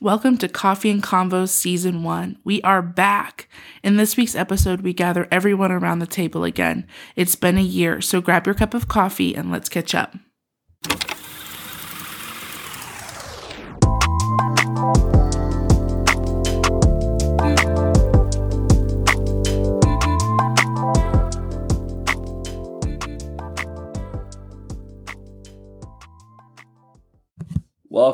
Welcome 0.00 0.38
to 0.38 0.48
Coffee 0.48 0.90
and 0.90 1.02
Convos 1.02 1.50
Season 1.50 2.02
1. 2.02 2.38
We 2.44 2.60
are 2.62 2.82
back. 2.82 3.48
In 3.84 3.98
this 3.98 4.16
week's 4.16 4.34
episode, 4.34 4.80
we 4.80 4.92
gather 4.92 5.28
everyone 5.30 5.70
around 5.70 6.00
the 6.00 6.06
table 6.06 6.44
again. 6.44 6.88
It's 7.14 7.36
been 7.36 7.58
a 7.58 7.62
year, 7.62 8.00
so 8.00 8.20
grab 8.20 8.46
your 8.46 8.54
cup 8.54 8.74
of 8.74 8.88
coffee 8.88 9.36
and 9.36 9.52
let's 9.52 9.68
catch 9.68 9.94
up. 9.94 10.16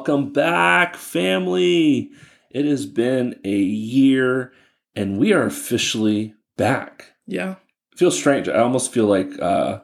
Welcome 0.08 0.32
back, 0.32 0.96
family. 0.96 2.10
It 2.50 2.64
has 2.64 2.86
been 2.86 3.38
a 3.44 3.54
year 3.54 4.54
and 4.96 5.18
we 5.18 5.34
are 5.34 5.42
officially 5.42 6.32
back. 6.56 7.12
Yeah. 7.26 7.56
It 7.92 7.98
feels 7.98 8.16
strange. 8.16 8.48
I 8.48 8.60
almost 8.60 8.90
feel 8.90 9.04
like 9.04 9.28
uh, 9.38 9.80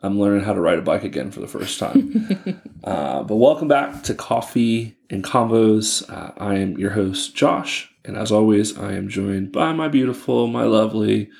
I'm 0.00 0.20
learning 0.20 0.44
how 0.44 0.52
to 0.52 0.60
ride 0.60 0.78
a 0.78 0.82
bike 0.82 1.02
again 1.02 1.32
for 1.32 1.40
the 1.40 1.48
first 1.48 1.80
time. 1.80 2.62
uh, 2.84 3.24
but 3.24 3.34
welcome 3.34 3.66
back 3.66 4.04
to 4.04 4.14
Coffee 4.14 4.96
and 5.10 5.24
Convos. 5.24 6.08
Uh, 6.08 6.30
I 6.38 6.54
am 6.54 6.78
your 6.78 6.90
host, 6.90 7.34
Josh. 7.34 7.92
And 8.04 8.16
as 8.16 8.30
always, 8.30 8.78
I 8.78 8.92
am 8.92 9.08
joined 9.08 9.50
by 9.50 9.72
my 9.72 9.88
beautiful, 9.88 10.46
my 10.46 10.62
lovely, 10.62 11.30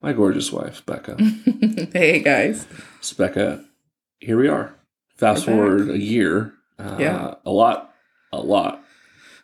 my 0.00 0.14
gorgeous 0.14 0.50
wife, 0.50 0.82
Becca. 0.86 1.18
hey, 1.92 2.20
guys. 2.20 2.66
So, 3.02 3.16
Becca, 3.16 3.62
here 4.18 4.38
we 4.38 4.48
are. 4.48 4.74
Fast 5.14 5.44
forward 5.44 5.90
a 5.90 5.98
year. 5.98 6.54
Uh, 6.78 6.96
Yeah. 6.98 7.34
A 7.44 7.50
lot, 7.50 7.91
a 8.32 8.40
lot, 8.40 8.82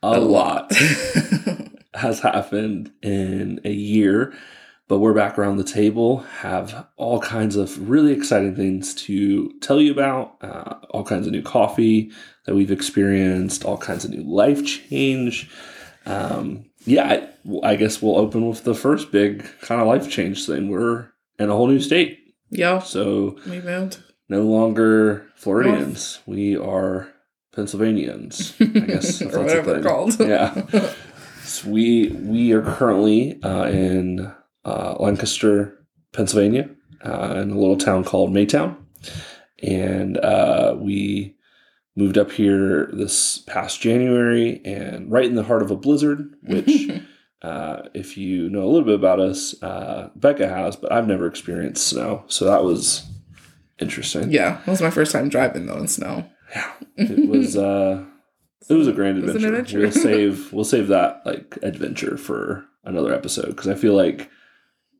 a, 0.02 0.18
lot 0.20 0.72
has 1.94 2.20
happened 2.20 2.92
in 3.02 3.60
a 3.64 3.72
year. 3.72 4.32
But 4.88 5.00
we're 5.00 5.12
back 5.12 5.38
around 5.38 5.58
the 5.58 5.64
table, 5.64 6.18
have 6.40 6.86
all 6.96 7.20
kinds 7.20 7.56
of 7.56 7.90
really 7.90 8.12
exciting 8.14 8.56
things 8.56 8.94
to 9.02 9.50
tell 9.60 9.82
you 9.82 9.92
about, 9.92 10.36
uh, 10.40 10.76
all 10.88 11.04
kinds 11.04 11.26
of 11.26 11.32
new 11.34 11.42
coffee 11.42 12.10
that 12.46 12.54
we've 12.54 12.70
experienced, 12.70 13.66
all 13.66 13.76
kinds 13.76 14.06
of 14.06 14.12
new 14.12 14.22
life 14.22 14.64
change. 14.64 15.50
Um, 16.06 16.64
yeah, 16.86 17.28
I, 17.62 17.72
I 17.72 17.76
guess 17.76 18.00
we'll 18.00 18.16
open 18.16 18.48
with 18.48 18.64
the 18.64 18.74
first 18.74 19.12
big 19.12 19.44
kind 19.60 19.78
of 19.78 19.86
life 19.86 20.08
change 20.08 20.46
thing. 20.46 20.70
We're 20.70 21.10
in 21.38 21.50
a 21.50 21.52
whole 21.54 21.66
new 21.68 21.80
state. 21.80 22.20
yeah, 22.48 22.78
So 22.78 23.36
we 23.46 23.60
moved. 23.60 23.98
no 24.30 24.40
longer 24.40 25.26
Floridians. 25.36 26.20
We 26.24 26.56
are 26.56 27.12
Pennsylvanians. 27.58 28.54
I 28.60 28.64
guess 28.66 29.20
if 29.20 29.28
or 29.34 29.42
that's 29.42 29.64
whatever 29.64 29.72
they're 29.72 29.82
called. 29.82 30.20
Yeah. 30.20 30.62
So 31.42 31.68
we 31.68 32.10
we 32.10 32.52
are 32.52 32.62
currently 32.62 33.42
uh, 33.42 33.64
in 33.64 34.32
uh, 34.64 34.94
Lancaster, 35.00 35.84
Pennsylvania, 36.12 36.70
uh, 37.04 37.40
in 37.42 37.50
a 37.50 37.58
little 37.58 37.76
town 37.76 38.04
called 38.04 38.30
Maytown, 38.30 38.76
and 39.60 40.18
uh, 40.18 40.76
we 40.78 41.34
moved 41.96 42.16
up 42.16 42.30
here 42.30 42.90
this 42.92 43.38
past 43.38 43.80
January, 43.80 44.60
and 44.64 45.10
right 45.10 45.24
in 45.24 45.34
the 45.34 45.42
heart 45.42 45.62
of 45.62 45.70
a 45.70 45.76
blizzard, 45.76 46.34
which. 46.42 46.90
Uh, 47.40 47.88
if 47.94 48.16
you 48.16 48.50
know 48.50 48.64
a 48.64 48.66
little 48.66 48.82
bit 48.84 48.96
about 48.96 49.20
us, 49.20 49.54
uh, 49.62 50.10
Becca 50.16 50.48
has, 50.48 50.74
but 50.74 50.90
I've 50.90 51.06
never 51.06 51.24
experienced 51.28 51.86
snow, 51.86 52.24
so 52.26 52.44
that 52.46 52.64
was 52.64 53.08
interesting. 53.78 54.32
yeah, 54.32 54.60
it 54.62 54.66
was 54.66 54.82
my 54.82 54.90
first 54.90 55.12
time 55.12 55.28
driving 55.28 55.66
though 55.66 55.76
in 55.76 55.86
snow. 55.86 56.28
Yeah, 56.54 56.72
it 56.96 57.28
was. 57.28 57.56
uh 57.56 58.04
It 58.68 58.74
was 58.74 58.88
a 58.88 58.92
grand 58.92 59.18
It 59.18 59.24
was 59.24 59.34
an 59.36 59.44
adventure. 59.44 59.78
adventure. 59.78 59.78
We'll 59.80 59.92
save 59.92 60.52
we'll 60.52 60.64
save 60.64 60.88
that 60.88 61.22
like 61.24 61.58
adventure 61.62 62.16
for 62.16 62.64
another 62.84 63.14
episode 63.14 63.48
because 63.48 63.68
I 63.68 63.74
feel 63.74 63.94
like 63.94 64.30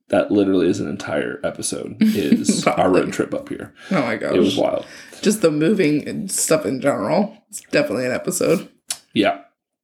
that 0.08 0.30
literally 0.30 0.68
is 0.68 0.80
an 0.80 0.88
entire 0.88 1.38
episode. 1.44 1.96
Is 2.00 2.66
our 2.66 2.90
road 2.90 3.12
trip 3.12 3.34
up 3.34 3.48
here? 3.50 3.74
Oh 3.90 4.00
my 4.02 4.16
gosh. 4.16 4.34
It 4.34 4.38
was 4.40 4.56
wild. 4.56 4.86
Just 5.20 5.42
the 5.42 5.50
moving 5.50 6.06
and 6.08 6.30
stuff 6.30 6.64
in 6.64 6.80
general. 6.80 7.36
It's 7.50 7.60
definitely 7.70 8.06
an 8.06 8.12
episode. 8.12 8.68
Yeah, 9.12 9.42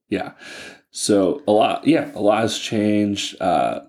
yeah. 0.09 0.33
So 0.91 1.43
a 1.49 1.53
lot, 1.53 1.87
yeah, 1.87 2.11
a 2.15 2.21
lot 2.21 2.41
has 2.41 2.59
changed. 2.59 3.41
Uh, 3.41 3.81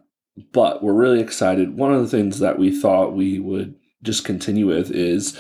but 0.52 0.84
we're 0.84 0.94
really 0.94 1.22
excited. 1.22 1.78
One 1.78 1.94
of 1.94 2.02
the 2.02 2.08
things 2.10 2.40
that 2.40 2.58
we 2.60 2.78
thought 2.82 3.14
we 3.14 3.40
would 3.40 3.76
just 4.04 4.26
continue 4.26 4.66
with 4.68 4.92
is 4.92 5.40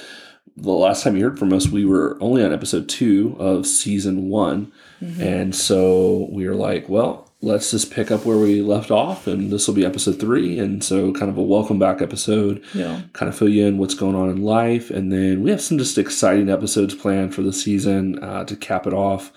the 0.58 0.72
last 0.72 1.04
time 1.04 1.18
you 1.18 1.24
heard 1.26 1.40
from 1.40 1.52
us, 1.54 1.68
we 1.68 1.86
were 1.86 2.18
only 2.22 2.44
on 2.44 2.54
episode 2.54 2.88
two 2.88 3.36
of 3.40 3.66
season 3.68 4.30
one. 4.30 4.72
And 5.20 5.54
so 5.56 6.28
we 6.32 6.48
were 6.48 6.56
like, 6.56 6.90
well, 6.90 7.30
let's 7.42 7.70
just 7.70 7.92
pick 7.92 8.10
up 8.10 8.26
where 8.26 8.38
we 8.40 8.62
left 8.62 8.90
off, 8.90 9.28
and 9.28 9.52
this 9.52 9.68
will 9.68 9.76
be 9.76 9.86
episode 9.86 10.20
three. 10.20 10.58
And 10.58 10.84
so, 10.84 11.12
kind 11.14 11.30
of 11.30 11.38
a 11.38 11.44
welcome 11.44 11.78
back 11.78 12.02
episode, 12.02 12.64
Yeah. 12.74 13.02
kind 13.14 13.30
of 13.30 13.38
fill 13.38 13.50
you 13.50 13.68
in 13.68 13.78
what's 13.78 13.94
going 13.94 14.16
on 14.16 14.30
in 14.30 14.42
life. 14.42 14.90
And 14.90 15.12
then 15.12 15.44
we 15.44 15.52
have 15.52 15.62
some 15.62 15.78
just 15.78 15.98
exciting 16.00 16.50
episodes 16.50 16.96
planned 16.96 17.36
for 17.36 17.44
the 17.44 17.54
season 17.54 18.18
uh, 18.24 18.46
to 18.46 18.56
cap 18.56 18.88
it 18.88 18.94
off. 18.94 19.32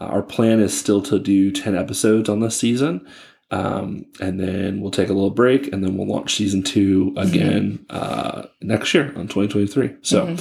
Uh, 0.00 0.06
our 0.06 0.22
plan 0.22 0.58
is 0.58 0.76
still 0.76 1.02
to 1.02 1.18
do 1.20 1.52
10 1.52 1.76
episodes 1.76 2.28
on 2.28 2.40
this 2.40 2.56
season. 2.56 3.06
Um, 3.52 4.06
and 4.18 4.40
then 4.40 4.80
we'll 4.80 4.90
take 4.90 5.10
a 5.10 5.12
little 5.12 5.30
break 5.30 5.70
and 5.72 5.84
then 5.84 5.98
we'll 5.98 6.08
launch 6.08 6.34
season 6.34 6.62
two 6.62 7.12
again 7.18 7.84
uh, 7.90 8.44
next 8.62 8.94
year 8.94 9.08
on 9.08 9.28
2023. 9.28 9.96
So, 10.00 10.36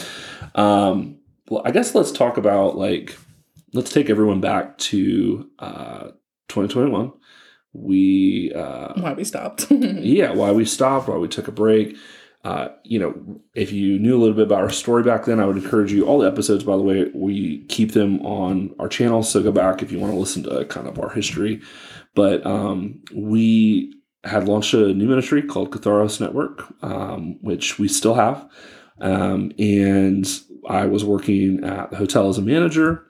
um, 0.55 1.17
well, 1.49 1.61
I 1.65 1.71
guess 1.71 1.93
let's 1.93 2.13
talk 2.13 2.37
about 2.37 2.77
like, 2.77 3.17
let's 3.73 3.91
take 3.91 4.09
everyone 4.09 4.39
back 4.39 4.77
to 4.77 5.49
uh, 5.59 6.03
2021. 6.47 7.11
We, 7.73 8.53
uh, 8.55 8.93
Why 8.95 9.13
we 9.13 9.25
stopped. 9.25 9.67
yeah, 9.71 10.31
why 10.31 10.51
we 10.51 10.63
stopped, 10.63 11.09
why 11.09 11.17
we 11.17 11.27
took 11.27 11.49
a 11.49 11.53
break. 11.53 11.97
Uh, 12.43 12.69
you 12.83 12.97
know, 12.97 13.13
if 13.53 13.71
you 13.71 13.99
knew 13.99 14.17
a 14.17 14.19
little 14.19 14.35
bit 14.35 14.47
about 14.47 14.61
our 14.61 14.69
story 14.69 15.03
back 15.03 15.25
then, 15.25 15.39
I 15.39 15.45
would 15.45 15.57
encourage 15.57 15.91
you. 15.91 16.05
All 16.07 16.19
the 16.19 16.27
episodes, 16.27 16.63
by 16.63 16.75
the 16.75 16.81
way, 16.81 17.11
we 17.13 17.65
keep 17.65 17.91
them 17.91 18.25
on 18.25 18.73
our 18.79 18.87
channel. 18.87 19.21
So 19.21 19.43
go 19.43 19.51
back 19.51 19.83
if 19.83 19.91
you 19.91 19.99
want 19.99 20.13
to 20.13 20.19
listen 20.19 20.43
to 20.43 20.65
kind 20.65 20.87
of 20.87 20.97
our 20.97 21.09
history. 21.09 21.61
But 22.13 22.45
um, 22.45 23.01
we 23.13 23.93
had 24.23 24.47
launched 24.47 24.73
a 24.73 24.93
new 24.93 25.07
ministry 25.07 25.41
called 25.41 25.71
Catharos 25.71 26.19
Network, 26.19 26.63
um, 26.83 27.37
which 27.41 27.79
we 27.79 27.87
still 27.87 28.13
have. 28.13 28.47
Um, 28.99 29.51
and 29.57 30.27
I 30.69 30.85
was 30.85 31.03
working 31.03 31.63
at 31.63 31.89
the 31.89 31.97
hotel 31.97 32.29
as 32.29 32.37
a 32.37 32.41
manager. 32.41 33.07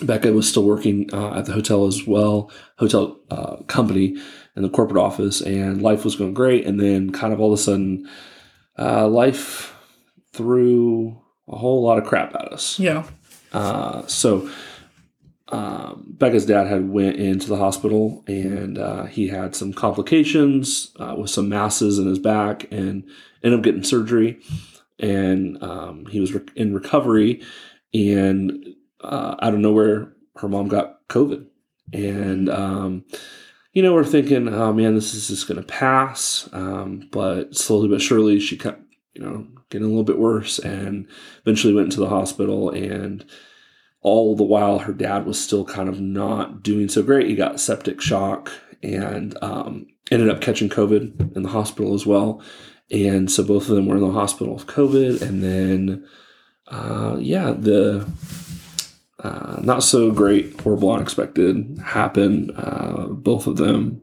Becca 0.00 0.32
was 0.32 0.48
still 0.48 0.64
working 0.64 1.08
uh, 1.12 1.34
at 1.34 1.44
the 1.44 1.52
hotel 1.52 1.86
as 1.86 2.06
well, 2.06 2.50
hotel 2.78 3.20
uh, 3.30 3.56
company 3.68 4.16
in 4.56 4.62
the 4.62 4.70
corporate 4.70 5.02
office, 5.02 5.40
and 5.40 5.80
life 5.80 6.04
was 6.04 6.16
going 6.16 6.34
great. 6.34 6.66
And 6.66 6.80
then, 6.80 7.12
kind 7.12 7.32
of 7.32 7.40
all 7.40 7.52
of 7.52 7.58
a 7.58 7.62
sudden, 7.62 8.08
uh, 8.78 9.06
life 9.06 9.76
threw 10.32 11.20
a 11.48 11.56
whole 11.56 11.84
lot 11.84 11.98
of 11.98 12.04
crap 12.04 12.34
at 12.34 12.52
us. 12.52 12.78
yeah. 12.78 13.04
Uh, 13.52 14.04
so 14.06 14.50
um, 15.52 16.04
Becca's 16.08 16.46
dad 16.46 16.66
had 16.66 16.88
went 16.88 17.16
into 17.16 17.46
the 17.46 17.56
hospital 17.56 18.24
and 18.26 18.78
uh, 18.78 19.04
he 19.04 19.28
had 19.28 19.54
some 19.54 19.72
complications 19.72 20.92
uh, 20.98 21.14
with 21.16 21.30
some 21.30 21.48
masses 21.48 21.98
in 21.98 22.06
his 22.06 22.18
back 22.18 22.64
and 22.72 23.04
ended 23.44 23.60
up 23.60 23.64
getting 23.64 23.84
surgery. 23.84 24.40
And 24.98 25.62
um, 25.62 26.06
he 26.06 26.20
was 26.20 26.32
re- 26.32 26.46
in 26.54 26.72
recovery, 26.74 27.42
and 27.92 28.64
uh, 29.00 29.34
out 29.42 29.52
of 29.52 29.58
nowhere, 29.58 30.12
her 30.36 30.48
mom 30.48 30.68
got 30.68 31.08
COVID. 31.08 31.44
And 31.92 32.48
um, 32.48 33.04
you 33.72 33.82
know, 33.82 33.94
we're 33.94 34.04
thinking, 34.04 34.48
oh 34.48 34.72
man, 34.72 34.94
this 34.94 35.12
is 35.12 35.28
just 35.28 35.48
going 35.48 35.60
to 35.60 35.66
pass. 35.66 36.48
Um, 36.52 37.08
but 37.10 37.56
slowly 37.56 37.88
but 37.88 38.00
surely, 38.00 38.38
she 38.38 38.56
kept, 38.56 38.80
you 39.14 39.22
know, 39.22 39.46
getting 39.70 39.86
a 39.86 39.88
little 39.88 40.04
bit 40.04 40.18
worse 40.18 40.58
and 40.58 41.08
eventually 41.40 41.74
went 41.74 41.86
into 41.86 42.00
the 42.00 42.08
hospital. 42.08 42.70
And 42.70 43.24
all 44.02 44.34
the 44.36 44.42
while, 44.44 44.80
her 44.80 44.92
dad 44.92 45.26
was 45.26 45.40
still 45.42 45.64
kind 45.64 45.88
of 45.88 46.00
not 46.00 46.62
doing 46.62 46.88
so 46.88 47.02
great. 47.02 47.28
He 47.28 47.34
got 47.36 47.60
septic 47.60 48.00
shock 48.00 48.50
and 48.82 49.36
um, 49.42 49.86
ended 50.10 50.28
up 50.28 50.40
catching 50.40 50.68
COVID 50.68 51.36
in 51.36 51.42
the 51.42 51.48
hospital 51.48 51.94
as 51.94 52.04
well. 52.04 52.42
And 52.90 53.30
so 53.30 53.44
both 53.44 53.68
of 53.68 53.76
them 53.76 53.86
were 53.86 53.96
in 53.96 54.02
the 54.02 54.10
hospital 54.12 54.54
with 54.54 54.66
COVID. 54.66 55.22
And 55.22 55.42
then, 55.42 56.06
uh, 56.68 57.16
yeah, 57.20 57.52
the 57.52 58.06
uh, 59.20 59.60
not 59.62 59.84
so 59.84 60.10
great, 60.10 60.60
horrible, 60.60 60.90
unexpected 60.92 61.78
happened. 61.84 62.50
Uh, 62.56 63.06
both 63.06 63.46
of 63.46 63.56
them 63.56 64.00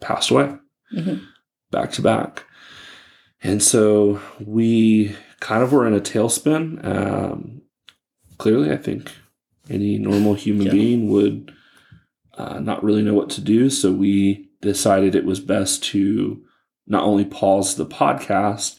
passed 0.00 0.30
away 0.30 0.54
Mhm. 0.94 1.20
back 1.70 1.92
to 1.92 2.02
back. 2.02 2.44
And 3.42 3.62
so 3.62 4.18
we 4.40 5.14
kind 5.40 5.62
of 5.62 5.72
were 5.72 5.86
in 5.86 5.92
a 5.92 6.00
tailspin. 6.00 6.82
Um, 6.84 7.60
clearly, 8.38 8.72
I 8.72 8.76
think 8.78 9.12
any 9.70 9.98
normal 9.98 10.34
human 10.34 10.66
Yeah. 10.66 10.72
being 10.72 11.08
would 11.08 11.52
uh, 12.36 12.58
not 12.60 12.82
really 12.82 13.02
know 13.02 13.14
what 13.14 13.30
to 13.30 13.40
do. 13.40 13.68
So 13.70 13.92
we 13.92 14.48
decided 14.60 15.14
it 15.14 15.24
was 15.24 15.40
best 15.40 15.82
to 15.84 16.42
not 16.86 17.04
only 17.04 17.24
pause 17.24 17.76
the 17.76 17.86
podcast, 17.86 18.76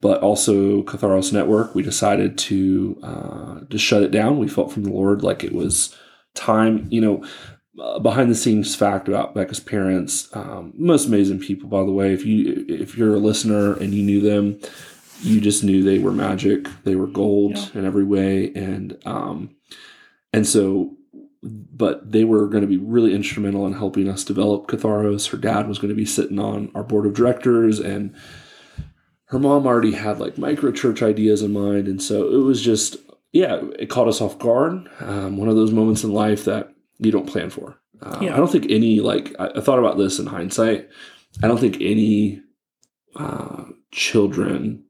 but 0.00 0.20
also 0.22 0.82
Catharos 0.82 1.32
Network. 1.32 1.74
We 1.74 1.82
decided 1.82 2.36
to 2.38 2.98
uh, 3.02 3.60
to 3.70 3.78
shut 3.78 4.02
it 4.02 4.10
down. 4.10 4.38
We 4.38 4.48
felt 4.48 4.72
from 4.72 4.84
the 4.84 4.90
Lord 4.92 5.22
like 5.22 5.44
it 5.44 5.52
was 5.54 5.94
time. 6.34 6.86
You 6.90 7.00
know, 7.00 7.24
uh, 7.80 7.98
behind 7.98 8.30
the 8.30 8.34
scenes 8.34 8.74
fact 8.74 9.08
about 9.08 9.34
Becca's 9.34 9.60
parents, 9.60 10.28
um, 10.34 10.72
most 10.76 11.06
amazing 11.06 11.38
people, 11.40 11.68
by 11.68 11.84
the 11.84 11.92
way. 11.92 12.12
If 12.12 12.24
you 12.26 12.64
if 12.68 12.96
you're 12.96 13.14
a 13.14 13.18
listener 13.18 13.74
and 13.74 13.94
you 13.94 14.02
knew 14.02 14.20
them, 14.20 14.58
you 15.22 15.40
just 15.40 15.64
knew 15.64 15.82
they 15.82 15.98
were 15.98 16.12
magic. 16.12 16.66
They 16.84 16.94
were 16.96 17.06
gold 17.06 17.56
Yeah. 17.56 17.80
in 17.80 17.84
every 17.86 18.04
way, 18.04 18.52
and 18.54 18.98
um, 19.06 19.50
and 20.36 20.46
so, 20.46 20.94
but 21.42 22.12
they 22.12 22.24
were 22.24 22.46
going 22.48 22.62
to 22.62 22.68
be 22.68 22.76
really 22.76 23.14
instrumental 23.14 23.66
in 23.66 23.72
helping 23.72 24.08
us 24.08 24.24
develop 24.24 24.66
Catharos. 24.68 25.30
Her 25.30 25.36
dad 25.38 25.68
was 25.68 25.78
going 25.78 25.88
to 25.88 25.94
be 25.94 26.04
sitting 26.06 26.38
on 26.38 26.70
our 26.74 26.82
board 26.84 27.06
of 27.06 27.14
directors, 27.14 27.80
and 27.80 28.14
her 29.26 29.38
mom 29.38 29.66
already 29.66 29.92
had 29.92 30.18
like 30.20 30.38
micro 30.38 30.70
church 30.72 31.02
ideas 31.02 31.42
in 31.42 31.52
mind, 31.52 31.88
and 31.88 32.02
so 32.02 32.28
it 32.32 32.38
was 32.44 32.62
just 32.62 32.96
yeah, 33.32 33.60
it 33.78 33.90
caught 33.90 34.08
us 34.08 34.20
off 34.20 34.38
guard. 34.38 34.88
Um, 35.00 35.36
one 35.36 35.48
of 35.48 35.56
those 35.56 35.72
moments 35.72 36.04
in 36.04 36.12
life 36.12 36.44
that 36.46 36.72
you 36.98 37.10
don't 37.10 37.26
plan 37.28 37.50
for. 37.50 37.78
Um, 38.00 38.22
Yeah. 38.22 38.34
I 38.34 38.36
don't 38.38 38.50
think 38.50 38.66
any 38.70 39.00
like 39.00 39.34
I, 39.38 39.48
I 39.56 39.60
thought 39.60 39.78
about 39.78 39.98
this 39.98 40.18
in 40.18 40.26
hindsight. 40.26 40.88
I 41.42 41.48
don't 41.48 41.60
think 41.60 41.76
any 41.80 42.40
uh, 43.16 43.64
children 43.92 44.84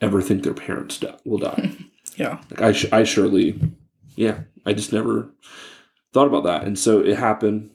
ever 0.00 0.22
think 0.22 0.42
their 0.44 0.54
parents 0.54 0.98
die, 0.98 1.16
will 1.24 1.38
die. 1.38 1.72
Yeah. 2.16 2.40
like 2.50 2.60
I, 2.62 2.72
sh- 2.72 2.92
I 2.92 3.04
surely, 3.04 3.60
yeah, 4.18 4.40
I 4.66 4.72
just 4.72 4.92
never 4.92 5.30
thought 6.12 6.26
about 6.26 6.42
that, 6.42 6.64
and 6.64 6.76
so 6.76 6.98
it 6.98 7.16
happened. 7.16 7.70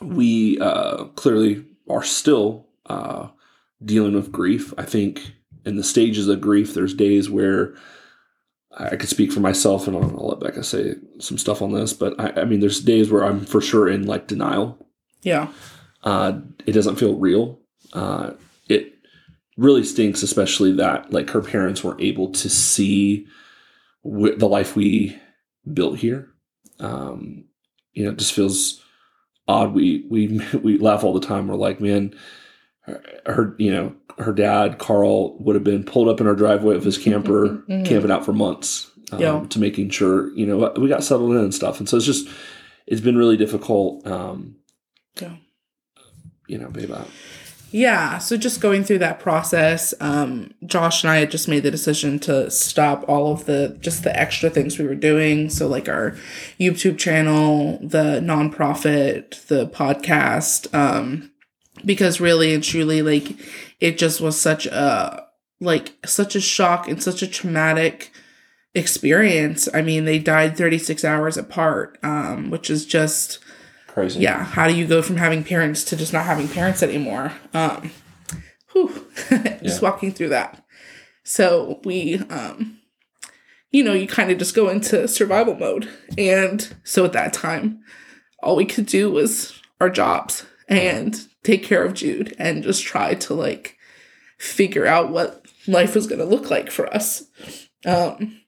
We 0.00 0.58
uh, 0.58 1.04
clearly 1.16 1.66
are 1.88 2.02
still 2.02 2.66
uh, 2.86 3.28
dealing 3.84 4.14
with 4.14 4.32
grief. 4.32 4.72
I 4.78 4.84
think 4.84 5.34
in 5.66 5.76
the 5.76 5.84
stages 5.84 6.28
of 6.28 6.40
grief, 6.40 6.72
there's 6.72 6.94
days 6.94 7.28
where 7.28 7.74
I 8.72 8.96
could 8.96 9.10
speak 9.10 9.32
for 9.32 9.40
myself, 9.40 9.86
and 9.86 9.94
I'll, 9.94 10.04
I'll 10.04 10.28
let 10.28 10.40
Becca 10.40 10.64
say 10.64 10.94
some 11.18 11.36
stuff 11.36 11.60
on 11.60 11.72
this. 11.72 11.92
But 11.92 12.18
I, 12.18 12.40
I 12.40 12.44
mean, 12.46 12.60
there's 12.60 12.80
days 12.80 13.10
where 13.10 13.22
I'm 13.22 13.44
for 13.44 13.60
sure 13.60 13.86
in 13.86 14.06
like 14.06 14.26
denial. 14.26 14.78
Yeah. 15.22 15.48
Uh, 16.02 16.40
it 16.64 16.72
doesn't 16.72 16.96
feel 16.96 17.16
real. 17.16 17.60
Uh, 17.92 18.32
it 18.70 18.94
really 19.58 19.84
stinks, 19.84 20.22
especially 20.22 20.72
that 20.72 21.12
like 21.12 21.28
her 21.30 21.42
parents 21.42 21.84
weren't 21.84 22.00
able 22.00 22.32
to 22.32 22.48
see 22.48 23.26
w- 24.02 24.36
the 24.36 24.48
life 24.48 24.74
we 24.74 25.18
built 25.72 25.98
here. 25.98 26.28
Um, 26.80 27.44
you 27.92 28.04
know, 28.04 28.10
it 28.10 28.18
just 28.18 28.32
feels 28.32 28.82
odd. 29.48 29.72
We 29.74 30.06
we 30.10 30.40
we 30.62 30.78
laugh 30.78 31.04
all 31.04 31.14
the 31.18 31.26
time. 31.26 31.48
We're 31.48 31.54
like, 31.56 31.80
man, 31.80 32.14
her, 32.82 33.02
her 33.26 33.54
you 33.58 33.72
know 33.72 33.94
her 34.18 34.32
dad 34.32 34.78
Carl 34.78 35.36
would 35.42 35.54
have 35.56 35.64
been 35.64 35.84
pulled 35.84 36.08
up 36.08 36.20
in 36.20 36.26
our 36.26 36.34
driveway 36.36 36.76
of 36.76 36.84
his 36.84 36.98
camper, 37.04 37.62
Mhm. 37.68 37.86
camping 37.86 38.10
out 38.10 38.24
for 38.24 38.32
months. 38.32 38.90
Um, 39.12 39.20
Yeah. 39.20 39.46
to 39.50 39.58
making 39.60 39.90
sure 39.90 40.32
you 40.36 40.46
know 40.46 40.72
we 40.76 40.88
got 40.88 41.04
settled 41.04 41.32
in 41.32 41.38
and 41.38 41.54
stuff, 41.54 41.78
and 41.78 41.88
so 41.88 41.96
it's 41.96 42.06
just 42.06 42.28
it's 42.86 43.00
been 43.00 43.16
really 43.16 43.36
difficult. 43.36 44.06
Um, 44.06 44.56
Yeah. 45.20 45.36
you 46.48 46.58
know, 46.58 46.68
babe. 46.68 46.90
I- 46.92 47.06
Yeah, 47.74 48.18
so 48.18 48.36
just 48.36 48.60
going 48.60 48.84
through 48.84 49.00
that 49.00 49.18
process, 49.18 49.94
um, 49.98 50.54
Josh 50.64 51.02
and 51.02 51.10
I 51.10 51.16
had 51.16 51.32
just 51.32 51.48
made 51.48 51.64
the 51.64 51.72
decision 51.72 52.20
to 52.20 52.48
stop 52.48 53.04
all 53.08 53.32
of 53.32 53.46
the 53.46 53.76
just 53.80 54.04
the 54.04 54.16
extra 54.16 54.48
things 54.48 54.78
we 54.78 54.86
were 54.86 54.94
doing. 54.94 55.50
So 55.50 55.66
like 55.66 55.88
our 55.88 56.12
YouTube 56.60 56.98
channel, 56.98 57.80
the 57.82 58.20
nonprofit, 58.22 59.44
the 59.48 59.66
podcast, 59.66 60.72
um, 60.72 61.32
because 61.84 62.20
really 62.20 62.54
and 62.54 62.62
truly, 62.62 63.02
like 63.02 63.32
it 63.80 63.98
just 63.98 64.20
was 64.20 64.40
such 64.40 64.66
a 64.66 65.26
like 65.60 65.94
such 66.06 66.36
a 66.36 66.40
shock 66.40 66.86
and 66.86 67.02
such 67.02 67.22
a 67.22 67.26
traumatic 67.26 68.12
experience. 68.76 69.68
I 69.74 69.82
mean, 69.82 70.04
they 70.04 70.20
died 70.20 70.56
36 70.56 71.04
hours 71.04 71.36
apart, 71.36 71.98
um, 72.04 72.50
which 72.50 72.70
is 72.70 72.86
just 72.86 73.40
Crazy. 73.94 74.20
yeah 74.20 74.42
how 74.44 74.66
do 74.68 74.74
you 74.74 74.86
go 74.86 75.00
from 75.02 75.16
having 75.16 75.44
parents 75.44 75.84
to 75.84 75.96
just 75.96 76.12
not 76.12 76.26
having 76.26 76.48
parents 76.48 76.82
anymore 76.82 77.32
um 77.54 77.90
whew, 78.72 79.06
just 79.62 79.62
Yeah. 79.62 79.78
walking 79.88 80.12
through 80.12 80.30
that 80.30 80.64
so 81.22 81.80
we 81.84 82.16
um 82.28 82.78
you 83.70 83.82
know 83.84 83.92
you 83.92 84.06
kind 84.08 84.30
of 84.32 84.38
just 84.38 84.54
go 84.54 84.68
into 84.68 85.06
survival 85.08 85.54
mode 85.54 85.88
and 86.18 86.74
so 86.84 87.04
at 87.04 87.12
that 87.12 87.32
time 87.32 87.80
all 88.42 88.56
we 88.56 88.64
could 88.66 88.86
do 88.86 89.10
was 89.10 89.58
our 89.80 89.88
jobs 89.88 90.44
and 90.68 91.26
take 91.44 91.62
care 91.62 91.84
of 91.84 91.94
jude 91.94 92.34
and 92.38 92.64
just 92.64 92.82
try 92.82 93.14
to 93.14 93.32
like 93.32 93.76
figure 94.38 94.86
out 94.86 95.10
what 95.10 95.46
life 95.68 95.94
was 95.94 96.06
going 96.08 96.18
to 96.18 96.24
look 96.24 96.50
like 96.50 96.70
for 96.70 96.92
us 96.92 97.24
um 97.86 98.40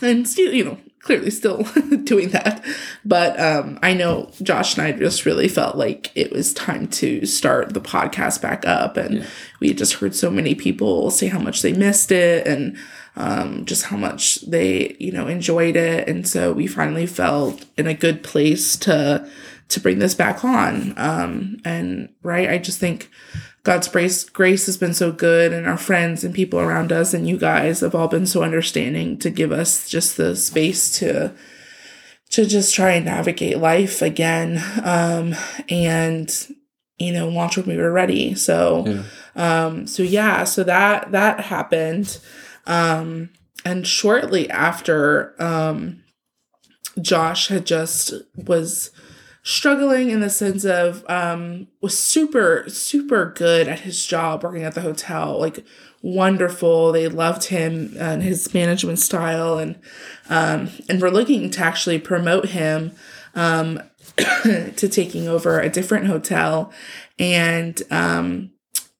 and 0.00 0.26
still 0.26 0.52
you 0.52 0.64
know 0.64 0.78
clearly 1.02 1.30
still 1.30 1.62
doing 2.04 2.28
that. 2.30 2.64
But 3.04 3.38
um 3.40 3.78
i 3.82 3.92
know 3.92 4.30
josh 4.42 4.76
and 4.78 4.86
i 4.86 4.92
just 4.92 5.26
really 5.26 5.48
felt 5.48 5.76
like 5.76 6.10
it 6.14 6.30
was 6.32 6.54
time 6.54 6.86
to 6.88 7.26
start 7.26 7.74
the 7.74 7.80
podcast 7.80 8.40
back 8.40 8.66
up. 8.66 8.96
And 8.96 9.18
Yeah. 9.18 9.26
we 9.60 9.74
just 9.74 9.94
heard 9.94 10.14
so 10.14 10.30
many 10.30 10.54
people 10.54 11.10
say 11.10 11.26
how 11.26 11.38
much 11.40 11.62
they 11.62 11.72
missed 11.72 12.12
it 12.12 12.46
and 12.46 12.76
um 13.16 13.64
just 13.66 13.84
how 13.86 13.96
much 13.96 14.40
they 14.42 14.96
you 14.98 15.12
know 15.12 15.26
enjoyed 15.26 15.76
it. 15.76 16.08
And 16.08 16.26
so 16.26 16.52
we 16.52 16.66
finally 16.66 17.06
felt 17.06 17.66
in 17.76 17.86
a 17.86 17.94
good 17.94 18.22
place 18.22 18.76
to 18.78 19.28
to 19.68 19.80
bring 19.80 19.98
this 19.98 20.14
back 20.14 20.44
on. 20.44 20.94
Um 20.96 21.56
and 21.64 22.08
right 22.22 22.48
i 22.48 22.58
just 22.58 22.78
think 22.78 23.10
God's 23.64 23.86
grace 23.88 24.24
grace 24.28 24.66
has 24.66 24.76
been 24.76 24.94
so 24.94 25.12
good 25.12 25.52
and 25.52 25.66
our 25.68 25.76
friends 25.76 26.24
and 26.24 26.34
people 26.34 26.58
around 26.58 26.90
us 26.90 27.14
and 27.14 27.28
you 27.28 27.36
guys 27.38 27.80
have 27.80 27.94
all 27.94 28.08
been 28.08 28.26
so 28.26 28.42
understanding 28.42 29.18
to 29.18 29.30
give 29.30 29.52
us 29.52 29.88
just 29.88 30.16
the 30.16 30.34
space 30.34 30.98
to 30.98 31.32
to 32.30 32.44
just 32.46 32.74
try 32.74 32.92
and 32.92 33.04
navigate 33.04 33.58
life 33.58 34.02
again. 34.02 34.62
Um 34.82 35.34
and 35.68 36.28
you 36.98 37.12
know 37.12 37.28
launch 37.28 37.56
when 37.56 37.66
we 37.66 37.76
were 37.76 37.92
ready. 37.92 38.34
So 38.34 38.84
Yeah. 38.86 39.66
um 39.66 39.86
so 39.86 40.02
yeah 40.02 40.42
so 40.44 40.64
that 40.64 41.12
that 41.12 41.40
happened. 41.40 42.18
Um 42.66 43.30
and 43.64 43.86
shortly 43.86 44.50
after 44.50 45.34
um 45.40 46.02
Josh 47.00 47.46
had 47.48 47.64
just 47.64 48.12
was 48.34 48.90
struggling 49.42 50.10
in 50.10 50.20
the 50.20 50.30
sense 50.30 50.64
of 50.64 51.04
um 51.08 51.66
was 51.80 51.98
super 51.98 52.64
super 52.68 53.32
good 53.36 53.66
at 53.66 53.80
his 53.80 54.06
job 54.06 54.44
working 54.44 54.62
at 54.62 54.74
the 54.74 54.80
hotel 54.80 55.38
like 55.38 55.64
wonderful. 56.02 56.92
They 56.92 57.08
loved 57.08 57.44
him 57.44 57.94
and 57.98 58.22
his 58.22 58.52
management 58.52 58.98
style 58.98 59.58
and 59.58 59.78
um 60.28 60.68
and 60.88 61.00
we're 61.00 61.10
looking 61.10 61.48
to 61.50 61.60
actually 61.60 61.98
promote 61.98 62.46
him 62.46 62.92
um 63.34 63.80
to 64.16 64.88
taking 64.88 65.28
over 65.28 65.60
a 65.60 65.70
different 65.70 66.06
hotel. 66.06 66.72
And 67.18 67.80
um 67.90 68.50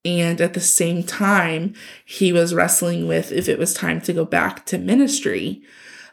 and 0.04 0.40
at 0.40 0.54
the 0.54 0.60
same 0.60 1.02
time 1.02 1.74
he 2.04 2.32
was 2.32 2.54
wrestling 2.54 3.06
with 3.06 3.32
if 3.32 3.48
it 3.48 3.58
was 3.58 3.74
time 3.74 4.00
to 4.02 4.12
go 4.12 4.24
back 4.24 4.64
to 4.66 4.78
ministry 4.78 5.62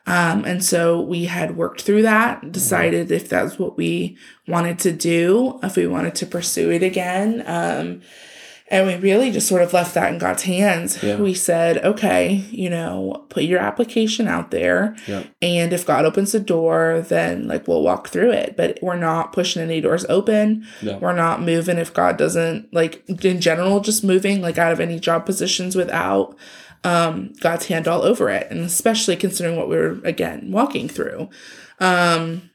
um, 0.10 0.44
and 0.44 0.66
so 0.66 1.00
we 1.00 1.26
had 1.26 1.56
worked 1.56 1.82
through 1.82 2.02
that, 2.02 2.52
decided 2.52 3.12
if 3.12 3.30
that's 3.30 3.60
what 3.60 3.78
we 3.78 4.18
wanted 4.48 4.80
to 4.80 4.92
do, 4.92 5.60
if 5.62 5.76
we 5.76 5.86
wanted 5.86 6.16
to 6.16 6.26
pursue 6.26 6.72
it 6.72 6.82
again. 6.82 7.44
Um, 7.46 8.02
and 8.72 8.88
we 8.88 8.96
really 8.96 9.32
just 9.32 9.48
sort 9.48 9.62
of 9.62 9.72
left 9.72 9.94
that 9.94 10.12
in 10.12 10.18
God's 10.18 10.44
hands. 10.44 11.02
Yeah. 11.04 11.18
We 11.18 11.36
said, 11.36 11.78
okay, 11.86 12.44
you 12.50 12.72
know, 12.72 13.26
put 13.30 13.44
your 13.44 13.60
application 13.60 14.28
out 14.28 14.50
there. 14.50 14.96
Yeah. 15.08 15.26
And 15.44 15.74
if 15.74 15.86
God 15.86 16.06
opens 16.06 16.32
the 16.32 16.40
door, 16.40 17.06
then 17.08 17.48
like 17.48 17.68
we'll 17.68 17.84
walk 17.84 18.10
through 18.10 18.32
it. 18.32 18.58
But 18.58 18.80
we're 18.82 18.96
not 18.96 19.32
pushing 19.32 19.62
any 19.62 19.80
doors 19.80 20.06
open. 20.10 20.68
We're 21.00 21.14
not 21.14 21.42
moving 21.42 21.78
if 21.78 21.94
God 21.94 22.18
doesn't 22.18 22.74
like 22.74 23.04
in 23.24 23.42
general, 23.42 23.80
just 23.80 24.04
moving 24.04 24.42
like 24.42 24.58
out 24.58 24.72
of 24.72 24.80
any 24.80 25.00
job 25.00 25.26
positions 25.26 25.76
without 25.76 26.36
um 26.84 27.34
God's 27.42 27.66
hand 27.68 27.88
all 27.88 28.02
over 28.04 28.30
it. 28.30 28.48
And 28.50 28.62
especially 28.62 29.16
considering 29.16 29.58
what 29.58 29.70
we 29.70 29.76
were 29.76 30.00
again 30.04 30.52
walking 30.52 30.88
through. 30.90 31.30
Um 31.80 32.50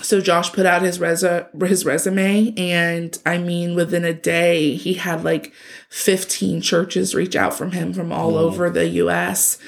so 0.00 0.20
Josh 0.20 0.52
put 0.52 0.64
out 0.66 0.82
his 0.82 0.98
resu- 1.00 1.66
his 1.66 1.84
resume 1.84 2.54
and 2.56 3.18
I 3.26 3.38
mean 3.38 3.74
within 3.74 4.04
a 4.04 4.12
day 4.14 4.74
he 4.74 4.94
had 4.94 5.24
like 5.24 5.52
15 5.90 6.60
churches 6.60 7.14
reach 7.16 7.34
out 7.34 7.54
from 7.54 7.72
him 7.72 7.92
from 7.92 8.12
all 8.12 8.32
Mm. 8.34 8.40
over 8.42 8.70
the 8.70 8.86
US 9.02 9.58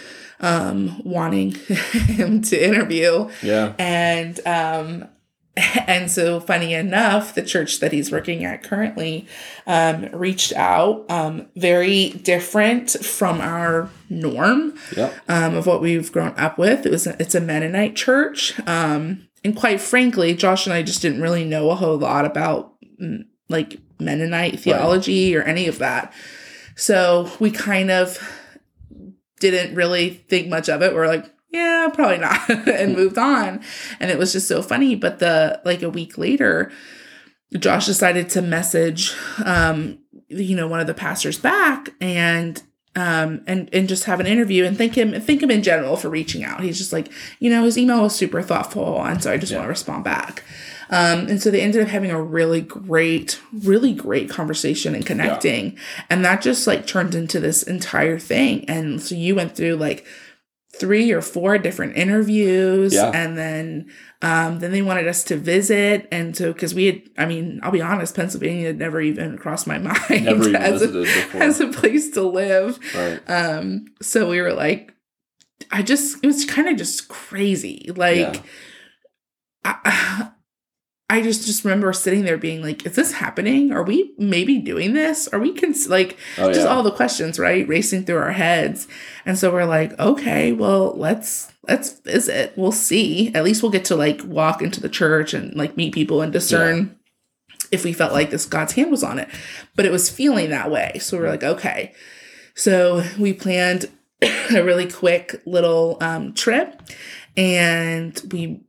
um 0.40 1.00
wanting 1.04 1.50
him 1.80 2.42
to 2.42 2.64
interview 2.64 3.28
Yeah. 3.42 3.73
and 3.78 4.38
um 4.47 5.09
and 5.87 6.11
so 6.11 6.40
funny 6.40 6.75
enough 6.75 7.35
the 7.35 7.43
church 7.43 7.81
that 7.81 7.93
he's 7.93 8.11
working 8.11 8.45
at 8.45 8.62
currently 8.62 9.26
um 9.67 10.07
reached 10.12 10.52
out 10.55 11.05
um 11.11 11.47
very 11.57 12.11
different 12.11 12.90
from 13.05 13.40
our 13.40 13.90
norm 14.09 14.75
Yeah. 14.97 15.12
um 15.29 15.57
of 15.57 15.67
what 15.67 15.81
we've 15.81 16.11
grown 16.11 16.35
up 16.37 16.59
with. 16.59 16.87
It 16.87 16.90
was 16.93 17.07
a, 17.07 17.17
it's 17.21 17.35
a 17.35 17.40
mennonite 17.40 17.97
church 17.97 18.59
um 18.67 19.29
and 19.45 19.57
quite 19.57 19.81
frankly 19.81 20.35
josh 20.35 20.67
and 20.67 20.75
i 20.75 20.83
just 20.83 21.00
didn't 21.00 21.23
really 21.23 21.45
know 21.45 21.71
a 21.71 21.75
whole 21.75 21.97
lot 21.99 22.25
about 22.25 22.75
mm, 23.00 23.25
like 23.49 23.79
mennonite 23.99 24.59
theology 24.61 25.37
or 25.37 25.43
any 25.43 25.67
of 25.67 25.79
that. 25.79 26.12
So 26.76 27.31
we 27.38 27.50
kind 27.50 27.90
of 27.90 28.19
didn't 29.40 29.75
really 29.75 30.11
think 30.29 30.49
much 30.49 30.69
of 30.69 30.83
it. 30.83 30.95
We're 30.95 31.07
like 31.07 31.26
yeah, 31.52 31.88
probably 31.92 32.19
not, 32.19 32.49
and 32.69 32.95
moved 32.97 33.19
on. 33.19 33.61
And 33.99 34.11
it 34.11 34.19
was 34.19 34.33
just 34.33 34.49
so 34.49 34.62
funny. 34.62 34.95
But 34.95 35.19
the 35.19 35.61
like 35.64 35.83
a 35.83 35.90
week 35.90 36.16
later, 36.19 36.71
Josh 37.59 37.87
decided 37.87 38.28
to 38.30 38.42
message, 38.42 39.14
um, 39.45 39.99
you 40.28 40.54
know, 40.57 40.69
one 40.69 40.80
of 40.80 40.87
the 40.87 40.95
pastors 40.95 41.38
back 41.38 41.90
and 42.00 42.62
um 42.97 43.40
and 43.47 43.69
and 43.73 43.88
just 43.88 44.02
have 44.04 44.19
an 44.19 44.26
interview 44.26 44.64
and 44.64 44.76
thank 44.76 44.97
him 44.99 45.12
thank 45.21 45.40
him 45.40 45.50
in 45.50 45.62
general 45.62 45.97
for 45.97 46.09
reaching 46.09 46.42
out. 46.45 46.61
He's 46.61 46.78
just 46.78 46.92
like, 46.92 47.11
you 47.38 47.49
know, 47.50 47.64
his 47.64 47.78
email 47.78 48.02
was 48.02 48.14
super 48.16 48.42
thoughtful, 48.42 49.02
and 49.04 49.23
so 49.23 49.33
I 49.33 49.37
just 49.37 49.52
Yeah. 49.52 49.59
want 49.59 49.66
to 49.66 49.71
respond 49.71 50.04
back. 50.04 50.42
Um, 50.92 51.28
and 51.28 51.40
so 51.40 51.52
they 51.52 51.61
ended 51.61 51.83
up 51.83 51.88
having 51.88 52.11
a 52.11 52.21
really 52.21 52.61
great, 52.61 53.40
really 53.52 53.92
great 53.92 54.28
conversation 54.28 54.92
and 54.97 55.07
connecting. 55.07 55.78
And 56.11 56.25
that 56.25 56.42
just 56.42 56.66
like 56.66 56.85
turned 56.85 57.14
into 57.14 57.38
this 57.38 57.62
entire 57.62 58.19
thing. 58.19 58.64
And 58.69 59.00
so 59.00 59.14
you 59.14 59.37
went 59.37 59.54
through 59.54 59.76
like 59.76 60.04
three 60.79 61.11
or 61.11 61.21
four 61.21 61.59
different 61.59 61.97
interviews 61.97 62.95
Yeah. 62.95 63.11
and 63.12 63.37
then 63.37 63.91
um 64.23 64.61
then 64.61 64.71
they 64.71 64.83
wanted 64.83 65.09
us 65.09 65.25
to 65.25 65.37
visit 65.37 66.07
and 66.12 66.37
so 66.37 66.53
because 66.53 66.75
we 66.75 66.87
had 66.87 67.03
i 67.19 67.27
mean 67.27 67.59
i'll 67.62 67.73
be 67.73 67.83
honest 67.83 68.15
pennsylvania 68.15 68.69
had 68.69 68.79
never 68.79 69.00
even 69.00 69.37
crossed 69.37 69.67
my 69.67 69.79
mind 69.89 69.99
Never 70.25 70.49
even 70.49 70.57
as, 70.57 70.83
a, 70.83 70.89
before. 70.89 71.43
as 71.43 71.61
a 71.61 71.69
place 71.69 72.11
to 72.12 72.23
live 72.23 72.79
right. 72.95 73.21
um 73.29 73.87
so 74.00 74.29
we 74.31 74.41
were 74.41 74.53
like 74.53 74.95
i 75.73 75.83
just 75.83 76.23
it 76.23 76.27
was 76.27 76.45
kind 76.45 76.69
of 76.69 76.77
just 76.77 77.09
crazy 77.09 77.91
like 77.97 78.17
Yeah. 78.37 78.43
I, 79.65 80.31
I 81.11 81.23
just 81.23 81.45
just 81.45 81.64
remember 81.64 81.93
sitting 81.93 82.23
there 82.23 82.38
being 82.38 82.62
like 82.62 82.87
is 82.87 82.95
this 82.95 83.11
happening? 83.11 83.73
Are 83.73 83.83
we 83.83 84.12
maybe 84.17 84.59
doing 84.59 84.95
this? 84.95 85.26
Are 85.29 85.40
we 85.40 85.52
cons- 85.52 85.88
like 85.88 86.17
Oh 86.38 86.52
just 86.52 86.61
yeah. 86.61 86.67
all 86.67 86.85
the 86.85 86.93
questions 86.93 87.37
right? 87.37 87.67
Racing 87.67 88.05
through 88.05 88.19
our 88.19 88.31
heads. 88.31 88.87
And 89.26 89.37
so 89.37 89.52
we're 89.52 89.64
like 89.64 89.99
okay 89.99 90.52
well 90.52 90.95
let's 90.97 91.52
let's 91.69 91.99
visit. 91.99 92.52
We'll 92.57 92.71
see. 92.71 93.35
At 93.35 93.43
least 93.43 93.61
we'll 93.61 93.73
get 93.73 93.85
to 93.87 93.97
like 93.97 94.23
walk 94.25 94.62
into 94.62 94.81
the 94.81 94.88
church 94.88 95.35
and 95.35 95.52
like 95.57 95.76
meet 95.76 95.93
people 95.93 96.23
and 96.23 96.33
discern 96.33 96.97
if 97.73 97.83
we 97.83 97.93
felt 97.93 98.12
like 98.12 98.31
this 98.31 98.47
god's 98.47 98.75
hand 98.75 98.93
was 98.93 99.02
on 99.02 99.19
it. 99.19 99.29
But 99.75 99.87
it 99.87 99.93
was 99.93 100.09
feeling 100.09 100.50
that 100.50 100.71
way. 100.71 100.99
So 101.00 101.19
we're 101.19 101.29
like 101.29 101.43
okay. 101.43 101.93
So 102.55 103.02
we 103.19 103.33
planned 103.33 103.90
a 104.23 104.62
really 104.62 104.88
quick 104.88 105.43
little 105.45 105.99
um, 106.00 106.35
trip 106.35 106.83
and 107.37 108.21
we 108.31 108.61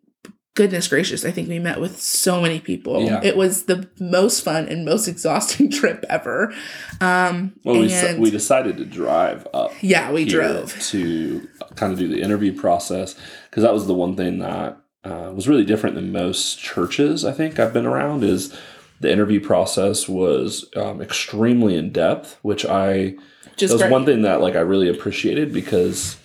goodness 0.53 0.87
gracious 0.89 1.23
i 1.25 1.31
think 1.31 1.47
we 1.47 1.59
met 1.59 1.79
with 1.79 1.99
so 2.01 2.41
many 2.41 2.59
people 2.59 3.03
Yeah. 3.03 3.21
it 3.23 3.37
was 3.37 3.65
the 3.65 3.89
most 3.99 4.43
fun 4.43 4.67
and 4.67 4.83
most 4.83 5.07
exhausting 5.07 5.69
trip 5.79 6.03
ever 6.09 6.53
um 6.99 7.53
well, 7.63 7.79
we, 7.79 7.91
s- 7.91 8.17
we 8.17 8.29
decided 8.31 8.77
to 8.77 8.85
drive 8.85 9.47
up 9.53 9.71
yeah 9.81 10.11
we 10.11 10.25
drove 10.25 10.77
to 10.89 11.47
kind 11.75 11.93
of 11.93 11.99
do 11.99 12.07
the 12.09 12.21
interview 12.21 12.53
process 12.53 13.15
because 13.49 13.63
that 13.63 13.73
was 13.73 13.87
the 13.87 13.93
one 13.93 14.15
thing 14.17 14.39
that 14.39 14.77
uh, 15.03 15.31
was 15.33 15.47
really 15.47 15.65
different 15.65 15.95
than 15.95 16.11
most 16.11 16.59
churches 16.59 17.25
I 17.25 17.31
think 17.31 17.57
I've 17.57 17.73
been 17.73 17.87
around 17.87 18.23
is 18.23 18.55
the 18.99 19.11
interview 19.11 19.39
process 19.39 20.07
was 20.07 20.69
um, 20.75 21.01
extremely 21.01 21.75
in 21.75 21.91
depth, 21.91 22.37
which 22.43 22.65
I 22.67 23.15
just 23.57 23.71
that 23.71 23.75
was 23.75 23.81
great. 23.81 23.91
one 23.91 24.05
thing 24.05 24.21
that 24.21 24.41
like 24.41 24.55
I 24.55 24.59
really 24.59 24.87
appreciated 24.89 25.51
because 25.51 26.17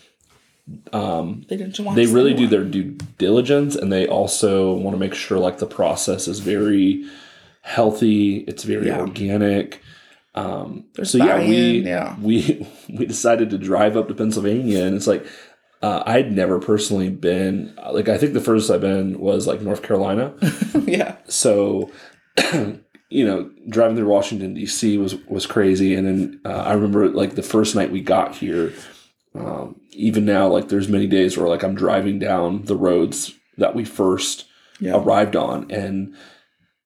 um, 0.92 1.44
they 1.48 1.56
didn't 1.56 1.78
want 1.80 1.96
they 1.96 2.06
really 2.06 2.34
do 2.34 2.46
their 2.48 2.64
due 2.64 2.96
diligence 3.18 3.76
and 3.76 3.92
they 3.92 4.06
also 4.08 4.72
want 4.74 4.94
to 4.94 4.98
make 4.98 5.14
sure 5.14 5.38
like 5.38 5.58
the 5.58 5.66
process 5.66 6.26
is 6.26 6.40
very 6.40 7.04
healthy 7.62 8.38
it's 8.48 8.64
very 8.64 8.88
Yeah. 8.88 9.00
organic 9.00 9.80
um, 10.34 10.84
so 11.02 11.18
yeah 11.18 11.38
we 11.38 11.78
yeah. 11.80 12.16
we 12.20 12.66
we 12.88 13.06
decided 13.06 13.50
to 13.50 13.58
drive 13.58 13.96
up 13.96 14.08
to 14.08 14.14
pennsylvania 14.14 14.84
and 14.84 14.96
it's 14.96 15.06
like 15.06 15.24
uh, 15.82 16.02
i'd 16.06 16.32
never 16.32 16.58
personally 16.58 17.10
been 17.10 17.74
like 17.92 18.08
i 18.08 18.18
think 18.18 18.32
the 18.34 18.40
furthest 18.40 18.70
i've 18.70 18.80
been 18.80 19.18
was 19.20 19.46
like 19.46 19.60
north 19.62 19.82
carolina 19.82 20.34
yeah 20.84 21.16
so 21.26 21.90
you 23.08 23.24
know 23.24 23.50
driving 23.68 23.96
through 23.96 24.08
washington 24.08 24.54
d.c 24.54 24.98
was 24.98 25.14
was 25.26 25.46
crazy 25.46 25.94
and 25.94 26.06
then 26.06 26.40
uh, 26.44 26.62
i 26.62 26.72
remember 26.72 27.08
like 27.08 27.34
the 27.36 27.42
first 27.42 27.74
night 27.76 27.90
we 27.92 28.00
got 28.00 28.34
here 28.34 28.72
um, 29.38 29.80
even 29.90 30.24
now 30.24 30.46
like 30.48 30.68
there's 30.68 30.88
many 30.88 31.06
days 31.06 31.36
where 31.36 31.48
like 31.48 31.62
i'm 31.62 31.74
driving 31.74 32.18
down 32.18 32.64
the 32.64 32.76
roads 32.76 33.32
that 33.58 33.74
we 33.74 33.84
first 33.84 34.46
yeah. 34.80 34.96
arrived 34.96 35.36
on 35.36 35.70
and 35.70 36.14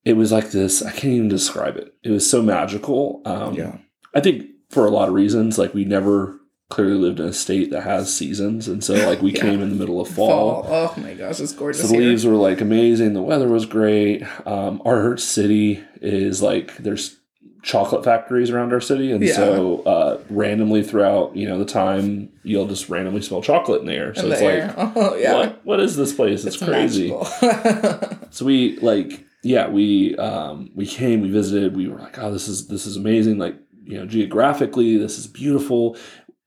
it 0.05 0.15
was 0.15 0.33
like 0.33 0.51
this 0.51 0.83
i 0.83 0.91
can't 0.91 1.13
even 1.15 1.29
describe 1.29 1.77
it. 1.77 1.93
It 2.03 2.11
was 2.11 2.29
so 2.29 2.41
magical. 2.43 3.21
Um, 3.27 3.55
yeah. 3.55 3.79
I 4.15 4.21
think 4.21 4.47
for 4.71 4.87
a 4.87 4.91
lot 4.91 5.09
of 5.09 5.15
reasons 5.15 5.59
like 5.59 5.75
we 5.75 5.85
never 5.85 6.39
clearly 6.71 6.95
lived 6.95 7.19
in 7.21 7.27
a 7.27 7.33
state 7.33 7.71
that 7.73 7.83
has 7.83 8.15
seasons 8.17 8.69
and 8.69 8.83
so 8.83 8.95
like 9.07 9.21
we 9.21 9.33
Yeah. 9.35 9.41
came 9.43 9.61
in 9.61 9.71
the 9.71 9.77
middle 9.77 10.01
of 10.01 10.09
fall, 10.09 10.63
fall. 10.63 10.93
Oh 10.97 11.01
my 11.01 11.15
gosh 11.15 11.41
it's 11.41 11.53
gorgeous 11.53 11.83
so 11.83 11.89
the 11.89 11.99
leaves 11.99 12.25
were 12.25 12.35
like 12.37 12.61
amazing. 12.61 13.13
The 13.13 13.23
weather 13.23 13.49
was 13.49 13.67
great. 13.67 14.23
Um, 14.47 14.81
our 14.87 15.17
city 15.17 15.83
is 16.01 16.41
like 16.41 16.77
there's 16.79 17.17
chocolate 17.63 18.05
factories 18.05 18.51
around 18.51 18.73
our 18.73 18.81
city, 18.81 19.13
and 19.13 19.23
Yeah. 19.23 19.35
so 19.35 19.83
uh, 19.83 20.21
randomly 20.31 20.83
throughout 20.83 21.37
you 21.37 21.49
know 21.49 21.59
the 21.59 21.65
time 21.65 22.31
you'll 22.43 22.67
just 22.67 22.89
randomly 22.89 23.23
smell 23.23 23.43
chocolate 23.43 23.81
in 23.81 23.87
the 23.87 23.95
air. 23.95 24.15
So 24.15 24.27
in 24.27 24.33
it's 24.33 24.43
like 24.43 24.93
oh 24.97 25.15
yeah 25.17 25.35
what 25.35 25.61
what 25.65 25.81
is 25.81 25.97
this 25.97 26.13
place? 26.13 26.45
It's, 26.45 26.57
crazy. 26.57 27.11
magical. 27.13 28.19
So 28.31 28.45
we 28.45 28.79
like 28.79 29.27
yeah 29.43 29.69
we 29.69 30.17
um, 30.17 30.71
we 30.75 30.87
came 30.87 31.21
we 31.21 31.31
visited 31.31 31.75
we 31.77 31.89
were 31.89 31.99
like 31.99 32.19
oh 32.19 32.33
this 32.33 32.47
is 32.49 32.69
this 32.69 32.87
is 32.87 32.97
amazing 32.97 33.39
like 33.39 33.57
you 33.85 33.99
know 33.99 34.07
geographically 34.07 34.97
this 34.99 35.19
is 35.19 35.27
beautiful 35.27 35.97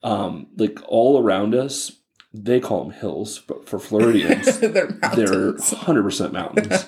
um, 0.03 0.47
like 0.57 0.79
all 0.87 1.21
around 1.21 1.53
us 1.55 1.91
they 2.33 2.59
call 2.59 2.83
them 2.85 2.93
hills 2.93 3.39
but 3.47 3.67
for 3.67 3.79
Floridians 3.79 4.59
they're 4.61 4.87
they're 5.15 5.53
100% 5.53 6.31
mountains 6.31 6.85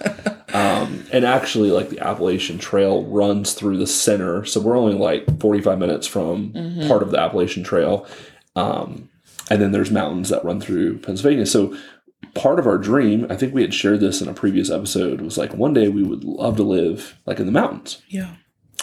um, 0.56 1.06
and 1.12 1.26
actually 1.26 1.72
like 1.72 1.90
the 1.90 2.00
appalachian 2.00 2.58
trail 2.58 3.04
runs 3.06 3.54
through 3.54 3.78
the 3.78 3.88
center 3.88 4.46
so 4.46 4.60
we're 4.62 4.78
only 4.78 4.96
like 4.96 5.24
45 5.40 5.78
minutes 5.80 6.08
from 6.08 6.52
Mhm. 6.54 6.88
part 6.88 7.04
of 7.04 7.12
the 7.12 7.20
appalachian 7.20 7.64
trail. 7.64 8.08
Um, 8.56 9.10
and 9.50 9.62
then 9.62 9.72
there's 9.72 9.92
mountains 9.92 10.30
that 10.30 10.44
run 10.46 10.60
through 10.62 11.00
pennsylvania. 11.00 11.46
So 11.46 11.76
part 12.34 12.58
of 12.60 12.66
our 12.68 12.78
dream 12.78 13.28
i 13.30 13.36
think 13.36 13.54
we 13.54 13.62
had 13.62 13.74
shared 13.74 14.00
this 14.00 14.22
in 14.22 14.28
a 14.28 14.34
previous 14.34 14.70
episode 14.72 15.22
was 15.22 15.38
like 15.38 15.54
one 15.54 15.74
day 15.74 15.88
we 15.90 16.04
would 16.04 16.24
love 16.24 16.58
to 16.58 16.64
live 16.64 17.20
like 17.26 17.40
in 17.40 17.46
the 17.46 17.52
mountains. 17.52 18.02
Yeah. 18.10 18.32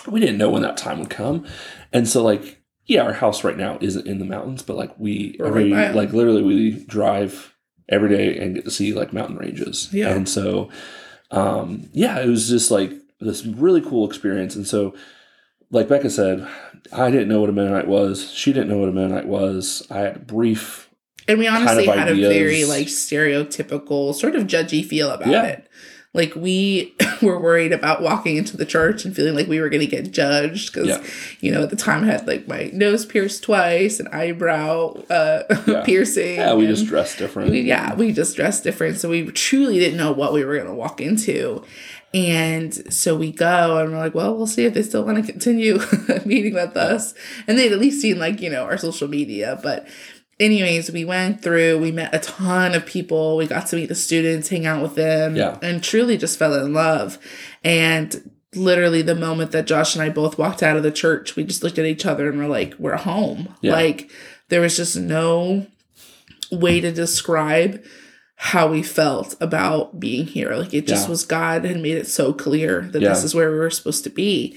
We 0.09 0.21
didn't 0.21 0.38
know 0.38 0.50
when 0.50 0.62
that 0.62 0.76
time 0.76 0.99
would 1.00 1.11
come. 1.11 1.45
And 1.93 2.07
so 2.09 2.23
like 2.23 2.61
yeah 2.87 3.02
our 3.02 3.12
house 3.14 3.45
right 3.45 3.57
now 3.57 3.79
isn't 3.81 4.07
in 4.07 4.19
the 4.19 4.25
mountains 4.25 4.62
but 4.62 4.76
like 4.76 4.93
we 4.99 5.37
We're 5.38 5.47
every, 5.47 5.73
right 5.73 5.95
like 5.95 6.12
literally 6.12 6.43
we 6.43 6.85
drive 6.85 7.55
every 7.88 8.09
day 8.11 8.37
and 8.38 8.55
get 8.55 8.64
to 8.64 8.71
see 8.71 8.93
like 8.93 9.12
mountain 9.12 9.37
ranges. 9.37 9.88
Yeah. 9.93 10.11
and 10.14 10.29
so 10.29 10.69
um 11.33 11.89
yeah 11.93 12.19
it 12.21 12.29
was 12.29 12.49
just 12.49 12.71
like 12.71 12.93
this 13.21 13.45
really 13.45 13.81
cool 13.81 14.07
experience 14.07 14.55
and 14.57 14.67
so 14.67 14.95
like 15.71 15.89
becca 15.89 16.11
said 16.11 16.47
i 16.93 17.11
didn't 17.11 17.29
know 17.29 17.41
what 17.41 17.49
a 17.51 17.53
mennonite 17.53 17.89
was 17.89 18.31
she 18.33 18.53
didn't 18.53 18.69
know 18.69 18.79
what 18.79 18.89
a 18.89 18.93
mennonite 18.93 19.27
was 19.27 19.87
i 19.91 19.99
had 19.99 20.17
a 20.17 20.21
brief 20.21 20.89
And 21.29 21.39
we 21.39 21.47
honestly 21.47 21.87
kind 21.87 22.01
of 22.01 22.17
had 22.17 22.19
a 22.19 22.29
very 22.29 22.65
like 22.65 22.89
stereotypical, 22.89 24.15
sort 24.15 24.35
of 24.37 24.45
judgy 24.47 24.85
feel 24.85 25.11
about 25.11 25.29
Yeah. 25.29 25.45
it. 25.45 25.69
Like 26.14 26.35
we 26.37 26.95
were 27.23 27.40
worried 27.40 27.73
about 27.73 28.02
walking 28.02 28.37
into 28.37 28.57
the 28.57 28.66
church 28.66 29.04
and 29.07 29.16
feeling 29.16 29.35
like 29.35 29.49
we 29.49 29.61
were 29.61 29.71
going 29.71 29.81
to 29.81 29.87
get 29.87 30.11
judged 30.12 30.73
because, 30.73 30.88
Yeah. 30.88 31.02
you 31.40 31.50
know, 31.50 31.62
at 31.62 31.71
the 31.71 31.76
time 31.76 32.04
I 32.04 32.09
had 32.09 32.26
like 32.26 32.47
my 32.47 32.71
nose 32.73 33.07
pierced 33.07 33.42
twice, 33.45 33.99
and 33.99 34.09
eyebrow 34.11 34.95
uh, 35.09 35.42
Yeah. 35.66 35.83
piercing. 35.85 36.37
yeah 36.37 36.52
we 36.54 36.66
just 36.66 36.87
dressed 36.87 37.16
different 37.19 37.50
we, 37.50 37.62
yeah, 37.62 37.95
we 37.95 38.12
just 38.12 38.37
dressed 38.37 38.62
different. 38.62 38.99
So 38.99 39.09
we 39.09 39.25
truly 39.31 39.78
didn't 39.78 39.97
know 39.97 40.12
what 40.12 40.33
we 40.35 40.45
were 40.45 40.54
going 40.57 40.66
to 40.69 40.75
walk 40.75 41.00
into. 41.00 41.64
And 42.14 42.75
so 42.92 43.16
we 43.16 43.33
go 43.33 43.78
and 43.78 43.90
we're 43.90 43.99
like, 43.99 44.14
well, 44.14 44.37
we'll 44.37 44.47
see 44.47 44.66
if 44.66 44.75
they 44.75 44.83
still 44.83 45.02
want 45.02 45.16
to 45.25 45.33
continue 45.33 45.78
meeting 46.26 46.52
with 46.52 46.76
us. 46.76 47.14
And 47.47 47.59
they'd 47.59 47.73
at 47.73 47.78
least 47.78 48.02
seen 48.02 48.19
like, 48.19 48.42
you 48.42 48.50
know, 48.50 48.64
our 48.64 48.76
social 48.76 49.09
media. 49.09 49.59
But 49.62 49.88
anyways, 50.41 50.91
we 50.91 51.05
went 51.05 51.43
through, 51.43 51.79
we 51.79 51.93
met 51.93 52.15
a 52.15 52.19
ton 52.19 52.75
of 52.75 52.87
people. 52.87 53.37
We 53.37 53.47
got 53.47 53.67
to 53.69 53.77
meet 53.77 53.87
the 53.87 53.95
students, 53.95 54.49
hang 54.49 54.67
out 54.67 54.83
with 54.83 54.95
them, 54.95 55.37
Yeah. 55.37 55.59
and 55.62 55.83
truly 55.83 56.17
just 56.17 56.39
fell 56.39 56.55
in 56.55 56.73
love. 56.73 57.19
And 57.62 58.31
literally 58.55 59.03
the 59.03 59.15
moment 59.15 59.53
that 59.53 59.67
Josh 59.67 59.95
and 59.95 60.03
I 60.03 60.09
both 60.11 60.39
walked 60.39 60.62
out 60.62 60.77
of 60.77 60.83
the 60.83 60.91
church, 60.91 61.37
we 61.37 61.45
just 61.45 61.62
looked 61.62 61.79
at 61.79 61.87
each 61.87 62.05
other 62.05 62.29
and 62.29 62.39
we're 62.39 62.47
like, 62.49 62.75
we're 62.79 62.97
home. 62.97 63.55
Yeah. 63.61 63.73
Like 63.73 64.11
there 64.49 64.61
was 64.61 64.77
just 64.77 64.97
no 64.97 65.67
way 66.51 66.81
to 66.81 66.93
describe 66.93 67.83
how 68.37 68.67
we 68.67 68.83
felt 68.83 69.37
about 69.41 70.01
being 70.01 70.27
here. 70.27 70.55
Like 70.57 70.75
it 70.75 70.87
just 70.87 71.07
Yeah. 71.07 71.11
was 71.11 71.25
God 71.25 71.65
had 71.65 71.81
made 71.81 71.97
it 71.97 72.09
so 72.09 72.33
clear 72.33 72.89
that 72.93 73.01
Yeah. 73.01 73.11
this 73.11 73.23
is 73.25 73.35
where 73.35 73.51
we 73.53 73.59
were 73.59 73.71
supposed 73.71 74.03
to 74.05 74.11
be. 74.11 74.57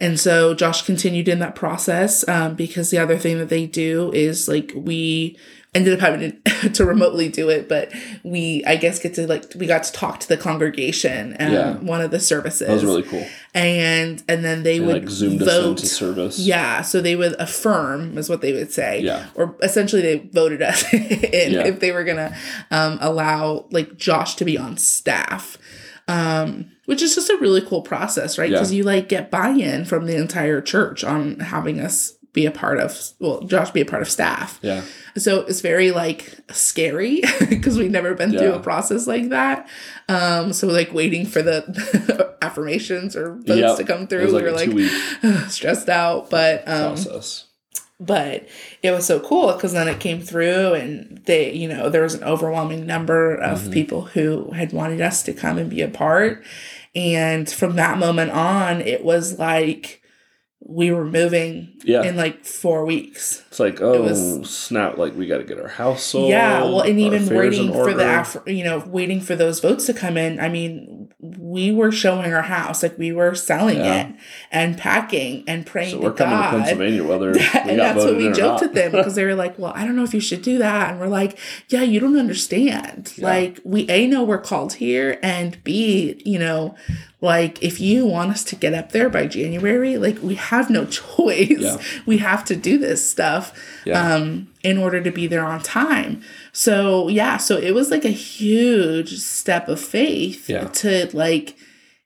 And 0.00 0.18
so 0.18 0.54
Josh 0.54 0.82
continued 0.82 1.28
in 1.28 1.38
that 1.38 1.54
process 1.54 2.26
um, 2.28 2.54
because 2.56 2.90
the 2.90 2.98
other 2.98 3.16
thing 3.16 3.38
that 3.38 3.48
they 3.48 3.66
do 3.66 4.10
is 4.12 4.48
like 4.48 4.72
we 4.74 5.38
ended 5.72 5.94
up 5.94 6.00
having 6.00 6.40
to, 6.44 6.70
to 6.72 6.84
remotely 6.84 7.28
do 7.28 7.48
it, 7.48 7.68
but 7.68 7.92
we 8.24 8.64
I 8.66 8.74
guess 8.76 8.98
get 8.98 9.14
to 9.14 9.26
like 9.28 9.44
we 9.56 9.66
got 9.66 9.84
to 9.84 9.92
talk 9.92 10.18
to 10.20 10.28
the 10.28 10.36
congregation 10.36 11.34
and 11.34 11.52
Yeah. 11.52 11.74
one 11.76 12.00
of 12.00 12.10
the 12.10 12.18
services. 12.20 12.66
That 12.66 12.74
was 12.74 12.84
really 12.84 13.02
cool. 13.04 13.24
and 13.54 14.20
and 14.28 14.44
then 14.44 14.62
they 14.64 14.80
would 14.80 15.02
like 15.04 15.08
zoomed 15.10 15.40
vote. 15.40 15.70
into 15.70 15.86
service. 15.86 16.38
Yeah, 16.40 16.82
so 16.82 17.00
they 17.00 17.14
would 17.16 17.34
affirm 17.40 18.18
is 18.18 18.28
what 18.28 18.40
they 18.40 18.52
would 18.52 18.72
say. 18.72 19.00
Yeah. 19.00 19.26
Or 19.36 19.56
essentially 19.62 20.02
they 20.02 20.18
voted 20.32 20.60
us 20.62 20.84
in 20.92 21.52
Yeah. 21.52 21.66
if 21.66 21.78
they 21.80 21.92
were 21.92 22.04
gonna 22.04 22.36
um, 22.72 22.98
allow 23.00 23.66
like 23.70 23.96
Josh 23.96 24.34
to 24.36 24.44
be 24.44 24.58
on 24.58 24.76
staff. 24.76 25.56
Um, 26.08 26.70
which 26.86 27.00
is 27.00 27.14
just 27.14 27.30
a 27.30 27.38
really 27.38 27.62
cool 27.62 27.80
process, 27.82 28.36
right? 28.36 28.50
Yeah. 28.50 28.56
Because 28.58 28.72
you 28.72 28.82
like 28.84 29.08
get 29.08 29.30
buy-in 29.30 29.86
from 29.86 30.06
the 30.06 30.16
entire 30.16 30.60
church 30.60 31.02
on 31.02 31.40
having 31.40 31.80
us 31.80 32.12
be 32.34 32.44
a 32.46 32.50
part 32.50 32.78
of 32.80 33.00
well, 33.20 33.40
Josh 33.42 33.70
be 33.70 33.80
a 33.80 33.86
part 33.86 34.02
of 34.02 34.10
staff. 34.10 34.58
Yeah. 34.60 34.82
So 35.16 35.42
it's 35.42 35.60
very 35.60 35.92
like 35.92 36.36
scary 36.50 37.22
because 37.48 37.78
we've 37.78 37.90
never 37.90 38.14
been 38.14 38.32
through 38.32 38.52
a 38.52 38.60
process 38.60 39.06
like 39.06 39.28
that. 39.30 39.68
Um, 40.08 40.52
so 40.52 40.66
like 40.66 40.92
waiting 40.92 41.24
for 41.24 41.40
the 41.42 42.36
affirmations 42.42 43.16
or 43.16 43.36
votes 43.36 43.48
Yep. 43.60 43.76
to 43.78 43.84
come 43.84 44.06
through, 44.08 44.26
like 44.26 44.44
we 44.68 44.82
were 44.82 44.90
like 45.30 45.48
stressed 45.48 45.88
out, 45.88 46.28
but 46.28 46.68
um, 46.68 46.94
process. 46.96 47.46
But 48.00 48.46
it 48.82 48.90
was 48.90 49.06
so 49.06 49.20
cool 49.20 49.52
because 49.52 49.72
then 49.72 49.86
it 49.88 50.00
came 50.00 50.20
through 50.20 50.74
and 50.74 51.22
they 51.26 51.52
you 51.52 51.68
know 51.68 51.88
there 51.88 52.02
was 52.02 52.14
an 52.14 52.24
overwhelming 52.24 52.86
number 52.86 53.34
of 53.34 53.60
Mm-hmm. 53.60 53.72
people 53.72 54.02
who 54.02 54.50
had 54.52 54.72
wanted 54.72 55.00
us 55.00 55.22
to 55.22 55.32
come 55.32 55.58
and 55.58 55.70
be 55.70 55.80
a 55.80 55.88
part 55.88 56.44
and 56.94 57.48
from 57.50 57.76
that 57.76 57.98
moment 57.98 58.30
on 58.32 58.80
it 58.80 59.04
was 59.04 59.38
like 59.38 60.02
we 60.66 60.90
were 60.90 61.04
moving 61.04 61.68
Yeah. 61.84 62.02
in 62.04 62.16
like 62.16 62.44
four 62.44 62.86
weeks 62.86 63.42
It's 63.48 63.60
like, 63.60 63.80
oh 63.82 64.02
was- 64.04 64.48
snap! 64.50 64.96
Like 64.96 65.14
we 65.14 65.26
got 65.26 65.38
to 65.38 65.44
get 65.44 65.60
our 65.60 65.68
house 65.68 66.02
sold. 66.02 66.30
yeah 66.30 66.62
well 66.62 66.80
and 66.80 66.98
even 66.98 67.26
waiting 67.28 67.66
in 67.68 67.72
for 67.72 67.92
the 67.92 68.42
you 68.46 68.64
know 68.64 68.82
waiting 68.86 69.20
for 69.20 69.36
those 69.36 69.60
votes 69.60 69.84
to 69.86 69.92
come 69.94 70.16
in 70.16 70.40
i 70.40 70.48
mean 70.48 71.12
we 71.20 71.70
were 71.72 71.92
showing 71.92 72.32
our 72.32 72.42
house 72.42 72.82
like 72.82 72.96
we 72.98 73.12
were 73.12 73.34
selling 73.34 73.76
Yeah. 73.78 74.08
it 74.08 74.14
and 74.50 74.76
packing 74.78 75.44
and 75.46 75.66
praying 75.66 75.90
So 75.92 75.98
to 75.98 76.04
we're 76.04 76.12
coming 76.12 76.38
god 76.38 76.50
to 76.52 76.56
Pennsylvania 76.58 77.04
whether 77.04 77.32
got 77.34 77.54
and 77.68 77.78
that's 77.78 78.02
what 78.04 78.16
we 78.16 78.32
joked 78.32 78.62
at 78.62 78.74
them 78.74 78.92
because 78.96 79.14
they 79.14 79.24
were 79.24 79.34
like, 79.34 79.58
"Well, 79.58 79.72
I 79.76 79.84
don't 79.84 79.96
know 79.96 80.02
if 80.04 80.14
you 80.14 80.20
should 80.20 80.42
do 80.42 80.58
that," 80.58 80.90
and 80.90 81.00
we're 81.00 81.08
like, 81.08 81.38
"Yeah, 81.68 81.82
you 81.82 82.00
don't 82.00 82.18
understand. 82.18 83.12
Yeah. 83.16 83.24
Like, 83.26 83.60
we 83.64 83.86
a 83.88 84.06
know 84.06 84.22
we're 84.24 84.38
called 84.38 84.74
here, 84.74 85.18
and 85.22 85.62
b, 85.64 86.20
you 86.24 86.38
know, 86.38 86.74
like 87.24 87.62
if 87.62 87.80
you 87.80 88.06
want 88.06 88.30
us 88.30 88.44
to 88.44 88.56
get 88.56 88.74
up 88.74 88.92
there 88.92 89.08
by 89.08 89.26
January, 89.26 89.96
like 89.98 90.18
we 90.22 90.34
have 90.36 90.68
no 90.70 90.84
choice. 91.00 91.48
Yeah. 91.50 91.78
We 92.06 92.18
have 92.18 92.44
to 92.46 92.56
do 92.56 92.78
this 92.78 93.00
stuff, 93.08 93.52
Yeah. 93.84 94.14
um, 94.14 94.48
in 94.62 94.78
order 94.78 95.00
to 95.02 95.10
be 95.10 95.26
there 95.26 95.44
on 95.44 95.60
time. 95.62 96.20
So 96.52 97.08
yeah, 97.08 97.36
so 97.38 97.56
it 97.56 97.72
was 97.74 97.90
like 97.90 98.04
a 98.04 98.10
huge 98.10 99.18
step 99.18 99.68
of 99.68 99.80
faith 99.80 100.48
Yeah. 100.48 100.68
to 100.68 101.08
like 101.16 101.56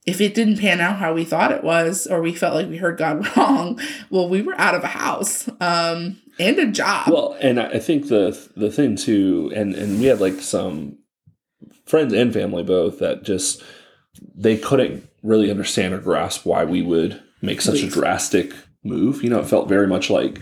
if 0.06 0.20
it 0.22 0.34
didn't 0.34 0.58
pan 0.58 0.80
out 0.80 0.96
how 0.96 1.12
we 1.12 1.24
thought 1.24 1.52
it 1.52 1.62
was 1.62 2.06
or 2.06 2.22
we 2.22 2.32
felt 2.32 2.54
like 2.54 2.68
we 2.70 2.78
heard 2.78 2.96
god 2.96 3.16
wrong 3.36 3.78
well 4.08 4.26
we 4.26 4.40
were 4.40 4.58
out 4.58 4.74
of 4.74 4.82
a 4.82 4.86
house 4.86 5.50
um 5.60 6.16
and 6.38 6.58
a 6.58 6.66
job 6.68 7.08
Well, 7.12 7.36
and 7.42 7.60
I 7.60 7.66
I 7.72 7.78
think 7.78 8.08
the 8.08 8.24
the 8.56 8.70
thing 8.70 8.96
too, 8.96 9.52
and 9.54 9.74
and 9.74 9.98
we 10.00 10.06
had 10.06 10.20
like 10.20 10.40
some 10.40 10.96
friends 11.84 12.12
and 12.14 12.32
family 12.32 12.62
both 12.62 13.00
that 13.00 13.22
just 13.22 13.62
they 14.34 14.56
couldn't 14.56 15.08
really 15.22 15.50
understand 15.50 15.94
or 15.94 15.98
grasp 15.98 16.44
why 16.46 16.64
we 16.64 16.82
would 16.82 17.22
make 17.42 17.60
such 17.60 17.82
Leave. 17.82 17.92
a 17.92 17.94
drastic 17.94 18.52
move. 18.84 19.22
You 19.22 19.30
know, 19.30 19.40
it 19.40 19.46
felt 19.46 19.68
very 19.68 19.86
much 19.86 20.10
like 20.10 20.40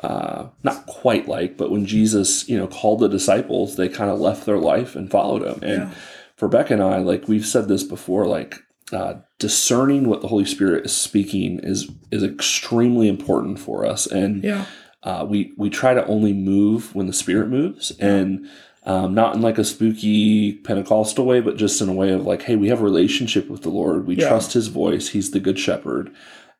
uh, 0.00 0.48
not 0.62 0.86
quite 0.86 1.28
like, 1.28 1.56
but 1.56 1.70
when 1.70 1.86
Jesus, 1.86 2.48
you 2.48 2.58
know, 2.58 2.66
called 2.66 3.00
the 3.00 3.08
disciples, 3.08 3.76
they 3.76 3.88
kind 3.88 4.10
of 4.10 4.20
left 4.20 4.44
their 4.46 4.58
life 4.58 4.96
and 4.96 5.10
followed 5.10 5.42
him. 5.42 5.62
And 5.62 5.82
Yeah. 5.82 5.90
for 6.36 6.48
Beck 6.48 6.70
and 6.70 6.82
I, 6.82 6.98
like 6.98 7.28
we've 7.28 7.46
said 7.46 7.68
this 7.68 7.82
before, 7.82 8.26
like 8.26 8.56
uh, 8.92 9.14
discerning 9.38 10.08
what 10.08 10.20
the 10.20 10.28
Holy 10.28 10.44
Spirit 10.44 10.84
is 10.84 10.92
speaking 10.94 11.58
is 11.62 11.90
is 12.10 12.22
extremely 12.22 13.08
important 13.08 13.58
for 13.58 13.86
us. 13.86 14.06
And 14.06 14.44
yeah 14.44 14.66
uh, 15.04 15.26
we 15.28 15.52
we 15.56 15.70
try 15.70 15.94
to 15.94 16.04
only 16.06 16.32
move 16.32 16.94
when 16.94 17.06
the 17.06 17.12
spirit 17.12 17.48
moves 17.48 17.92
and 17.98 18.48
um, 18.86 19.14
not 19.14 19.34
in 19.34 19.40
like 19.42 19.58
a 19.58 19.64
spooky 19.64 20.52
pentecostal 20.52 21.24
way 21.24 21.40
but 21.40 21.56
just 21.56 21.80
in 21.80 21.88
a 21.88 21.92
way 21.92 22.10
of 22.10 22.26
like 22.26 22.42
hey 22.42 22.56
we 22.56 22.68
have 22.68 22.80
a 22.80 22.84
relationship 22.84 23.48
with 23.48 23.62
the 23.62 23.70
lord. 23.70 24.06
We 24.06 24.16
Yeah. 24.16 24.28
trust 24.28 24.52
his 24.52 24.68
voice. 24.68 25.08
He's 25.08 25.30
the 25.30 25.40
good 25.40 25.58
shepherd. 25.58 26.10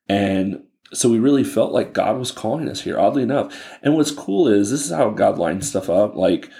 And 0.08 0.62
so 0.92 1.08
we 1.08 1.18
really 1.18 1.44
felt 1.44 1.72
like 1.72 1.92
god 1.92 2.18
was 2.18 2.30
calling 2.30 2.68
us 2.68 2.82
here 2.82 2.98
oddly 2.98 3.22
enough. 3.22 3.52
And 3.82 3.94
what's 3.94 4.10
cool 4.10 4.48
is 4.48 4.70
this 4.70 4.84
is 4.86 4.92
how 4.92 5.10
god 5.10 5.38
lines 5.38 5.68
stuff 5.68 5.90
up. 5.90 6.14
Like 6.16 6.50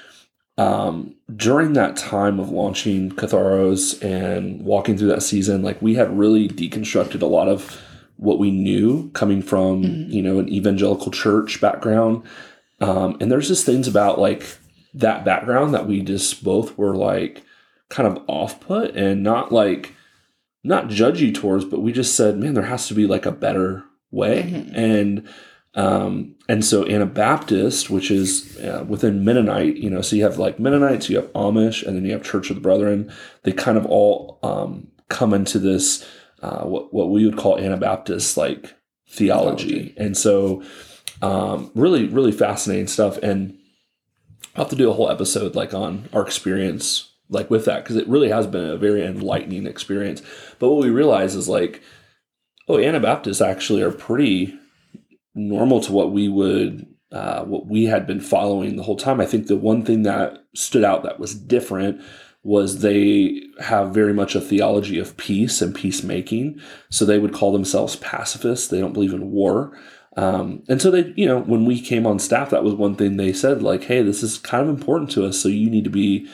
um, 0.57 1.15
during 1.35 1.73
that 1.73 1.97
time 1.97 2.39
of 2.39 2.51
launching 2.51 3.11
Catharos 3.11 4.01
and 4.05 4.63
walking 4.63 4.97
through 4.97 5.09
that 5.09 5.23
season, 5.23 5.63
like 5.63 5.81
we 5.83 5.95
had 5.95 6.17
really 6.17 6.49
deconstructed 6.49 7.23
a 7.23 7.27
lot 7.27 7.49
of 7.49 7.81
what 8.19 8.39
we 8.39 8.53
knew 8.53 9.11
coming 9.15 9.43
from, 9.43 9.83
you 9.83 10.23
know, 10.23 10.39
an 10.39 10.49
evangelical 10.49 11.11
church 11.11 11.61
background. 11.61 12.23
Um, 12.81 13.17
and 13.21 13.33
there's 13.33 13.49
just 13.49 13.67
things 13.67 13.89
about 13.89 14.21
like 14.21 14.47
that 14.95 15.25
background 15.25 15.75
that 15.75 15.87
we 15.87 16.01
just 16.01 16.43
both 16.45 16.79
were 16.79 16.95
like 16.97 17.43
kind 17.91 18.07
of 18.09 18.23
off 18.29 18.61
put 18.61 18.95
and 18.97 19.23
not 19.23 19.53
like, 19.53 19.93
not 20.63 20.89
judgy 20.89 21.35
towards, 21.35 21.65
but 21.65 21.81
we 21.81 21.93
just 21.93 22.15
said, 22.17 22.39
man, 22.39 22.55
there 22.55 22.65
has 22.65 22.89
to 22.89 22.95
be 22.95 23.07
like 23.07 23.27
a 23.27 23.33
better 23.33 23.85
way. 24.11 24.43
Mhm. 24.45 24.71
And, 24.75 25.29
um, 25.75 26.37
and 26.49 26.65
so 26.65 26.87
Anabaptist, 26.87 27.91
which 27.91 28.11
is 28.11 28.57
uh, 28.59 28.85
within 28.89 29.25
Mennonite, 29.25 29.77
you 29.77 29.91
know, 29.91 30.01
so 30.01 30.15
you 30.17 30.23
have 30.23 30.39
like 30.39 30.59
Mennonites, 30.61 31.11
you 31.11 31.17
have 31.17 31.33
Amish, 31.33 31.85
and 31.85 31.97
then 31.97 32.05
you 32.05 32.13
have 32.13 32.23
Church 32.23 32.49
of 32.49 32.57
the 32.57 32.63
Brethren. 32.63 33.13
They 33.43 33.53
kind 33.53 33.77
of 33.77 33.85
all 33.87 34.39
um, 34.45 34.87
come 35.09 35.35
into 35.35 35.59
this 35.59 36.07
uh, 36.43 36.63
what 36.65 36.95
what 36.95 37.11
we 37.11 37.25
would 37.27 37.37
call 37.37 37.59
Anabaptist 37.59 38.37
like 38.37 38.75
theology, 39.09 39.69
Theology. 39.69 39.95
and 39.97 40.17
so 40.17 40.63
um, 41.23 41.71
really 41.75 42.07
really 42.07 42.33
fascinating 42.33 42.87
stuff. 42.87 43.19
And 43.19 43.59
I'll 44.55 44.65
have 44.65 44.71
to 44.71 44.77
do 44.77 44.91
a 44.91 44.95
whole 44.95 45.11
episode 45.11 45.55
like 45.55 45.75
on 45.75 46.09
our 46.13 46.23
experience 46.23 47.11
like 47.29 47.51
with 47.51 47.65
that 47.65 47.83
because 47.83 47.97
it 47.97 48.09
really 48.09 48.29
has 48.29 48.47
been 48.47 48.65
a 48.65 48.77
very 48.77 49.05
enlightening 49.05 49.67
experience. 49.67 50.23
But 50.59 50.71
what 50.71 50.85
we 50.85 50.91
realize 50.91 51.35
is 51.35 51.49
like, 51.49 51.83
oh, 52.69 52.79
Anabaptists 52.79 53.41
actually 53.41 53.83
are 53.83 53.91
pretty 53.91 54.59
normal 55.35 55.81
to 55.81 55.93
what 55.93 56.13
we 56.13 56.29
would 56.29 56.87
uh, 57.13 57.45
what 57.45 57.67
we 57.67 57.85
had 57.85 58.07
been 58.07 58.21
following 58.21 58.77
the 58.77 58.83
whole 58.83 58.97
time. 58.97 59.21
I 59.21 59.27
think 59.27 59.47
the 59.47 59.57
one 59.57 59.85
thing 59.85 60.03
that 60.03 60.45
stood 60.55 60.83
out 60.83 61.05
that 61.05 61.21
was 61.21 61.35
different 61.35 62.03
was 62.43 62.81
they 62.81 63.41
have 63.61 63.95
very 63.95 64.13
much 64.13 64.35
a 64.35 64.41
theology 64.41 64.99
of 64.99 65.17
peace 65.17 65.63
and 65.63 65.75
peacemaking. 65.75 66.61
So 66.91 67.05
they 67.05 67.19
would 67.19 67.33
call 67.33 67.53
themselves 67.53 67.97
pacifists. 67.97 68.69
They 68.69 68.81
don't 68.81 68.93
believe 68.93 69.15
in 69.15 69.31
war. 69.31 69.79
Um, 70.17 70.63
and 70.69 70.81
so 70.81 70.91
they, 70.91 71.13
you 71.17 71.27
know, 71.27 71.41
when 71.41 71.65
we 71.65 71.81
came 71.81 72.07
on 72.07 72.19
staff, 72.19 72.51
that 72.51 72.63
was 72.65 72.75
one 72.75 72.95
thing 72.95 73.17
they 73.17 73.33
said, 73.33 73.63
like, 73.63 73.85
"Hey, 73.85 74.03
this 74.03 74.23
is 74.23 74.39
kind 74.39 74.63
of 74.63 74.69
important 74.69 75.11
to 75.13 75.27
us, 75.27 75.39
so 75.41 75.49
you 75.49 75.69
need 75.71 75.85
to 75.85 75.91
be 75.91 76.29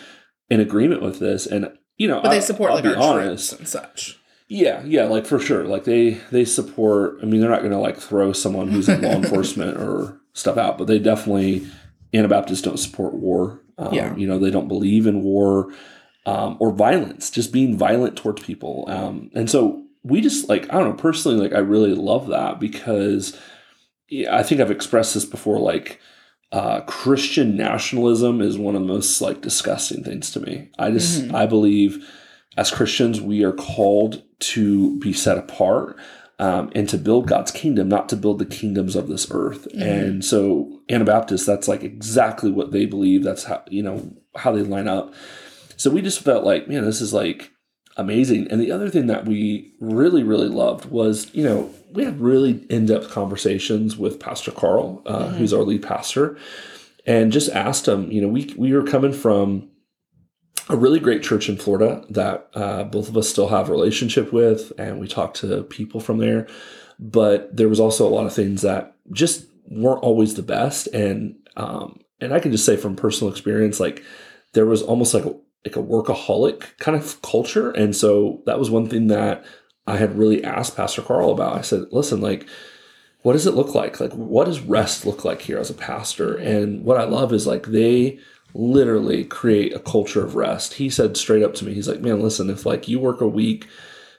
in 0.50 0.60
agreement 0.60 1.02
with 1.02 1.18
this." 1.18 1.46
And 1.46 1.70
you 1.96 2.08
know, 2.08 2.20
but 2.22 2.30
they 2.30 2.40
support 2.40 2.70
I'll 2.70 2.76
like 2.76 2.84
be 2.84 2.94
our 2.94 3.20
honest. 3.20 3.52
and 3.58 3.66
such 3.68 4.18
Yeah, 4.48 4.82
yeah, 4.84 5.04
like 5.04 5.26
for 5.26 5.38
sure. 5.38 5.64
Like 5.64 5.84
they 5.84 6.10
they 6.30 6.44
support. 6.44 7.18
I 7.22 7.26
mean, 7.26 7.40
they're 7.40 7.50
not 7.50 7.60
going 7.60 7.72
to 7.72 7.78
like 7.78 7.98
throw 7.98 8.32
someone 8.32 8.68
who's 8.68 8.88
in 8.88 9.00
law 9.02 9.10
enforcement 9.22 9.78
or 9.78 10.20
stuff 10.34 10.56
out, 10.58 10.76
but 10.78 10.86
they 10.86 10.98
definitely 10.98 11.66
Anabaptists 12.12 12.62
don't 12.62 12.78
support 12.78 13.14
war. 13.14 13.60
Um, 13.78 13.94
Yeah. 13.94 14.14
you 14.16 14.26
know, 14.26 14.38
they 14.38 14.50
don't 14.50 14.68
believe 14.68 15.06
in 15.06 15.22
war 15.22 15.72
um, 16.26 16.56
or 16.60 16.70
violence, 16.72 17.30
just 17.30 17.52
being 17.52 17.78
violent 17.78 18.16
towards 18.16 18.42
people. 18.42 18.84
Um, 18.88 19.30
and 19.34 19.48
so 19.48 19.84
we 20.02 20.20
just 20.20 20.48
like 20.48 20.64
I 20.72 20.78
don't 20.78 20.90
know 20.90 20.92
personally, 20.96 21.38
like 21.38 21.54
I 21.54 21.60
really 21.60 21.94
love 21.94 22.26
that 22.28 22.58
because 22.60 23.38
I 24.30 24.42
think 24.42 24.60
I've 24.60 24.70
expressed 24.70 25.14
this 25.14 25.24
before. 25.24 25.58
Like 25.58 26.00
uh, 26.52 26.80
Christian 26.82 27.56
nationalism 27.56 28.40
is 28.40 28.58
one 28.58 28.74
of 28.74 28.82
the 28.82 28.88
most 28.88 29.20
like 29.20 29.40
disgusting 29.40 30.02
things 30.02 30.30
to 30.32 30.40
me. 30.40 30.68
I 30.78 30.90
just 30.90 31.22
Mhm. 31.22 31.34
I 31.34 31.46
believe 31.46 32.04
as 32.56 32.70
Christians 32.70 33.20
we 33.20 33.44
are 33.44 33.52
called 33.52 34.22
to 34.40 34.98
be 34.98 35.12
set 35.12 35.38
apart 35.38 35.96
um, 36.40 36.70
and 36.74 36.88
to 36.88 36.98
build 36.98 37.28
God's 37.28 37.52
kingdom, 37.52 37.88
not 37.88 38.08
to 38.08 38.16
build 38.16 38.38
the 38.40 38.46
kingdoms 38.46 38.96
of 38.96 39.06
this 39.08 39.28
earth. 39.30 39.68
Mhm. 39.74 39.82
And 39.82 40.24
so 40.24 40.80
Anabaptists, 40.88 41.46
that's 41.46 41.68
like 41.68 41.84
exactly 41.84 42.50
what 42.50 42.72
they 42.72 42.86
believe. 42.86 43.22
That's 43.22 43.44
how 43.44 43.62
you 43.68 43.82
know 43.82 44.10
how 44.34 44.50
they 44.52 44.62
line 44.62 44.88
up. 44.88 45.12
So 45.76 45.90
we 45.90 46.02
just 46.02 46.20
felt 46.20 46.44
like, 46.44 46.68
man, 46.68 46.84
this 46.84 47.00
is 47.00 47.12
like 47.14 47.50
amazing. 47.96 48.48
And 48.50 48.60
the 48.60 48.72
other 48.72 48.88
thing 48.88 49.06
that 49.06 49.24
we 49.26 49.72
really, 49.80 50.22
really 50.22 50.48
loved 50.48 50.86
was, 50.90 51.32
you 51.34 51.44
know, 51.44 51.70
we 51.92 52.04
had 52.04 52.20
really 52.20 52.64
in 52.70 52.86
depth 52.86 53.10
conversations 53.10 53.96
with 53.96 54.20
Pastor 54.20 54.50
Carl, 54.50 55.02
uh, 55.06 55.26
Mhm. 55.26 55.32
who's 55.36 55.52
our 55.52 55.62
lead 55.62 55.82
pastor, 55.82 56.36
and 57.06 57.32
just 57.32 57.50
asked 57.50 57.88
him, 57.88 58.10
you 58.12 58.20
know, 58.20 58.28
we, 58.28 58.52
we 58.56 58.72
were 58.72 58.82
coming 58.82 59.12
from 59.12 59.68
a 60.68 60.76
really 60.76 61.00
great 61.00 61.22
church 61.22 61.48
in 61.48 61.56
Florida 61.56 62.04
that 62.10 62.48
uh, 62.54 62.84
both 62.84 63.08
of 63.08 63.16
us 63.16 63.28
still 63.28 63.48
have 63.48 63.68
a 63.68 63.72
relationship 63.72 64.32
with, 64.32 64.72
and 64.78 65.00
we 65.00 65.08
talked 65.08 65.38
to 65.38 65.62
people 65.64 66.00
from 66.00 66.18
there. 66.18 66.46
but 67.02 67.56
there 67.56 67.68
was 67.70 67.80
also 67.80 68.06
a 68.06 68.12
lot 68.14 68.26
of 68.26 68.32
things 68.34 68.60
that 68.60 68.94
just 69.10 69.46
weren't 69.70 70.02
always 70.02 70.34
the 70.34 70.42
best. 70.42 70.86
And 70.88 71.34
um, 71.56 72.00
and 72.20 72.34
I 72.34 72.40
can 72.40 72.52
just 72.52 72.66
say 72.66 72.76
from 72.76 72.94
personal 72.94 73.32
experience, 73.32 73.80
like 73.80 74.04
there 74.52 74.66
was 74.66 74.82
almost 74.82 75.14
like 75.14 75.24
a, 75.24 75.34
like 75.64 75.76
a 75.76 75.82
workaholic 75.82 76.76
kind 76.78 76.96
of 76.98 77.22
culture, 77.22 77.70
and 77.70 77.96
so 77.96 78.42
that 78.44 78.58
was 78.58 78.70
one 78.70 78.86
thing 78.86 79.06
that 79.06 79.44
I 79.86 79.96
had 79.96 80.18
really 80.18 80.44
asked 80.44 80.76
Pastor 80.76 81.02
Carl 81.02 81.32
about. 81.32 81.56
I 81.56 81.62
said, 81.62 81.86
listen, 81.90 82.20
like 82.20 82.46
what 83.22 83.34
does 83.34 83.46
it 83.46 83.54
look 83.54 83.74
like? 83.74 84.00
Like, 84.00 84.12
what 84.12 84.46
does 84.46 84.60
rest 84.60 85.04
look 85.04 85.24
like 85.24 85.42
here 85.42 85.58
as 85.58 85.70
a 85.70 85.74
pastor? 85.74 86.36
And 86.36 86.84
what 86.84 86.98
I 86.98 87.04
love 87.04 87.32
is 87.32 87.46
like 87.46 87.66
they 87.66 88.18
literally 88.54 89.24
create 89.24 89.74
a 89.74 89.78
culture 89.78 90.24
of 90.24 90.34
rest. 90.34 90.74
He 90.74 90.88
said 90.88 91.16
straight 91.16 91.42
up 91.42 91.54
to 91.54 91.64
me, 91.64 91.74
he's 91.74 91.88
like, 91.88 92.00
man, 92.00 92.20
listen, 92.20 92.50
if 92.50 92.64
like 92.64 92.88
you 92.88 92.98
work 92.98 93.20
a 93.20 93.28
week 93.28 93.68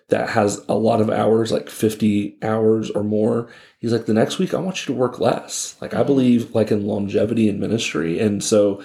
that 0.10 0.30
has 0.30 0.64
a 0.70 0.76
lot 0.76 1.02
of 1.02 1.10
hours, 1.10 1.52
like 1.52 1.70
50 1.70 2.38
hours 2.44 2.92
or 2.92 3.04
more, 3.04 3.50
he's 3.80 3.92
like, 3.92 4.06
the 4.06 4.14
next 4.14 4.38
week 4.38 4.54
I 4.54 4.60
want 4.60 4.82
you 4.82 4.94
to 4.94 5.00
work 5.00 5.20
less. 5.20 5.76
Like, 5.82 5.94
I 5.94 5.98
mm-hmm. 5.98 6.08
believe 6.08 6.56
like 6.56 6.72
in 6.72 6.86
longevity 6.86 7.50
in 7.50 7.60
ministry. 7.60 8.20
And 8.20 8.44
so 8.44 8.84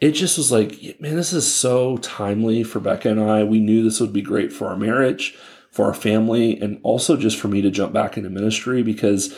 it 0.00 0.12
just 0.12 0.36
was 0.36 0.50
like, 0.50 1.00
man, 1.00 1.14
this 1.14 1.32
is 1.32 1.52
so 1.52 1.96
timely 1.98 2.64
for 2.64 2.80
Becca 2.80 3.08
and 3.08 3.20
I. 3.20 3.44
We 3.44 3.60
knew 3.60 3.84
this 3.84 4.00
would 4.00 4.12
be 4.12 4.22
great 4.22 4.52
for 4.52 4.66
our 4.66 4.76
marriage 4.76 5.38
for 5.74 5.86
our 5.86 5.94
family 5.94 6.56
and 6.60 6.78
also 6.84 7.16
just 7.16 7.36
for 7.36 7.48
me 7.48 7.60
to 7.60 7.68
jump 7.68 7.92
back 7.92 8.16
into 8.16 8.30
ministry 8.30 8.80
because 8.80 9.36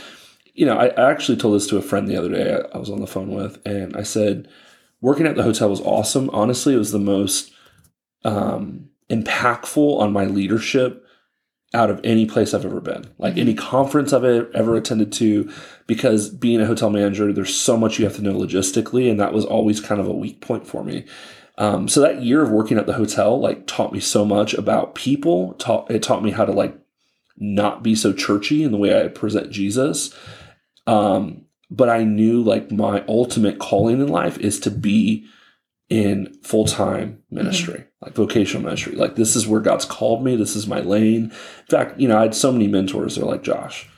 you 0.53 0.66
know 0.66 0.77
I, 0.77 0.88
I 0.88 1.11
actually 1.11 1.38
told 1.38 1.55
this 1.55 1.66
to 1.68 1.79
a 1.79 1.83
friend 1.83 2.07
the 2.07 2.18
other 2.18 2.29
day 2.29 2.53
I, 2.53 2.77
I, 2.77 2.79
was 2.79 2.90
on 2.90 3.01
the 3.01 3.07
phone 3.07 3.31
with 3.31 3.59
and 3.64 3.96
i 3.96 4.03
said 4.03 4.46
working 5.01 5.27
at 5.27 5.35
the 5.37 5.42
hotel 5.42 5.70
was 5.70 5.81
awesome 5.81 6.29
honestly 6.35 6.75
it 6.75 6.79
was 6.79 6.92
the 6.92 6.99
most 6.99 7.53
um, 8.27 8.90
impactful 9.09 9.99
on 9.99 10.12
my 10.12 10.27
leadership 10.27 11.07
out 11.72 11.88
of 11.88 12.03
any 12.05 12.27
place 12.27 12.53
i've 12.53 12.66
ever 12.66 12.83
been 12.83 13.07
like 13.16 13.33
mm-hmm. 13.33 13.40
any 13.40 13.55
conference 13.55 14.12
i've 14.12 14.22
ever 14.22 14.77
attended 14.77 15.11
to 15.12 15.51
because 15.87 16.29
being 16.29 16.61
a 16.61 16.66
hotel 16.66 16.90
manager 16.90 17.33
there's 17.33 17.57
so 17.57 17.79
much 17.79 17.99
you 17.99 18.05
have 18.05 18.16
to 18.16 18.22
know 18.22 18.35
logistically 18.35 19.11
and 19.11 19.18
that 19.18 19.33
was 19.33 19.46
always 19.46 19.81
kind 19.81 20.03
of 20.03 20.07
a 20.07 20.12
weak 20.12 20.42
point 20.42 20.66
for 20.66 20.85
me 20.85 21.07
um, 21.59 21.88
so 21.88 22.01
that 22.01 22.23
year 22.23 22.42
of 22.42 22.51
working 22.51 22.79
at 22.79 22.87
the 22.87 22.92
hotel 22.95 23.40
like 23.40 23.66
taught 23.66 23.92
me 23.92 24.01
so 24.01 24.25
much 24.25 24.55
about 24.55 24.95
people. 24.95 25.55
Taught 25.55 25.90
it 25.90 26.03
taught 26.03 26.23
me 26.23 26.31
how 26.31 26.45
to 26.45 26.53
like 26.53 26.77
not 27.38 27.83
be 27.83 27.95
so 27.95 28.12
churchy 28.12 28.62
in 28.62 28.73
the 28.73 28.79
way 28.79 28.99
I 28.99 29.09
present 29.09 29.51
Jesus. 29.51 30.14
Um, 30.87 31.47
but 31.71 31.88
I 31.88 32.05
knew 32.05 32.42
like 32.42 32.71
my 32.71 33.05
ultimate 33.09 33.59
calling 33.59 34.01
in 34.01 34.09
life 34.09 34.38
is 34.38 34.61
to 34.61 34.71
be 34.71 35.27
in 35.88 36.35
full 36.42 36.66
time 36.66 37.23
ministry, 37.31 37.79
mm-hmm. 37.79 38.05
like 38.05 38.14
vocational 38.14 38.64
ministry. 38.64 38.95
Like 38.95 39.16
this 39.16 39.35
is 39.35 39.47
where 39.47 39.61
God's 39.61 39.85
called 39.85 40.23
me. 40.23 40.37
This 40.37 40.57
is 40.57 40.66
my 40.66 40.81
lane. 40.81 41.25
In 41.25 41.66
fact, 41.69 41.99
you 41.99 42.07
know, 42.07 42.19
I 42.19 42.23
had 42.23 42.35
so 42.35 42.53
many 42.53 42.69
mentors. 42.69 43.16
They're 43.16 43.25
like, 43.25 43.42
Josh, 43.42 43.88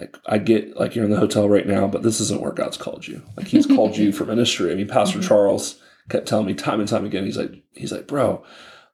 like 0.00 0.16
I 0.26 0.38
get 0.38 0.76
like 0.76 0.94
you're 0.94 1.04
in 1.04 1.10
the 1.10 1.20
hotel 1.20 1.48
right 1.50 1.66
now, 1.66 1.86
but 1.86 2.02
this 2.02 2.20
isn't 2.20 2.40
where 2.40 2.52
God's 2.52 2.78
called 2.78 3.06
you. 3.06 3.22
Like 3.36 3.46
He's 3.46 3.66
called 3.66 3.96
you 3.96 4.10
for 4.12 4.24
ministry. 4.24 4.72
I 4.72 4.74
mean, 4.74 4.88
Pastor 4.88 5.18
mm-hmm. 5.18 5.28
Charles 5.28 5.78
kept 6.08 6.26
telling 6.26 6.46
me 6.46 6.54
time 6.54 6.80
and 6.80 6.88
time 6.88 7.04
again. 7.04 7.24
He's 7.24 7.38
like, 7.38 7.62
he's 7.72 7.92
like, 7.92 8.06
bro, 8.06 8.44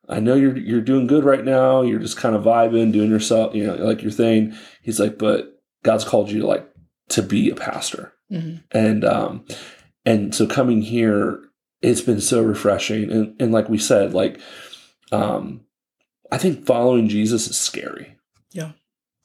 I 0.09 0.20
know 0.20 0.35
you're 0.35 0.57
you're 0.57 0.81
doing 0.81 1.07
good 1.07 1.25
right 1.25 1.44
now. 1.44 1.83
You're 1.83 2.01
just 2.01 2.16
kind 2.16 2.35
of 2.35 2.44
vibing, 2.44 2.92
doing 2.92 3.11
yourself, 3.11 3.55
you 3.55 3.66
know, 3.66 3.77
like 3.77 4.03
your 4.03 4.11
thing. 4.11 4.55
He's 4.83 4.99
like, 4.99 5.18
but 5.18 5.61
God's 5.83 6.05
called 6.05 6.31
you 6.31 6.40
to 6.40 6.46
like 6.46 6.68
to 7.11 7.23
be 7.23 7.51
a 7.51 7.55
pastor, 7.55 8.12
mm-hmm. 8.31 8.57
and 8.73 9.05
um, 9.05 9.44
and 10.05 10.35
so 10.35 10.46
coming 10.46 10.83
here, 10.83 11.40
it's 11.81 12.01
been 12.01 12.20
so 12.20 12.42
refreshing. 12.42 13.11
And 13.11 13.40
and 13.40 13.53
like 13.53 13.68
we 13.68 13.79
said, 13.79 14.12
like, 14.12 14.40
um, 15.12 15.62
I 16.33 16.38
think 16.38 16.66
following 16.66 17.09
Jesus 17.09 17.49
is 17.49 17.59
scary. 17.59 18.16
Yeah. 18.51 18.73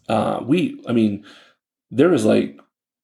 Uh, 0.07 0.41
we, 0.43 0.83
I 0.87 0.91
mean, 0.91 1.25
there 1.89 2.09
was 2.09 2.25
like 2.25 2.59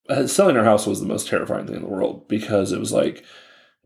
uh, 0.10 0.28
selling 0.28 0.58
our 0.58 0.63
house 0.63 0.86
was 0.86 1.00
the 1.00 1.08
most 1.08 1.28
terrifying 1.28 1.65
thing 1.65 1.78
in 1.78 1.82
the 1.82 1.88
world 1.88 2.28
because 2.28 2.72
it 2.72 2.80
was 2.80 2.91
like 2.91 3.24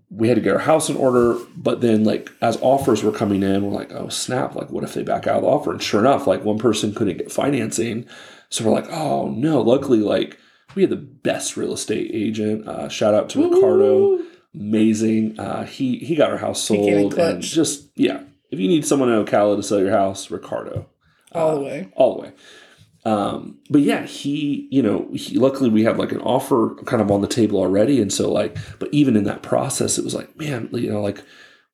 we 0.10 0.28
had 0.28 0.36
to 0.36 0.41
get 0.41 0.54
our 0.54 0.60
house 0.60 0.89
in 0.89 0.96
order. 0.96 1.38
But 1.56 1.82
then, 1.82 2.04
like, 2.04 2.32
as 2.41 2.58
offers 2.62 3.04
were 3.04 3.12
coming 3.12 3.44
in, 3.44 3.63
we're 3.63 3.72
like, 3.78 3.91
oh, 3.91 4.10
snap. 4.10 4.56
Like, 4.56 4.70
what 4.70 4.84
if 4.84 4.94
they 4.94 5.04
back 5.04 5.28
out 5.28 5.38
of 5.38 5.41
the 5.44 5.50
offer? 5.50 5.72
And 5.72 5.82
sure 5.82 6.00
enough, 6.00 6.28
like, 6.28 6.44
one 6.44 6.58
person 6.60 6.94
couldn't 6.94 7.18
get 7.18 7.32
financing. 7.32 8.06
So 8.50 8.63
we're 8.63 8.72
like, 8.72 8.89
oh, 8.91 9.30
no. 9.30 9.62
Luckily, 9.62 10.00
like, 10.00 10.38
we 10.76 10.84
had 10.84 10.91
the 10.91 10.96
best 10.96 11.58
real 11.58 11.74
estate 11.74 12.12
agent. 12.13 12.68
Uh, 12.68 12.89
shout 12.89 13.13
out 13.13 13.30
to 13.30 13.50
Ricardo. 13.50 14.20
Amazing. 14.54 15.39
Uh, 15.39 15.65
he, 15.65 15.98
he 15.98 16.15
got 16.15 16.32
our 16.32 16.38
house 16.38 16.62
sold. 16.62 17.13
And 17.15 17.41
just, 17.41 17.89
yeah. 17.96 18.22
If 18.52 18.60
you 18.60 18.68
need 18.68 18.86
someone 18.86 19.10
in 19.10 19.26
Ocala 19.26 19.58
to 19.58 19.63
sell 19.63 19.80
your 19.80 19.91
house, 19.91 20.32
Ricardo. 20.32 20.88
All 21.34 21.50
uh, 21.50 21.56
the 21.56 21.62
way. 21.62 21.89
All 21.96 22.15
the 22.15 22.22
way. 22.22 22.32
Um, 23.06 23.60
but 23.70 23.82
yeah, 23.82 24.06
he, 24.06 24.68
you 24.72 24.82
know, 24.82 25.08
he, 25.13 25.38
luckily 25.38 25.70
we 25.70 25.84
have 25.84 26.00
like 26.00 26.12
an 26.12 26.22
offer 26.22 26.76
kind 26.86 27.02
of 27.02 27.12
on 27.12 27.22
the 27.22 27.28
table 27.28 27.60
already. 27.60 28.02
And 28.02 28.12
so 28.12 28.32
like, 28.32 28.58
but 28.80 28.89
even 28.91 29.15
in 29.15 29.26
that 29.26 29.44
process, 29.44 30.00
it 30.00 30.04
was 30.04 30.15
like, 30.15 30.36
man, 30.38 30.70
you 30.74 30.91
know, 30.91 31.02
like, 31.02 31.24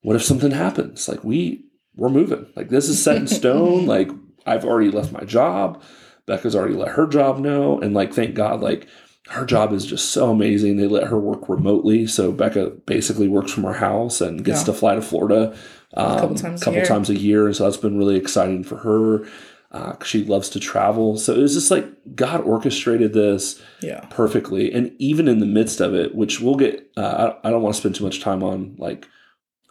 what 0.02 0.14
if 0.14 0.22
something 0.22 0.50
happens? 0.50 1.08
Like 1.08 1.24
we, 1.24 1.64
we're 1.96 2.10
moving. 2.10 2.46
Like 2.54 2.68
this 2.68 2.88
is 2.88 3.02
set 3.02 3.16
in 3.16 3.26
stone. 3.26 3.86
like 3.86 4.10
I've 4.44 4.64
already 4.64 4.90
left 4.90 5.12
my 5.12 5.24
job. 5.24 5.82
Becca's 6.26 6.54
already 6.54 6.74
let 6.74 6.88
her 6.88 7.06
job 7.06 7.38
know. 7.38 7.80
And 7.80 7.94
like, 7.94 8.12
thank 8.12 8.34
God, 8.34 8.60
like 8.60 8.86
her 9.28 9.46
job 9.46 9.72
is 9.72 9.86
just 9.86 10.10
so 10.10 10.30
amazing. 10.30 10.76
They 10.76 10.86
let 10.86 11.06
her 11.06 11.18
work 11.18 11.48
remotely. 11.48 12.06
So 12.06 12.30
Becca 12.32 12.70
basically 12.86 13.28
works 13.28 13.52
from 13.52 13.64
her 13.64 13.72
house 13.72 14.20
and 14.20 14.44
gets 14.44 14.60
yeah. 14.60 14.66
to 14.66 14.72
fly 14.74 14.94
to 14.96 15.02
Florida 15.02 15.56
um, 15.94 16.16
a 16.16 16.20
couple, 16.20 16.36
times, 16.36 16.62
couple 16.62 16.80
a 16.80 16.84
times 16.84 17.08
a 17.08 17.18
year. 17.18 17.52
So 17.52 17.64
that's 17.64 17.76
been 17.76 17.98
really 17.98 18.16
exciting 18.16 18.64
for 18.64 18.76
her 18.78 19.26
uh, 19.72 19.94
she 20.04 20.22
loves 20.22 20.50
to 20.50 20.60
travel. 20.60 21.16
So 21.16 21.34
it 21.34 21.38
was 21.38 21.54
just 21.54 21.70
like 21.70 21.86
God 22.14 22.42
orchestrated 22.42 23.14
this 23.14 23.60
yeah. 23.80 24.00
perfectly. 24.10 24.72
And 24.72 24.94
even 24.98 25.28
in 25.28 25.40
the 25.40 25.46
midst 25.46 25.80
of 25.80 25.94
it, 25.94 26.14
which 26.14 26.40
we'll 26.40 26.56
get, 26.56 26.90
uh, 26.96 27.32
I, 27.42 27.48
I 27.48 27.50
don't 27.50 27.62
want 27.62 27.74
to 27.74 27.80
spend 27.80 27.94
too 27.94 28.04
much 28.04 28.20
time 28.20 28.42
on 28.42 28.76
like 28.78 29.08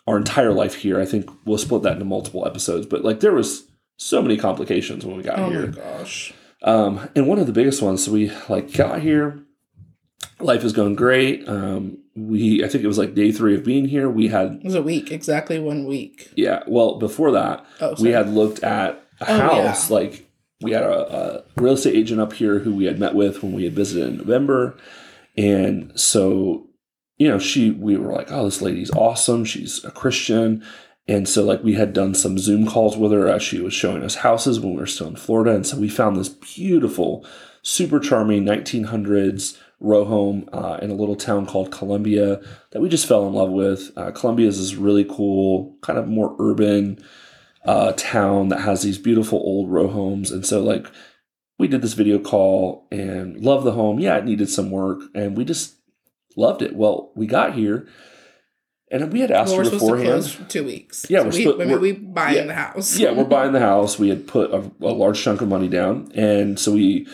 our 0.08 0.18
entire 0.18 0.54
life 0.54 0.74
here. 0.74 1.00
I 1.00 1.06
think 1.06 1.30
we'll 1.46 1.60
split 1.60 1.84
that 1.84 1.94
into 1.94 2.06
multiple 2.06 2.48
episodes. 2.48 2.88
But 2.88 3.04
like 3.04 3.20
there 3.20 3.34
was 3.34 3.68
so 3.98 4.24
many 4.24 4.38
complications 4.38 5.06
when 5.06 5.18
we 5.18 5.24
got 5.24 5.38
oh 5.38 5.50
here. 5.50 5.64
Oh 5.64 5.68
my 5.68 5.74
gosh. 5.74 6.34
Um, 6.64 7.10
and 7.16 7.28
one 7.28 7.38
of 7.38 7.46
the 7.46 7.54
biggest 7.54 7.82
ones, 7.82 8.04
so 8.04 8.12
we 8.12 8.32
like 8.50 8.74
got 8.74 9.02
here, 9.02 9.44
life 10.40 10.64
is 10.64 10.74
going 10.74 10.96
great. 10.96 11.48
Um, 11.48 12.00
we, 12.16 12.64
I 12.64 12.68
think 12.68 12.84
it 12.84 12.88
was 12.88 12.98
like 12.98 13.14
day 13.14 13.32
three 13.32 13.56
of 13.56 13.64
being 13.64 13.88
here. 13.88 14.10
We 14.10 14.28
had 14.28 14.56
it 14.56 14.64
was 14.64 14.76
a 14.76 14.82
week, 14.82 15.12
exactly 15.12 15.60
one 15.60 15.86
week. 15.86 16.32
Yeah. 16.36 16.64
Well, 16.68 16.98
before 16.98 17.32
that, 17.32 17.66
oh, 17.80 17.96
we 18.00 18.10
had 18.10 18.30
looked 18.30 18.64
at 18.64 19.04
a 19.22 19.32
oh, 19.32 19.38
house. 19.38 19.90
Yeah. 19.90 19.96
Like 19.96 20.28
we 20.62 20.72
had 20.72 20.84
a, 20.84 21.44
a, 21.58 21.62
real 21.62 21.74
estate 21.74 21.96
agent 21.96 22.22
up 22.22 22.34
here 22.34 22.60
who 22.60 22.76
we 22.76 22.86
had 22.86 23.00
met 23.00 23.16
with 23.16 23.42
when 23.42 23.54
we 23.54 23.64
had 23.64 23.74
visited 23.74 24.08
in 24.08 24.18
November, 24.18 24.78
and 25.38 25.92
so 26.00 26.68
you 27.18 27.28
know 27.28 27.40
she 27.40 27.72
we 27.72 27.98
were 27.98 28.14
like, 28.14 28.32
oh, 28.32 28.46
this 28.46 28.62
lady's 28.62 28.92
awesome. 28.92 29.46
She's 29.46 29.84
a 29.84 29.92
Christian. 29.92 30.64
And 31.08 31.28
so, 31.28 31.44
like, 31.44 31.64
we 31.64 31.74
had 31.74 31.94
done 31.94 32.14
some 32.14 32.38
Zoom 32.38 32.68
calls 32.68 32.96
with 32.96 33.12
her 33.12 33.28
as 33.28 33.42
she 33.42 33.60
was 33.60 33.74
showing 33.74 34.04
us 34.04 34.16
houses 34.16 34.60
when 34.60 34.74
we 34.74 34.80
were 34.80 34.86
still 34.86 35.08
in 35.08 35.16
Florida. 35.16 35.54
And 35.54 35.66
so, 35.66 35.78
we 35.78 35.90
found 35.90 36.16
this 36.16 36.30
beautiful, 36.30 37.26
super 37.64 38.00
charming 38.00 38.46
1900s 38.46 39.58
row 39.82 40.06
home 40.06 40.48
uh, 40.54 40.78
in 40.82 40.92
a 40.92 40.94
little 40.94 41.16
town 41.16 41.46
called 41.46 41.72
Columbia 41.72 42.40
that 42.70 42.82
we 42.82 42.88
just 42.88 43.08
fell 43.08 43.28
in 43.28 43.34
love 43.34 43.50
with. 43.50 43.92
Uh, 43.98 44.12
Columbia 44.12 44.48
is 44.48 44.60
this 44.60 44.76
really 44.76 45.04
cool, 45.04 45.76
kind 45.82 45.98
of 45.98 46.08
more 46.08 46.36
urban, 46.40 47.04
uh, 47.66 47.94
town 47.96 48.50
that 48.50 48.62
has 48.62 48.82
these 48.82 48.98
beautiful 48.98 49.40
old 49.40 49.70
row 49.70 49.88
homes. 49.88 50.32
And 50.32 50.46
so, 50.46 50.62
like, 50.62 50.88
we 51.58 51.68
did 51.68 51.82
this 51.82 51.94
video 51.94 52.18
call 52.18 52.88
and 52.92 53.38
loved 53.38 53.66
the 53.66 53.74
home. 53.74 54.00
Yeah, 54.00 54.18
it 54.18 54.26
needed 54.26 54.50
some 54.50 54.72
work, 54.72 55.02
and 55.14 55.38
we 55.38 55.46
just 55.46 55.76
loved 56.36 56.62
it. 56.62 56.76
Well, 56.76 57.12
we 57.16 57.28
got 57.28 57.54
here. 57.54 57.88
And 58.90 59.14
we 59.14 59.22
had 59.22 59.32
asked 59.32 59.56
well, 59.56 59.64
her 59.64 59.72
beforehand. 59.72 60.26
for 60.26 60.44
two 60.50 60.66
weeks. 60.66 61.06
Yeah, 61.10 61.20
so 61.20 61.24
we're, 61.26 61.32
we, 61.32 61.44
supposed, 61.44 61.70
we're, 61.70 61.80
we 61.80 61.92
buying 61.94 62.36
yeah, 62.36 62.44
the 62.44 62.54
house. 62.54 62.98
yeah, 62.98 63.12
we're 63.12 63.24
buying 63.24 63.54
the 63.54 63.60
house. 63.72 63.98
We 63.98 64.10
had 64.10 64.28
put 64.28 64.52
a, 64.52 64.70
a, 64.82 64.92
large 64.92 65.24
chunk 65.24 65.40
of 65.40 65.48
money 65.48 65.70
down, 65.70 66.12
and 66.14 66.60
so 66.60 66.74
we 66.74 67.08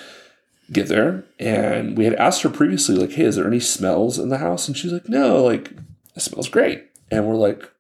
get 0.72 0.88
there, 0.88 1.24
and 1.38 1.96
we 1.96 2.06
had 2.06 2.16
asked 2.16 2.42
her 2.42 2.50
previously, 2.50 2.96
like, 2.96 3.12
"Hey, 3.12 3.26
is 3.26 3.36
there 3.36 3.46
any 3.46 3.60
smells 3.60 4.18
in 4.18 4.30
the 4.30 4.40
house?" 4.40 4.68
And 4.68 4.76
she's 4.76 4.92
like, 4.92 5.08
"No, 5.08 5.44
like 5.44 5.72
it 6.16 6.22
smells 6.22 6.50
great." 6.50 6.84
And 7.12 7.28
we're 7.28 7.36
like, 7.36 7.72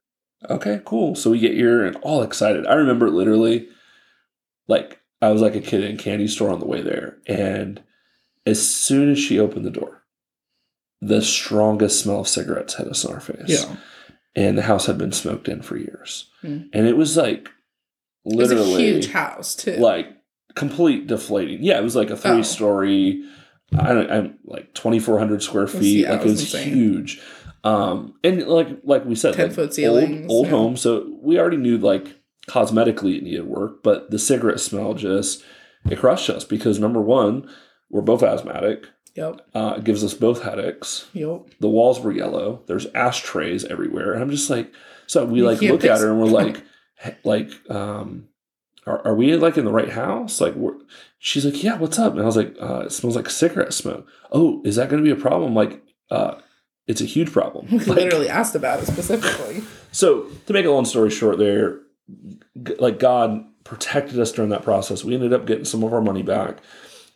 okay, 0.49 0.81
cool. 0.85 1.15
So 1.15 1.31
we 1.31 1.39
get 1.39 1.53
here 1.53 1.85
and 1.85 1.95
all 1.97 2.21
excited. 2.21 2.65
I 2.67 2.73
remember 2.75 3.09
literally, 3.09 3.67
like, 4.67 5.01
I 5.21 5.29
was 5.29 5.41
like 5.41 5.55
a 5.55 5.61
kid 5.61 5.83
in 5.83 5.95
a 5.95 5.97
candy 5.97 6.27
store 6.27 6.51
on 6.51 6.59
the 6.59 6.67
way 6.67 6.81
there. 6.81 7.17
And 7.27 7.81
as 8.45 8.65
soon 8.67 9.11
as 9.11 9.19
she 9.19 9.39
opened 9.39 9.65
the 9.65 9.71
door, 9.71 10.03
the 11.01 11.21
strongest 11.21 11.99
smell 11.99 12.21
of 12.21 12.27
cigarettes 12.27 12.75
hit 12.75 12.87
us 12.87 13.05
on 13.05 13.13
our 13.13 13.19
face. 13.19 13.47
Yeah. 13.47 13.75
And 14.35 14.57
the 14.57 14.63
house 14.63 14.85
had 14.85 14.97
been 14.97 15.11
smoked 15.11 15.47
in 15.47 15.61
for 15.61 15.77
years. 15.77 16.29
Mm. 16.43 16.69
And 16.71 16.87
it 16.87 16.95
was 16.95 17.17
like 17.17 17.49
literally 18.23 18.87
it 18.87 18.95
was 18.95 19.05
huge 19.05 19.13
house 19.13 19.55
too. 19.55 19.77
Like 19.77 20.07
complete 20.55 21.07
deflating. 21.07 21.63
Yeah, 21.63 21.79
it 21.79 21.83
was 21.83 21.95
like 21.95 22.09
a 22.09 22.17
three 22.17 22.43
story, 22.43 23.23
oh. 23.73 23.79
I 23.79 23.93
don't 23.93 24.11
I'm 24.11 24.39
like 24.45 24.73
twenty 24.73 24.99
four 24.99 25.17
hundred 25.17 25.41
square 25.41 25.67
feet. 25.67 26.03
Yeah, 26.03 26.11
like 26.11 26.21
it 26.21 26.25
was, 26.25 26.53
it 26.53 26.57
was 26.57 26.65
huge. 26.65 27.21
Um, 27.63 28.15
and 28.23 28.45
like 28.47 28.67
like 28.83 29.05
we 29.05 29.15
said, 29.15 29.33
ten 29.33 29.47
like 29.47 29.55
foot 29.55 29.73
ceilings, 29.73 30.29
old, 30.29 30.31
old 30.31 30.45
yeah. 30.45 30.51
home. 30.51 30.77
So 30.77 31.17
we 31.21 31.39
already 31.39 31.57
knew 31.57 31.77
like 31.77 32.15
cosmetically 32.49 33.17
it 33.17 33.23
needed 33.23 33.45
work, 33.45 33.83
but 33.83 34.09
the 34.11 34.19
cigarette 34.19 34.59
smell 34.59 34.93
just 34.93 35.43
it 35.89 35.99
crushed 35.99 36.29
us 36.29 36.43
because 36.43 36.79
number 36.79 37.01
one, 37.01 37.49
We're 37.89 38.01
both 38.01 38.23
asthmatic. 38.23 38.87
Yep. 39.15 39.41
Uh, 39.53 39.75
it 39.77 39.83
gives 39.83 40.03
us 40.03 40.13
both 40.13 40.43
headaches. 40.43 41.07
Yep. 41.13 41.49
The 41.59 41.69
walls 41.69 41.99
were 41.99 42.11
yellow. 42.11 42.61
There's 42.67 42.85
ashtrays 42.93 43.65
everywhere, 43.65 44.13
and 44.13 44.21
I'm 44.21 44.29
just 44.29 44.49
like, 44.49 44.71
so 45.07 45.25
we 45.25 45.41
like 45.41 45.61
look 45.61 45.83
at 45.83 45.99
her 45.99 46.11
and 46.11 46.19
we're 46.21 46.27
like, 46.27 46.63
like, 47.23 47.49
um, 47.69 48.27
are, 48.85 49.05
are 49.07 49.15
we 49.15 49.35
like 49.35 49.57
in 49.57 49.65
the 49.65 49.71
right 49.71 49.89
house? 49.89 50.39
Like, 50.39 50.53
we're, 50.55 50.75
she's 51.17 51.45
like, 51.45 51.63
yeah, 51.63 51.77
what's 51.77 51.97
up? 51.97 52.13
And 52.13 52.21
I 52.21 52.25
was 52.25 52.37
like, 52.37 52.55
uh, 52.61 52.81
it 52.81 52.91
smells 52.91 53.15
like 53.15 53.29
cigarette 53.29 53.73
smoke. 53.73 54.07
Oh, 54.31 54.61
is 54.63 54.75
that 54.75 54.89
going 54.89 55.03
to 55.03 55.15
be 55.15 55.17
a 55.17 55.21
problem? 55.21 55.55
Like, 55.55 55.83
uh, 56.11 56.35
it's 56.87 57.01
a 57.01 57.05
huge 57.05 57.31
problem. 57.31 57.67
We 57.71 57.79
Like, 57.79 57.87
literally 57.87 58.29
asked 58.29 58.55
about 58.55 58.79
it 58.81 58.85
specifically. 58.87 59.63
so 59.91 60.27
to 60.45 60.53
make 60.53 60.65
a 60.65 60.71
long 60.71 60.85
story 60.85 61.09
short, 61.09 61.37
there, 61.37 61.79
like 62.79 62.99
God 62.99 63.43
protected 63.63 64.19
us 64.19 64.31
during 64.31 64.49
that 64.51 64.63
process. 64.63 65.03
We 65.03 65.13
ended 65.13 65.33
up 65.33 65.45
getting 65.45 65.65
some 65.65 65.83
of 65.83 65.93
our 65.93 66.01
money 66.01 66.23
back, 66.23 66.57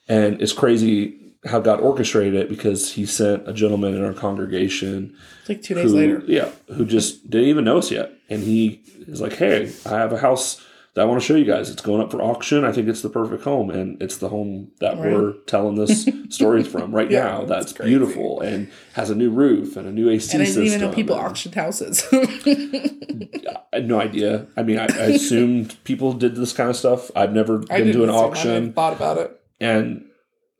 and 0.09 0.41
it's 0.41 0.53
crazy 0.53 1.17
how 1.45 1.59
God 1.59 1.79
orchestrated 1.79 2.35
it 2.35 2.49
because 2.49 2.91
He 2.93 3.05
sent 3.05 3.47
a 3.47 3.53
gentleman 3.53 3.95
in 3.95 4.03
our 4.03 4.13
congregation 4.13 5.15
It's 5.39 5.49
like 5.49 5.61
two 5.63 5.73
days 5.75 5.91
who, 5.91 5.97
later. 5.97 6.21
yeah, 6.27 6.49
who 6.75 6.85
just 6.85 7.29
didn't 7.29 7.47
even 7.47 7.63
know 7.63 7.77
us 7.77 7.89
yet, 7.89 8.11
and 8.29 8.43
he 8.43 8.81
is 9.07 9.21
like, 9.21 9.33
"Hey, 9.33 9.71
I 9.85 9.97
have 9.97 10.11
a 10.13 10.17
house." 10.19 10.61
That 10.93 11.03
I 11.03 11.05
want 11.05 11.21
to 11.21 11.25
show 11.25 11.35
you 11.35 11.45
guys. 11.45 11.69
It's 11.69 11.81
going 11.81 12.01
up 12.01 12.11
for 12.11 12.21
auction. 12.21 12.65
I 12.65 12.73
think 12.73 12.89
it's 12.89 13.01
the 13.01 13.09
perfect 13.09 13.43
home, 13.45 13.69
and 13.69 14.01
it's 14.01 14.17
the 14.17 14.27
home 14.27 14.71
that 14.81 14.97
Right. 14.97 15.13
we're 15.13 15.33
telling 15.47 15.75
this 15.75 16.05
story 16.29 16.63
from 16.63 16.93
right 16.93 17.09
Yeah, 17.09 17.23
now. 17.23 17.45
That's 17.45 17.71
crazy. 17.71 17.91
beautiful 17.91 18.41
and 18.41 18.69
has 18.93 19.09
a 19.09 19.15
new 19.15 19.29
roof 19.31 19.77
and 19.77 19.87
a 19.87 19.91
new 19.91 20.09
AC 20.09 20.33
And 20.33 20.43
I 20.43 20.45
didn't 20.47 20.63
even 20.65 20.81
know 20.81 20.91
people 20.91 21.15
and- 21.15 21.25
auctioned 21.27 21.55
houses. 21.55 22.05
I 22.11 23.77
had 23.77 23.87
no 23.87 23.99
idea. 24.01 24.47
I 24.57 24.63
mean, 24.63 24.79
I, 24.79 24.83
I 24.85 25.05
assumed 25.15 25.77
people 25.85 26.13
did 26.13 26.35
this 26.35 26.51
kind 26.53 26.69
of 26.69 26.75
stuff. 26.75 27.09
I've 27.15 27.31
never 27.33 27.59
been 27.59 27.91
to 27.93 28.03
an 28.03 28.09
auction, 28.09 28.73
thought 28.73 28.93
about 28.93 29.17
it. 29.17 29.39
and 29.59 30.05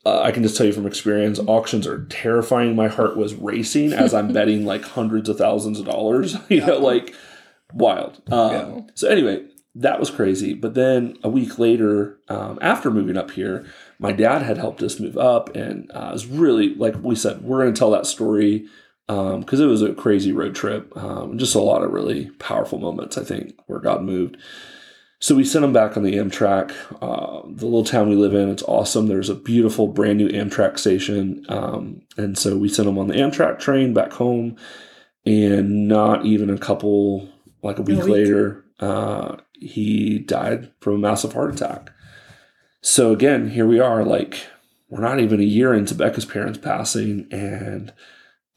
uh, 0.06 0.22
I 0.22 0.32
can 0.32 0.42
just 0.44 0.56
tell 0.58 0.66
you 0.66 0.74
from 0.74 0.88
experience, 0.88 1.40
auctions 1.40 1.86
are 1.86 2.06
terrifying. 2.06 2.76
My 2.76 2.88
heart 2.88 3.18
was 3.18 3.36
racing 3.36 3.94
as 3.94 4.14
I'm 4.14 4.32
betting 4.34 4.66
like 4.66 4.84
hundreds 4.84 5.30
of 5.30 5.38
thousands 5.38 5.80
of 5.80 5.86
dollars. 5.86 6.38
You 6.50 6.66
know, 6.66 6.78
like 6.80 7.14
wild. 7.74 8.22
Um, 8.32 8.52
Yeah. 8.52 8.82
So 8.96 9.08
anyway, 9.10 9.46
that 9.76 10.00
was 10.00 10.10
crazy. 10.10 10.54
But 10.54 10.74
then 10.74 11.18
a 11.24 11.30
week 11.30 11.58
later, 11.58 12.20
um, 12.28 12.60
after 12.62 12.92
moving 12.92 13.18
up 13.18 13.32
here, 13.32 13.66
my 14.00 14.12
dad 14.12 14.42
had 14.42 14.58
helped 14.58 14.84
us 14.84 15.00
move 15.00 15.18
up, 15.18 15.56
and 15.56 15.90
uh, 15.94 16.08
it 16.10 16.14
was 16.14 16.28
really 16.28 16.76
like 16.76 16.96
we 17.02 17.16
said, 17.16 17.42
we're 17.42 17.62
going 17.62 17.74
to 17.74 17.80
tell 17.80 17.92
that 17.92 18.06
story 18.06 18.68
because 19.08 19.60
it 19.60 19.66
was 19.66 19.82
a 19.82 19.94
crazy 19.94 20.32
road 20.32 20.56
trip. 20.56 20.96
Um, 20.96 21.38
just 21.38 21.56
a 21.56 21.60
lot 21.60 21.84
of 21.84 21.92
really 21.92 22.30
powerful 22.40 22.80
moments, 22.80 23.18
I 23.18 23.24
think, 23.24 23.60
where 23.68 23.80
God 23.80 24.04
moved. 24.04 24.38
So 25.20 25.36
we 25.36 25.46
sent 25.46 25.64
him 25.64 25.74
back 25.74 25.98
on 25.98 26.04
the 26.04 26.16
Amtrak. 26.16 26.74
Uh, 27.00 27.42
the 27.46 27.66
little 27.66 27.84
town 27.84 28.10
we 28.10 28.16
live 28.16 28.34
in, 28.34 28.50
it's 28.50 28.64
awesome. 28.64 29.08
There's 29.08 29.30
a 29.30 29.36
beautiful 29.36 29.88
brand 29.88 30.18
new 30.18 30.30
Amtrak 30.30 30.80
station. 30.80 31.46
Um, 31.48 32.02
and 32.18 32.38
so 32.38 32.58
we 32.58 32.70
sent 32.70 32.88
him 32.88 32.98
on 32.98 33.08
the 33.08 33.14
Amtrak 33.14 33.60
train 33.60 33.94
back 33.94 34.14
home. 34.14 34.58
And 35.24 35.88
not 35.88 36.26
even 36.26 36.50
a 36.50 36.58
couple, 36.58 37.30
like 37.62 37.78
a 37.78 37.84
week, 37.84 38.00
week. 38.00 38.08
later, 38.08 38.66
uh, 38.80 39.36
he 39.62 40.20
died 40.20 40.72
from 40.82 40.96
a 40.96 40.98
massive 40.98 41.34
heart 41.34 41.54
attack. 41.54 41.92
So 42.82 43.14
again, 43.14 43.50
here 43.52 43.68
we 43.68 43.80
are, 43.80 44.04
like, 44.04 44.48
we're 44.90 45.02
not 45.02 45.20
even 45.20 45.40
a 45.40 45.44
year 45.44 45.74
into 45.74 45.96
Becca's 45.96 46.26
parents 46.26 46.58
passing. 46.58 47.28
And 47.32 47.94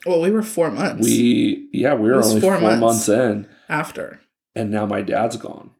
Well, 0.06 0.20
we 0.20 0.30
were 0.30 0.42
four 0.42 0.70
months 0.70 1.04
we, 1.06 1.68
yeah, 1.72 1.94
we 1.94 2.08
were 2.10 2.22
only 2.24 2.40
four 2.40 2.54
four, 2.58 2.60
months. 2.60 2.80
months 2.80 3.08
in. 3.08 3.48
after. 3.68 4.20
And 4.56 4.70
now 4.70 4.86
my 4.86 5.02
dad's 5.02 5.36
gone. 5.36 5.70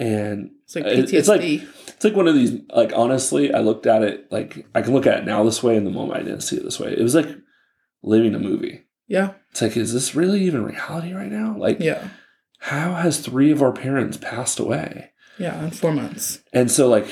And 0.00 0.50
It's 0.64 0.76
like 0.76 0.84
PTSD. 0.84 1.12
it's 1.14 1.28
like- 1.28 1.42
it's 1.42 2.04
like 2.04 2.14
one 2.14 2.28
of 2.28 2.34
these 2.36 2.52
like 2.72 2.92
honestly 2.94 3.52
i 3.52 3.58
looked 3.58 3.84
at 3.84 4.04
it 4.04 4.30
like 4.30 4.64
i 4.72 4.82
can 4.82 4.92
look 4.92 5.04
at 5.08 5.18
it 5.18 5.24
now 5.26 5.42
this 5.42 5.64
way 5.64 5.74
in 5.76 5.82
the 5.82 5.90
moment 5.90 6.20
i 6.20 6.22
didn't 6.22 6.42
see 6.42 6.56
it 6.56 6.62
this 6.62 6.78
way 6.78 6.92
it 6.92 7.02
was 7.02 7.16
like 7.16 7.26
living 8.04 8.36
a 8.36 8.38
movie 8.38 8.84
yeah. 9.08 9.32
it's 9.50 9.60
like 9.62 9.76
is 9.76 9.92
this 9.92 10.14
really 10.14 10.42
even 10.44 10.62
reality 10.64 11.12
right 11.12 11.32
now 11.32 11.56
like 11.58 11.80
Yeah. 11.80 12.06
How 12.58 12.94
has 12.94 13.18
three 13.20 13.50
of 13.50 13.62
our 13.62 13.72
parents 13.72 14.16
passed 14.16 14.58
away 14.58 15.10
Yeah. 15.38 15.64
In 15.64 15.70
four 15.70 15.92
months. 15.92 16.40
and 16.52 16.70
so 16.70 16.88
like 16.88 17.06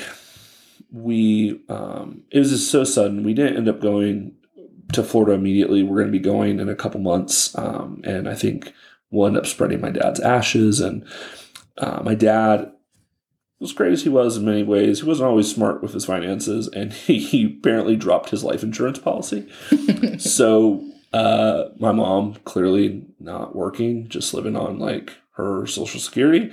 we 0.91 1.59
um 1.69 2.23
it 2.31 2.39
was 2.39 2.49
just 2.51 2.71
so 2.71 2.83
sudden 2.83 3.23
we 3.23 3.33
didn't 3.33 3.57
end 3.57 3.67
up 3.67 3.81
going 3.81 4.33
to 4.93 5.03
florida 5.03 5.33
immediately 5.33 5.83
we're 5.83 5.97
going 5.97 6.07
to 6.07 6.17
be 6.17 6.23
going 6.23 6.59
in 6.59 6.69
a 6.69 6.75
couple 6.75 6.99
months 7.01 7.57
um 7.57 7.99
and 8.05 8.29
i 8.29 8.33
think 8.33 8.71
we'll 9.11 9.27
end 9.27 9.37
up 9.37 9.45
spreading 9.45 9.81
my 9.81 9.89
dad's 9.89 10.19
ashes 10.21 10.79
and 10.79 11.05
uh, 11.77 12.01
my 12.03 12.15
dad 12.15 12.71
as 13.61 13.71
great 13.73 13.91
as 13.91 14.03
he 14.03 14.09
was 14.09 14.37
in 14.37 14.45
many 14.45 14.61
ways, 14.61 14.99
he 15.01 15.07
wasn't 15.07 15.27
always 15.27 15.51
smart 15.51 15.81
with 15.81 15.91
his 15.93 16.05
finances, 16.05 16.67
and 16.67 16.93
he, 17.07 17.17
he 17.17 17.45
apparently 17.57 17.95
dropped 17.95 18.29
his 18.29 18.43
life 18.43 18.61
insurance 18.61 18.99
policy. 18.99 19.47
so 20.19 20.87
uh, 21.11 21.63
my 21.79 21.91
mom, 21.91 22.35
clearly 22.45 23.03
not 23.19 23.55
working, 23.55 24.07
just 24.09 24.35
living 24.35 24.55
on 24.55 24.77
like 24.77 25.17
her 25.37 25.65
social 25.65 25.99
security, 25.99 26.51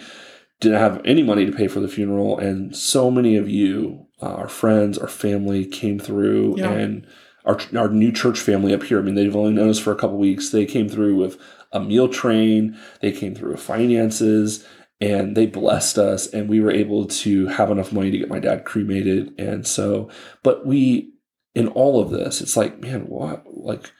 didn't 0.61 0.79
have 0.79 1.01
any 1.05 1.23
money 1.23 1.44
to 1.44 1.53
pay 1.53 1.66
for 1.66 1.81
the 1.81 1.88
funeral, 1.88 2.38
and 2.38 2.75
so 2.77 3.11
many 3.11 3.37
of 3.37 3.49
you, 3.49 4.07
uh, 4.23 4.35
our 4.35 4.49
friends, 4.49 4.97
our 4.97 5.09
family, 5.09 5.66
came 5.66 5.99
through, 5.99 6.55
Yeah. 6.59 6.70
and 6.73 7.07
our 7.44 7.59
our 7.77 7.88
new 7.90 8.11
church 8.12 8.40
family 8.40 8.73
up 8.73 8.85
here. 8.85 8.99
I 8.99 9.03
mean, 9.03 9.16
they've 9.16 9.37
only 9.37 9.53
known 9.53 9.68
us 9.68 9.79
for 9.79 9.92
a 9.92 9.97
couple 9.97 10.16
weeks. 10.16 10.51
They 10.51 10.64
came 10.64 10.88
through 10.88 11.16
with 11.16 11.37
a 11.73 11.81
meal 11.81 12.09
train. 12.09 12.79
They 13.01 13.12
came 13.12 13.35
through 13.35 13.51
with 13.53 13.61
finances 13.61 14.64
and 15.01 15.37
they 15.37 15.44
blessed 15.44 15.99
us 15.99 16.29
and 16.29 16.49
we 16.49 16.61
were 16.61 16.70
able 16.70 17.05
to 17.07 17.47
have 17.49 17.70
enough 17.70 17.92
money 17.92 18.12
to 18.12 18.16
get 18.18 18.29
my 18.29 18.38
dad 18.38 18.64
cremated 18.64 19.35
and 19.40 19.66
so 19.66 20.09
but 20.44 20.64
we 20.64 21.12
in 21.57 21.66
all 21.68 22.01
of 22.01 22.11
this 22.11 22.40
it's 22.40 22.57
like 22.57 22.81
man 22.81 23.01
what 23.09 23.42
like 23.47 23.90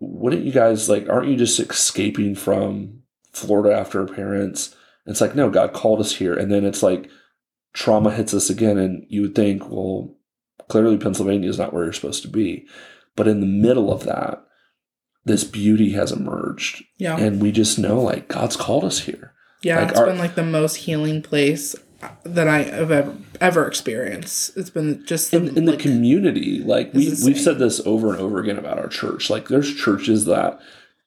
wouldn't 0.00 0.44
you 0.44 0.52
guys 0.52 0.88
like 0.88 1.08
aren't 1.08 1.28
you 1.28 1.36
just 1.36 1.60
escaping 1.60 2.34
from 2.34 2.99
florida 3.32 3.76
after 3.76 4.00
our 4.00 4.06
parents. 4.06 4.74
It's 5.06 5.20
like 5.20 5.34
no 5.34 5.50
god 5.50 5.72
called 5.72 6.00
us 6.00 6.16
here. 6.16 6.34
And 6.34 6.50
then 6.52 6.64
it's 6.64 6.82
like 6.82 7.10
trauma 7.72 8.12
hits 8.12 8.34
us 8.34 8.50
again 8.50 8.78
and 8.78 9.06
you 9.08 9.22
would 9.22 9.34
think 9.34 9.68
well 9.70 10.16
clearly 10.68 10.98
pennsylvania 10.98 11.48
is 11.48 11.58
not 11.58 11.72
where 11.72 11.84
you're 11.84 11.92
supposed 11.92 12.22
to 12.22 12.28
be. 12.28 12.66
But 13.16 13.26
in 13.28 13.40
the 13.40 13.46
middle 13.46 13.92
of 13.92 14.04
that 14.04 14.44
this 15.24 15.44
beauty 15.44 15.92
has 15.92 16.12
emerged. 16.12 16.82
Yeah. 16.98 17.16
and 17.18 17.40
we 17.42 17.52
just 17.52 17.78
know 17.78 18.00
like 18.00 18.28
god's 18.28 18.56
called 18.56 18.84
us 18.84 19.00
here. 19.00 19.32
Yeah, 19.62 19.80
Like, 19.80 19.90
it's 19.90 19.98
our- 20.00 20.06
been 20.06 20.18
like 20.18 20.34
the 20.36 20.42
most 20.44 20.76
healing 20.76 21.20
place 21.22 21.74
uh, 22.02 22.08
that 22.24 22.48
I 22.48 22.62
have 22.62 22.90
ever 22.90 23.14
ever 23.42 23.66
experienced. 23.66 24.56
It's 24.56 24.70
been 24.70 25.04
just 25.04 25.30
the, 25.32 25.36
in, 25.36 25.56
in 25.58 25.64
the 25.66 25.76
community 25.76 26.60
like 26.62 26.94
we 26.94 27.08
we've 27.24 27.38
said 27.40 27.58
this 27.58 27.80
over 27.84 28.10
and 28.12 28.20
over 28.20 28.38
again 28.38 28.58
about 28.58 28.78
our 28.78 28.88
church. 28.88 29.28
Like 29.28 29.48
there's 29.48 29.74
churches 29.74 30.24
that 30.24 30.58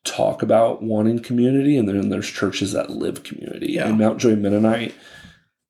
talk 0.04 0.42
about 0.42 0.84
wanting 0.84 1.20
community 1.20 1.78
and 1.78 1.88
then 1.88 2.10
there's 2.10 2.30
churches 2.30 2.74
that 2.74 2.90
live 2.90 3.24
community. 3.24 3.74
Yeah. 3.74 3.88
and 3.88 3.98
mount 3.98 4.20
joy 4.20 4.36
mennonite 4.36 4.94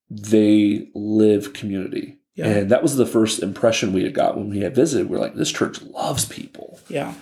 they 0.09 0.89
live 0.93 1.53
community. 1.53 2.19
Yeah. 2.35 2.47
and 2.47 2.71
that 2.71 2.81
was 2.81 2.95
the 2.95 3.05
first 3.05 3.43
impression 3.43 3.93
we 3.93 4.03
had 4.03 4.15
got 4.15 4.35
when 4.35 4.49
we 4.49 4.59
had 4.61 4.75
visited. 4.75 5.09
We're 5.09 5.19
like 5.19 5.35
this 5.35 5.51
church 5.51 5.81
loves 5.83 6.25
people. 6.25 6.79
Yeah, 6.87 7.13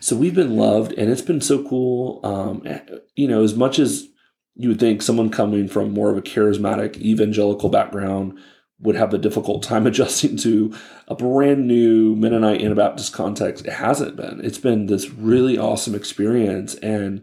so 0.00 0.16
we've 0.16 0.34
been 0.34 0.56
loved 0.56 0.92
and 0.92 1.10
it's 1.10 1.22
been 1.22 1.40
so 1.40 1.66
cool. 1.68 2.20
Um 2.24 2.62
eh, 2.66 2.80
you 3.14 3.28
know 3.28 3.42
as 3.44 3.54
much 3.54 3.78
as 3.78 4.08
you 4.56 4.68
would 4.68 4.80
think 4.80 5.02
someone 5.02 5.30
coming 5.30 5.68
from 5.68 5.92
more 5.92 6.10
of 6.10 6.18
a 6.18 6.22
charismatic 6.22 6.96
evangelical 6.98 7.68
background 7.68 8.38
would 8.80 8.96
have 8.96 9.12
a 9.14 9.18
difficult 9.18 9.62
time 9.62 9.86
adjusting 9.90 10.36
to 10.36 10.74
a 11.08 11.14
brand 11.14 11.66
new 11.66 12.14
mennonite 12.16 12.62
anabaptist 12.62 13.12
context 13.12 13.66
it 13.66 13.72
hasn't 13.74 14.16
been 14.16 14.40
it's 14.44 14.58
been 14.58 14.86
this 14.86 15.10
really 15.10 15.58
awesome 15.58 15.94
experience 15.94 16.74
and 16.76 17.22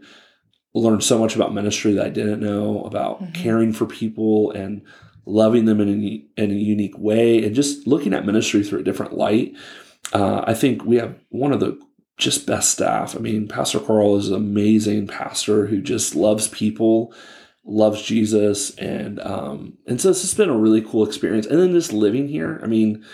learned 0.73 1.03
so 1.03 1.17
much 1.17 1.35
about 1.35 1.53
ministry 1.53 1.93
that 1.93 2.05
i 2.05 2.09
didn't 2.09 2.39
know 2.39 2.83
about 2.83 3.21
Mhm. 3.21 3.33
caring 3.33 3.73
for 3.73 3.85
people 3.85 4.51
and 4.51 4.81
loving 5.25 5.65
them 5.65 5.81
in 5.81 5.89
a, 5.89 6.41
in 6.41 6.51
a 6.51 6.53
unique 6.53 6.97
way 6.97 7.43
and 7.43 7.53
just 7.55 7.85
looking 7.87 8.13
at 8.13 8.25
ministry 8.25 8.63
through 8.63 8.79
a 8.79 8.83
different 8.83 9.13
light 9.17 9.53
uh, 10.13 10.43
i 10.47 10.53
think 10.53 10.85
we 10.85 10.97
have 10.97 11.15
one 11.29 11.51
of 11.51 11.59
the 11.59 11.77
just 12.17 12.47
best 12.47 12.71
staff. 12.71 13.15
I 13.15 13.19
mean, 13.19 13.47
Pastor 13.47 13.79
Carl 13.79 14.17
is 14.17 14.29
an 14.29 14.35
amazing 14.35 15.05
pastor 15.05 15.67
who 15.67 15.79
just 15.79 16.15
loves 16.15 16.47
people, 16.47 17.13
loves 17.67 18.01
Jesus, 18.01 18.75
and 18.77 19.19
um, 19.19 19.77
and 19.85 19.99
so 20.01 20.09
it's 20.09 20.21
just 20.21 20.37
been 20.37 20.49
a 20.49 20.57
really 20.57 20.81
cool 20.81 21.05
experience. 21.05 21.45
And 21.45 21.59
then 21.59 21.71
just 21.73 21.93
living 21.93 22.27
here, 22.27 22.59
I 22.63 22.67
mean, 22.67 23.05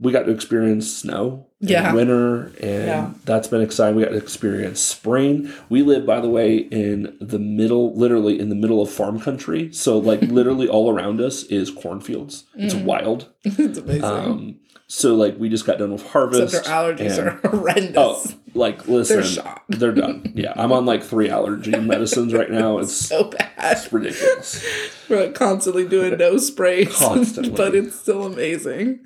we 0.00 0.12
got 0.12 0.22
to 0.26 0.30
experience 0.32 0.90
snow 0.96 1.46
Yeah. 1.60 1.92
winter, 1.92 2.52
and 2.62 2.86
Yeah. 2.86 3.10
that's 3.24 3.48
been 3.48 3.60
exciting. 3.60 3.96
We 3.96 4.04
got 4.04 4.10
to 4.10 4.16
experience 4.16 4.80
spring. 4.80 5.50
We 5.68 5.82
live, 5.82 6.06
by 6.06 6.20
the 6.20 6.28
way, 6.28 6.56
in 6.58 7.16
the 7.20 7.40
middle, 7.40 7.94
literally 7.96 8.38
in 8.38 8.48
the 8.48 8.54
middle 8.54 8.80
of 8.80 8.88
farm 8.90 9.18
country. 9.18 9.72
So, 9.72 9.98
like, 9.98 10.22
literally 10.38 10.68
all 10.68 10.88
around 10.90 11.20
us 11.20 11.42
is 11.44 11.70
cornfields. 11.70 12.44
It's 12.54 12.74
Mm. 12.74 12.84
wild. 12.84 13.28
it's 13.44 13.78
amazing. 13.78 14.04
Um, 14.04 14.56
so, 14.90 15.14
like, 15.14 15.38
we 15.38 15.48
just 15.50 15.66
got 15.66 15.78
done 15.78 15.92
with 15.92 16.06
harvest. 16.08 16.54
Except 16.54 16.68
our 16.68 16.92
allergies 16.94 17.18
and- 17.18 17.28
are 17.28 17.40
horrendous. 17.50 17.94
Oh, 17.96 18.24
like, 18.54 18.88
listen, 18.88 19.16
They're 19.18 19.24
shot. 19.24 19.62
they're 19.68 19.92
done. 19.92 20.32
Yeah, 20.34 20.54
I'm 20.56 20.72
on 20.72 20.86
like 20.86 21.02
three 21.04 21.28
allergy 21.30 21.70
medicines 21.78 22.32
right 22.32 22.50
now. 22.50 22.78
It's, 22.78 22.94
so 22.94 23.24
bad. 23.24 23.52
it's 23.58 23.92
ridiculous. 23.92 24.64
We're 25.08 25.26
like 25.26 25.34
constantly 25.34 25.86
doing 25.86 26.16
nose 26.16 26.46
sprays, 26.48 26.96
Constantly. 26.98 27.52
but 27.52 27.74
it's 27.74 28.00
still 28.00 28.24
amazing. 28.24 29.00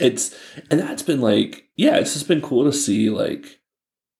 It's 0.00 0.34
and 0.70 0.78
that's 0.80 1.02
been 1.02 1.20
like 1.20 1.66
yeah, 1.76 1.96
it's 1.96 2.12
just 2.12 2.28
been 2.28 2.40
cool 2.42 2.64
to 2.64 2.72
see 2.72 3.08
like 3.10 3.60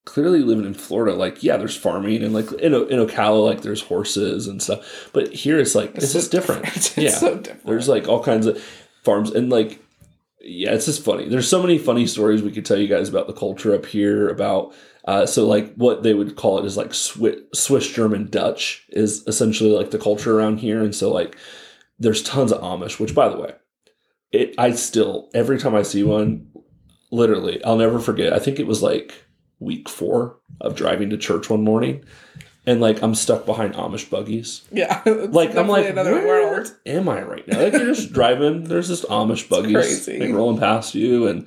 clearly 0.05 0.41
living 0.41 0.65
in 0.65 0.75
Florida, 0.75 1.15
like 1.17 1.43
yeah, 1.43 1.57
there's 1.57 1.77
farming 1.77 2.23
and 2.23 2.33
like 2.35 2.51
in 2.53 2.73
in 2.75 3.07
Ocala, 3.07 3.45
like 3.45 3.63
there's 3.63 3.83
horses 3.83 4.47
and 4.49 4.63
stuff, 4.63 5.11
but 5.13 5.33
here 5.33 5.59
it's 5.59 5.75
like 5.75 5.95
it's, 5.95 6.05
It's 6.05 6.13
just 6.15 6.31
so 6.33 6.39
different. 6.39 6.77
It's 6.77 6.97
yeah, 6.97 7.11
so 7.11 7.37
different. 7.39 7.67
there's 7.67 7.89
like 7.89 8.09
all 8.09 8.23
kinds 8.23 8.47
of 8.47 8.63
farms 9.05 9.31
and 9.31 9.51
like 9.51 9.81
yeah, 10.45 10.73
it's 10.73 10.87
just 10.87 11.05
funny. 11.05 11.29
There's 11.29 11.49
so 11.49 11.63
many 11.63 11.79
funny 11.79 12.07
stories 12.07 12.43
we 12.43 12.51
could 12.51 12.65
tell 12.65 12.79
you 12.79 12.89
guys 12.89 13.09
about 13.09 13.27
the 13.27 13.33
culture 13.33 13.75
up 13.75 13.87
here 13.87 14.29
about. 14.29 14.75
Uh, 15.05 15.27
so 15.27 15.47
like 15.47 15.75
what 15.75 16.03
they 16.03 16.15
would 16.15 16.37
call 16.37 16.59
it 16.59 16.65
is 16.65 16.77
like 16.77 16.95
Swiss, 16.95 17.37
Swiss 17.53 17.89
German 17.89 18.29
Dutch 18.29 18.87
is 18.91 19.25
essentially 19.27 19.71
like 19.71 19.91
the 19.91 19.99
culture 19.99 20.39
around 20.39 20.59
here, 20.59 20.83
and 20.83 20.95
so 20.95 21.13
like 21.13 21.37
there's 21.99 22.23
tons 22.23 22.53
of 22.53 22.61
Amish. 22.61 23.01
Which 23.01 23.15
by 23.15 23.29
the 23.29 23.39
way, 23.39 23.55
it 24.31 24.55
I 24.59 24.73
still 24.73 25.31
every 25.35 25.59
time 25.59 25.75
I 25.75 25.83
see 25.83 26.03
one, 26.03 26.49
literally 27.11 27.63
I'll 27.65 27.77
never 27.77 27.99
forget. 27.99 28.33
I 28.33 28.39
think 28.39 28.59
it 28.59 28.67
was 28.67 28.83
like 28.83 29.15
week 29.59 29.89
four 29.89 30.39
of 30.61 30.75
driving 30.75 31.11
to 31.11 31.17
church 31.17 31.51
one 31.51 31.65
morning, 31.65 32.05
and 32.67 32.81
like 32.81 33.03
I'm 33.03 33.15
stuck 33.15 33.45
behind 33.47 33.75
Amish 33.75 34.09
buggies. 34.11 34.63
yeah, 34.71 35.03
Like 35.07 35.57
I'm 35.57 35.69
like, 35.69 35.89
another 35.89 36.13
where 36.15 36.49
world. 36.51 36.75
am 36.87 37.09
I 37.09 37.23
right 37.23 37.47
now? 37.49 37.61
Like 37.63 37.73
you're 37.73 37.95
just 37.95 38.13
driving. 38.19 38.65
There's 38.65 38.89
just 38.89 39.05
Amish 39.05 39.49
buggies 39.49 40.09
like 40.09 40.33
rolling 40.33 40.59
past 40.59 40.95
you, 40.95 41.27
and 41.27 41.47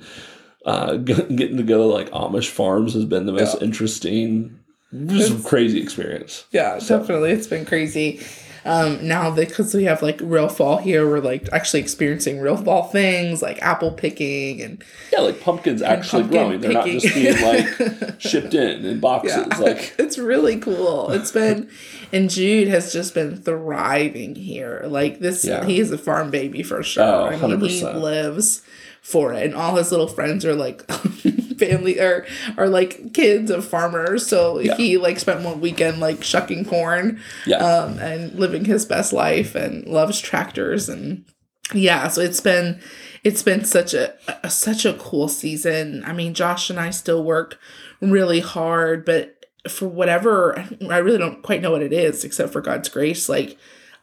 uh, 0.64 0.96
getting 0.96 1.56
to 1.56 1.62
go 1.62 1.78
to 1.78 1.84
like 1.84 2.10
Amish 2.10 2.48
farms 2.50 2.94
has 2.94 3.04
been 3.04 3.26
the 3.26 3.32
most 3.32 3.56
Yeah. 3.58 3.64
interesting, 3.66 4.58
just 5.06 5.30
It's- 5.30 5.46
crazy 5.48 5.80
experience. 5.80 6.44
Yeah, 6.52 6.78
So- 6.78 6.98
definitely, 6.98 7.30
it's 7.32 7.46
been 7.46 7.64
crazy. 7.64 8.20
Um, 8.66 9.06
now 9.06 9.30
because 9.30 9.72
we 9.74 9.84
have 9.84 10.02
like 10.02 10.18
real 10.22 10.48
fall 10.48 10.78
here, 10.78 11.08
we're 11.08 11.20
like 11.20 11.48
actually 11.52 11.80
experiencing 11.80 12.40
real 12.40 12.56
fall 12.56 12.84
things 12.88 13.40
like 13.42 13.60
apple 13.62 13.92
picking 13.92 14.60
and 14.62 14.82
Yeah, 15.12 15.20
like 15.20 15.40
pumpkins 15.40 15.82
actually 15.82 16.22
pumpkin 16.24 16.40
growing. 16.42 16.60
They're 16.60 16.72
not 16.72 16.86
just 16.86 17.14
being 17.14 17.40
like 17.42 17.66
shipped 18.20 18.54
in 18.54 18.84
in 18.84 19.00
boxes. 19.00 19.46
yeah, 19.48 19.58
Like 19.58 19.94
it's 19.98 20.18
really 20.18 20.58
cool. 20.58 21.10
It's 21.12 21.30
been, 21.32 21.70
and 22.12 22.28
Jude 22.28 22.68
has 22.68 22.92
just 22.92 23.14
been 23.14 23.36
thriving 23.36 24.34
here. 24.34 24.82
Like 24.86 25.20
this, 25.20 25.44
Yeah. 25.44 25.64
he 25.64 25.78
is 25.80 25.90
a 25.92 25.98
farm 25.98 26.30
baby 26.30 26.62
for 26.62 26.82
sure. 26.82 27.04
Oh, 27.04 27.24
I 27.26 27.36
mean, 27.36 27.60
he 27.60 27.80
100%. 27.82 28.00
lives 28.00 28.62
for 29.06 29.32
it, 29.32 29.44
and 29.44 29.54
all 29.54 29.76
his 29.76 29.92
little 29.92 30.08
friends 30.08 30.44
are 30.44 30.56
like 30.56 30.82
family 31.58 32.00
or 32.00 32.26
are 32.58 32.68
like 32.68 33.14
kids 33.14 33.50
of 33.52 33.64
farmers. 33.64 34.26
So 34.26 34.58
Yeah. 34.58 34.76
he 34.76 34.96
like 34.98 35.20
spent 35.20 35.44
one 35.44 35.60
weekend 35.60 36.00
like 36.00 36.24
shucking 36.24 36.64
corn, 36.64 37.20
yeah, 37.46 37.58
um, 37.58 37.98
and 37.98 38.34
living 38.34 38.64
his 38.64 38.84
best 38.84 39.12
life, 39.12 39.54
and 39.54 39.86
loves 39.86 40.20
tractors 40.20 40.88
and 40.88 41.24
yeah. 41.72 42.08
So 42.08 42.20
it's 42.20 42.40
been 42.40 42.80
it's 43.22 43.42
been 43.44 43.64
such 43.64 43.94
a, 43.94 44.14
a 44.42 44.50
such 44.50 44.84
a 44.84 44.94
cool 44.94 45.28
season. 45.28 46.02
I 46.04 46.12
mean, 46.12 46.34
Josh 46.34 46.68
and 46.70 46.78
I 46.80 46.90
still 46.90 47.22
work 47.22 47.58
really 48.00 48.40
hard, 48.40 49.04
but 49.04 49.46
for 49.70 49.86
whatever 49.88 50.64
I 50.90 50.98
really 50.98 51.18
don't 51.18 51.42
quite 51.42 51.62
know 51.62 51.70
what 51.70 51.82
it 51.82 51.92
is, 51.92 52.24
except 52.24 52.52
for 52.52 52.60
God's 52.60 52.88
grace. 52.88 53.28
Like 53.28 53.56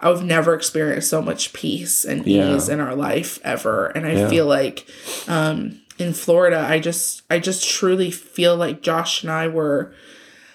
I've 0.03 0.23
never 0.23 0.53
experienced 0.53 1.09
so 1.09 1.21
much 1.21 1.53
peace 1.53 2.03
and 2.05 2.25
Yeah. 2.25 2.55
ease 2.55 2.69
in 2.69 2.79
our 2.79 2.95
life 2.95 3.39
ever, 3.43 3.87
and 3.95 4.05
I 4.05 4.11
Yeah. 4.13 4.29
feel 4.29 4.45
like 4.45 4.85
um, 5.27 5.79
in 5.97 6.13
Florida, 6.13 6.65
I 6.67 6.79
just 6.79 7.21
I 7.29 7.39
just 7.39 7.67
truly 7.67 8.11
feel 8.11 8.55
like 8.55 8.81
Josh 8.81 9.23
and 9.23 9.31
I 9.31 9.47
were. 9.47 9.93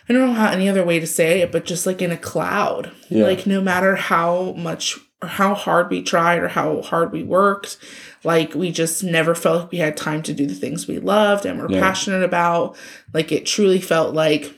I 0.08 0.14
don't 0.14 0.26
know 0.28 0.32
how 0.34 0.50
any 0.50 0.68
other 0.70 0.84
way 0.86 0.98
to 1.00 1.06
say 1.06 1.42
it, 1.42 1.52
but 1.52 1.66
just 1.66 1.84
like 1.86 2.00
in 2.00 2.10
a 2.10 2.16
cloud. 2.16 2.90
Yeah. 3.10 3.24
Like 3.24 3.46
no 3.46 3.60
matter 3.60 3.94
how 3.96 4.52
much 4.56 4.98
or 5.20 5.28
how 5.28 5.52
hard 5.54 5.90
we 5.90 6.00
tried 6.02 6.38
or 6.38 6.48
how 6.48 6.80
hard 6.80 7.12
we 7.12 7.22
worked, 7.22 7.76
like 8.24 8.54
we 8.54 8.70
just 8.70 9.02
never 9.04 9.34
felt 9.34 9.62
like 9.62 9.72
we 9.72 9.78
had 9.78 9.96
time 9.98 10.22
to 10.22 10.32
do 10.32 10.46
the 10.46 10.54
things 10.54 10.86
we 10.88 10.98
loved 10.98 11.44
and 11.44 11.60
were 11.60 11.70
Yeah. 11.70 11.80
passionate 11.80 12.22
about. 12.22 12.74
Like 13.12 13.32
it 13.32 13.44
truly 13.44 13.80
felt 13.80 14.14
like 14.14 14.54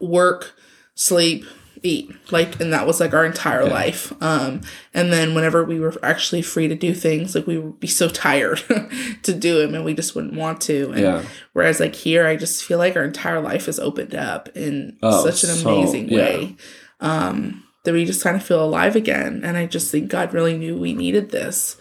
work, 0.00 0.54
sleep, 0.94 1.44
eat. 1.82 2.10
Like 2.32 2.60
and 2.60 2.72
that 2.72 2.86
was 2.86 3.00
like 3.00 3.14
our 3.14 3.24
entire 3.24 3.64
Yeah. 3.64 3.72
life. 3.72 4.12
Um 4.22 4.60
and 4.94 5.12
then 5.12 5.34
whenever 5.34 5.64
we 5.64 5.80
were 5.80 5.94
actually 6.02 6.42
free 6.42 6.68
to 6.68 6.74
do 6.74 6.94
things, 6.94 7.34
like 7.34 7.46
we 7.46 7.58
would 7.58 7.80
be 7.80 7.86
so 7.86 8.08
tired 8.26 8.58
to 9.22 9.32
do 9.34 9.58
them 9.60 9.74
and 9.74 9.84
we 9.84 9.94
just 9.94 10.14
wouldn't 10.14 10.34
want 10.34 10.60
to. 10.62 10.90
And 10.92 11.00
yeah, 11.00 11.22
Whereas 11.52 11.80
like 11.80 11.94
here, 11.94 12.26
I 12.26 12.36
just 12.36 12.64
feel 12.64 12.78
like 12.78 12.96
our 12.96 13.04
entire 13.04 13.40
life 13.40 13.68
is 13.68 13.78
opened 13.78 14.14
up 14.14 14.48
in 14.56 14.98
Oh, 15.02 15.24
such 15.24 15.42
an 15.48 15.56
so- 15.56 15.74
amazing 15.74 16.08
yeah. 16.08 16.18
way. 16.18 16.56
Um, 17.00 17.64
that 17.84 17.94
we 17.94 18.04
just 18.04 18.22
kind 18.22 18.36
of 18.36 18.42
feel 18.42 18.62
alive 18.62 18.94
again. 18.94 19.40
And 19.42 19.56
I 19.56 19.64
just 19.66 19.90
think 19.90 20.10
God 20.10 20.34
really 20.34 20.56
knew 20.58 20.76
we 20.78 20.92
needed 20.92 21.30
this. 21.30 21.76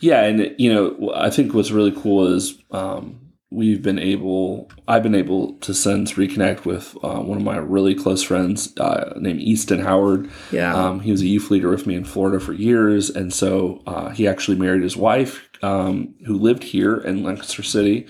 yeah. 0.00 0.24
And 0.24 0.52
you 0.58 0.72
know, 0.74 1.12
I 1.14 1.30
think 1.30 1.54
what's 1.54 1.70
really 1.70 1.92
cool 1.92 2.26
is 2.26 2.58
um, 2.72 3.20
we've 3.50 3.82
been 3.82 3.98
able. 3.98 4.70
I've 4.88 5.02
been 5.02 5.14
able 5.14 5.54
to 5.58 5.72
since 5.74 6.14
reconnect 6.14 6.64
with 6.64 6.96
uh, 7.02 7.20
one 7.20 7.38
of 7.38 7.44
my 7.44 7.56
really 7.56 7.94
close 7.94 8.22
friends 8.22 8.76
uh, 8.78 9.14
named 9.16 9.40
Easton 9.40 9.80
Howard. 9.80 10.30
Yeah. 10.50 10.74
Um, 10.74 11.00
he 11.00 11.10
was 11.10 11.22
a 11.22 11.26
youth 11.26 11.50
leader 11.50 11.70
with 11.70 11.86
me 11.86 11.94
in 11.94 12.04
Florida 12.04 12.40
for 12.40 12.52
years, 12.52 13.10
and 13.10 13.32
so 13.32 13.82
uh, 13.86 14.10
he 14.10 14.26
actually 14.26 14.56
married 14.58 14.82
his 14.82 14.96
wife, 14.96 15.48
um, 15.62 16.14
who 16.26 16.36
lived 16.36 16.62
here 16.64 16.96
in 16.96 17.22
Lancaster 17.22 17.62
City, 17.62 18.06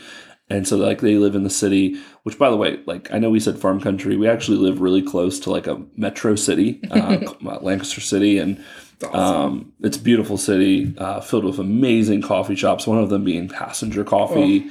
and 0.49 0.67
so 0.67 0.77
like 0.77 1.01
they 1.01 1.17
live 1.17 1.35
in 1.35 1.45
the 1.45 1.51
city. 1.51 2.01
Which, 2.23 2.39
by 2.39 2.51
the 2.51 2.57
way, 2.57 2.81
like 2.87 3.13
I 3.13 3.19
know 3.19 3.31
we 3.31 3.39
said 3.41 3.59
farm 3.59 3.81
country, 3.81 4.17
we 4.17 4.29
actually 4.29 4.57
live 4.59 4.81
really 4.81 5.03
close 5.03 5.39
to 5.41 5.51
like 5.51 5.67
a 5.67 5.81
metro 5.97 6.35
city, 6.35 6.81
uh, 6.91 7.19
Lancaster 7.61 8.01
City, 8.01 8.39
and 8.39 8.59
It's 8.95 9.05
awesome. 9.05 9.21
um, 9.21 9.73
it's 9.81 9.97
a 9.97 10.01
beautiful 10.01 10.37
city 10.39 10.95
uh, 10.99 11.21
filled 11.21 11.45
with 11.45 11.59
amazing 11.61 12.23
coffee 12.23 12.57
shops. 12.57 12.87
One 12.87 12.99
of 12.99 13.11
them 13.11 13.23
being 13.23 13.49
Passenger 13.49 14.03
Coffee, 14.03 14.69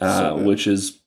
uh, 0.00 0.18
so 0.18 0.36
which 0.36 0.66
is 0.66 0.98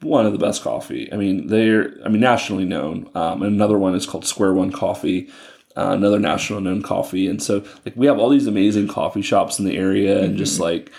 one 0.00 0.26
of 0.26 0.32
the 0.32 0.38
best 0.38 0.62
coffee. 0.62 1.12
I 1.12 1.16
mean, 1.16 1.46
they're 1.46 1.92
I 2.04 2.08
mean 2.08 2.20
nationally 2.20 2.64
known. 2.64 3.08
Um, 3.14 3.42
and 3.42 3.54
another 3.54 3.78
one 3.78 3.94
is 3.94 4.06
called 4.06 4.26
Square 4.26 4.54
One 4.54 4.72
Coffee, 4.72 5.28
uh, 5.76 5.90
another 5.92 6.18
national 6.18 6.60
known 6.60 6.82
coffee. 6.82 7.26
And 7.28 7.42
so 7.42 7.64
like 7.84 7.96
we 7.96 8.06
have 8.06 8.18
all 8.18 8.28
these 8.28 8.46
amazing 8.48 8.88
coffee 8.88 9.22
shops 9.22 9.58
in 9.58 9.64
the 9.64 9.76
area, 9.76 10.22
and 10.22 10.36
just 10.36 10.54
Mm-hmm. 10.54 10.62
like 10.62 10.92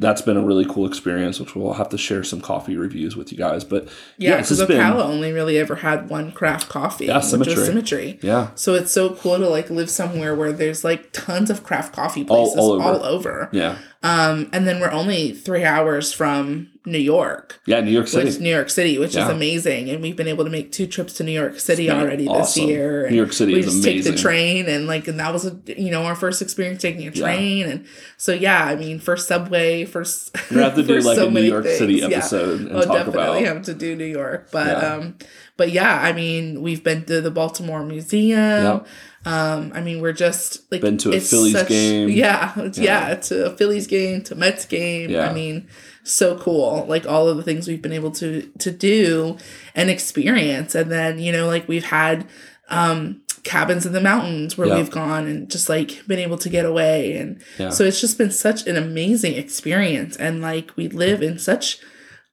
that's 0.00 0.22
been 0.22 0.36
a 0.36 0.42
really 0.44 0.64
cool 0.64 0.86
experience. 0.86 1.40
Which 1.40 1.54
we'll 1.54 1.74
have 1.74 1.88
to 1.90 1.98
share 1.98 2.22
some 2.24 2.40
coffee 2.40 2.76
reviews 2.76 3.16
with 3.16 3.32
you 3.32 3.38
guys. 3.38 3.64
But 3.64 3.88
yeah, 4.16 4.38
it's 4.38 4.48
because 4.50 4.66
been- 4.66 4.80
Ocala 4.80 5.04
only 5.04 5.32
really 5.32 5.58
ever 5.58 5.76
had 5.76 6.08
one 6.08 6.32
craft 6.32 6.68
coffee, 6.68 7.06
Yeah, 7.06 7.16
which 7.16 7.24
Symmetry. 7.24 7.54
was 7.54 7.66
Symmetry. 7.66 8.18
yeah, 8.22 8.50
So 8.54 8.74
it's 8.74 8.92
so 8.92 9.10
cool 9.14 9.38
to 9.38 9.48
like 9.48 9.70
live 9.70 9.90
somewhere 9.90 10.34
where 10.34 10.52
there's 10.52 10.84
like 10.84 11.12
tons 11.12 11.50
of 11.50 11.62
craft 11.64 11.94
coffee 11.94 12.24
places 12.24 12.56
all 12.56 12.80
all 12.80 12.96
over. 12.96 13.04
over. 13.04 13.48
yeah, 13.52 13.76
Um, 14.02 14.48
and 14.52 14.66
then 14.66 14.80
we're 14.80 14.90
only 14.90 15.32
three 15.32 15.64
hours 15.64 16.12
from 16.12 16.68
New 16.90 16.98
York. 16.98 17.60
yeah. 17.66 17.80
New 17.80 17.90
York 17.90 18.08
City. 18.08 18.24
which 18.26 18.40
New 18.40 18.50
York 18.50 18.70
City, 18.70 18.98
which 18.98 19.14
Yeah. 19.14 19.24
is 19.26 19.30
amazing, 19.30 19.90
and 19.90 20.02
we've 20.02 20.16
been 20.16 20.28
able 20.28 20.44
to 20.44 20.50
make 20.50 20.72
two 20.72 20.86
trips 20.86 21.12
to 21.14 21.24
New 21.24 21.32
York 21.32 21.58
City 21.60 21.90
already 21.90 22.26
awesome. 22.26 22.62
this 22.62 22.70
year. 22.70 23.02
and 23.04 23.10
New 23.12 23.16
York 23.18 23.32
City 23.32 23.54
we 23.54 23.62
just 23.62 23.82
take 23.84 24.04
the 24.04 24.14
train, 24.16 24.66
and 24.66 24.86
like, 24.86 25.06
and 25.08 25.18
that 25.20 25.32
was 25.32 25.46
a, 25.46 25.56
you 25.66 25.90
know 25.90 26.04
our 26.04 26.14
first 26.14 26.42
experience 26.42 26.82
taking 26.82 27.02
a 27.02 27.04
Yeah. 27.12 27.22
train, 27.22 27.66
and 27.66 27.84
so 28.16 28.32
yeah, 28.32 28.64
I 28.64 28.76
mean, 28.76 28.98
first 28.98 29.28
Subway, 29.28 29.84
first 29.84 30.36
We're 30.50 30.62
have 30.62 30.74
to 30.76 30.82
do 30.82 31.00
like 31.00 31.16
so 31.16 31.28
a 31.28 31.30
New 31.30 31.42
York 31.42 31.66
City 31.66 32.00
things, 32.00 32.10
yeah. 32.10 32.18
episode 32.18 32.60
and 32.60 32.72
Oh, 32.72 32.82
talk 32.82 32.96
definitely 33.06 33.44
about. 33.44 33.56
have 33.56 33.62
to 33.64 33.74
do 33.74 33.94
New 33.94 34.04
York, 34.04 34.48
but 34.52 34.66
Yeah. 34.66 34.94
um, 34.94 35.14
but 35.56 35.72
yeah, 35.72 35.98
I 36.00 36.12
mean, 36.12 36.62
we've 36.62 36.84
been 36.84 37.04
to 37.06 37.20
the 37.20 37.30
Baltimore 37.30 37.84
Museum. 37.84 38.64
Yep. 38.64 38.86
Um, 39.24 39.72
I 39.74 39.80
mean, 39.80 40.00
we're 40.00 40.12
just 40.12 40.70
like 40.72 40.80
Been 40.80 40.96
to 40.98 41.12
a 41.12 41.20
Phillies 41.20 41.62
game. 41.64 42.08
Yeah, 42.08 42.52
Yeah. 42.56 42.70
yeah, 43.10 43.14
to 43.16 43.46
a 43.46 43.56
Phillies 43.56 43.86
game, 43.86 44.22
to 44.24 44.34
Mets 44.34 44.64
game. 44.64 45.10
Yeah. 45.10 45.28
I 45.28 45.32
mean, 45.34 45.68
so 46.04 46.38
cool. 46.38 46.86
Like 46.88 47.06
all 47.06 47.28
of 47.28 47.36
the 47.36 47.42
things 47.42 47.66
we've 47.68 47.82
been 47.82 47.92
able 47.92 48.12
to 48.12 48.42
to 48.58 48.70
do 48.70 49.36
and 49.74 49.90
experience, 49.90 50.74
and 50.74 50.90
then 50.90 51.18
you 51.18 51.32
know, 51.32 51.46
like 51.46 51.68
we've 51.68 51.84
had 51.84 52.26
um 52.70 53.20
cabins 53.44 53.86
in 53.86 53.92
the 53.92 54.00
mountains 54.00 54.56
where 54.58 54.68
Yeah. 54.68 54.76
we've 54.76 54.90
gone 54.90 55.26
and 55.26 55.50
just 55.50 55.68
like 55.68 56.06
been 56.06 56.18
able 56.18 56.36
to 56.38 56.48
get 56.50 56.64
away 56.66 57.16
and 57.16 57.40
Yeah. 57.58 57.70
so 57.70 57.84
it's 57.84 58.00
just 58.00 58.18
been 58.18 58.30
such 58.30 58.66
an 58.66 58.76
amazing 58.76 59.34
experience 59.36 60.16
and 60.16 60.42
like 60.42 60.76
we 60.76 60.88
live 60.88 61.22
in 61.22 61.38
such 61.38 61.78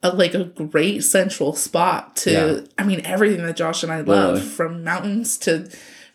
a 0.03 0.09
like 0.13 0.33
a 0.33 0.43
great 0.45 1.03
central 1.05 1.53
spot 1.55 2.17
to. 2.17 2.67
I 2.77 2.83
mean 2.83 3.01
everything 3.05 3.45
that 3.45 3.55
Josh 3.55 3.81
and 3.83 3.91
I 3.93 3.97
love 4.01 4.33
Literally. 4.35 4.41
from 4.41 4.83
mountains 4.83 5.37
to 5.39 5.69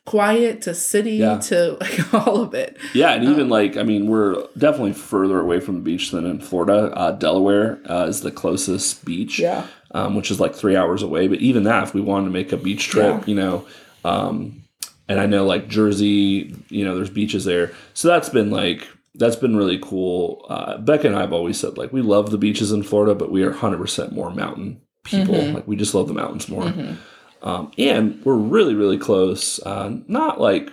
quiet 0.06 0.62
to 0.62 0.74
city 0.74 1.12
Yeah. 1.16 1.38
to 1.38 1.76
like 1.80 2.14
all 2.26 2.42
of 2.42 2.54
it. 2.54 2.76
Yeah, 2.94 3.12
and 3.12 3.24
even 3.24 3.48
like 3.48 3.76
I 3.76 3.82
mean, 3.82 4.06
we're 4.06 4.34
definitely 4.58 4.92
further 4.94 5.38
away 5.40 5.60
from 5.60 5.76
the 5.76 5.80
beach 5.82 6.10
than 6.10 6.26
in 6.26 6.40
Florida. 6.40 6.92
Uh, 6.96 7.12
Delaware 7.12 7.78
uh, 7.88 8.06
is 8.08 8.20
the 8.22 8.30
closest 8.30 9.04
beach, 9.04 9.38
Yeah. 9.38 9.66
um, 9.92 10.14
which 10.16 10.30
is 10.30 10.40
like 10.40 10.54
three 10.54 10.76
hours 10.76 11.02
away. 11.02 11.28
But 11.28 11.38
even 11.40 11.64
that, 11.64 11.84
if 11.84 11.94
we 11.94 12.00
wanted 12.00 12.26
to 12.26 12.30
make 12.32 12.52
a 12.52 12.56
beach 12.56 12.88
trip, 12.88 13.20
Yeah. 13.20 13.25
you 13.27 13.35
know, 13.35 13.66
um, 14.04 14.62
and 15.08 15.20
I 15.20 15.27
know 15.27 15.44
like 15.44 15.68
Jersey, 15.68 16.54
you 16.68 16.85
know, 16.85 16.96
there's 16.96 17.10
beaches 17.10 17.44
there, 17.44 17.72
so 17.94 18.08
that's 18.08 18.29
been 18.29 18.50
like 18.50 18.88
that's 19.16 19.37
been 19.37 19.56
really 19.56 19.79
cool. 19.83 20.46
Uh, 20.48 20.79
Becca 20.79 21.06
and 21.08 21.16
I 21.16 21.20
have 21.20 21.33
always 21.33 21.58
said 21.58 21.77
like 21.77 21.92
we 21.92 22.00
love 22.00 22.31
the 22.31 22.38
beaches 22.38 22.72
in 22.72 22.83
Florida, 22.85 23.14
but 23.14 23.31
we 23.31 23.42
are 23.42 23.50
100 23.50 23.79
percent 23.79 24.12
more 24.12 24.31
mountain 24.31 24.81
people. 25.04 25.35
Mhm. 25.35 25.54
Like 25.54 25.66
we 25.68 25.77
just 25.77 25.94
love 25.94 26.08
the 26.08 26.14
mountains 26.14 26.48
more. 26.48 26.64
Mhm. 26.64 26.96
Um, 27.42 27.72
and 27.78 28.24
we're 28.24 28.34
really, 28.34 28.74
really 28.74 28.98
close. 28.98 29.60
Uh, 29.60 29.98
not 30.06 30.40
like 30.40 30.70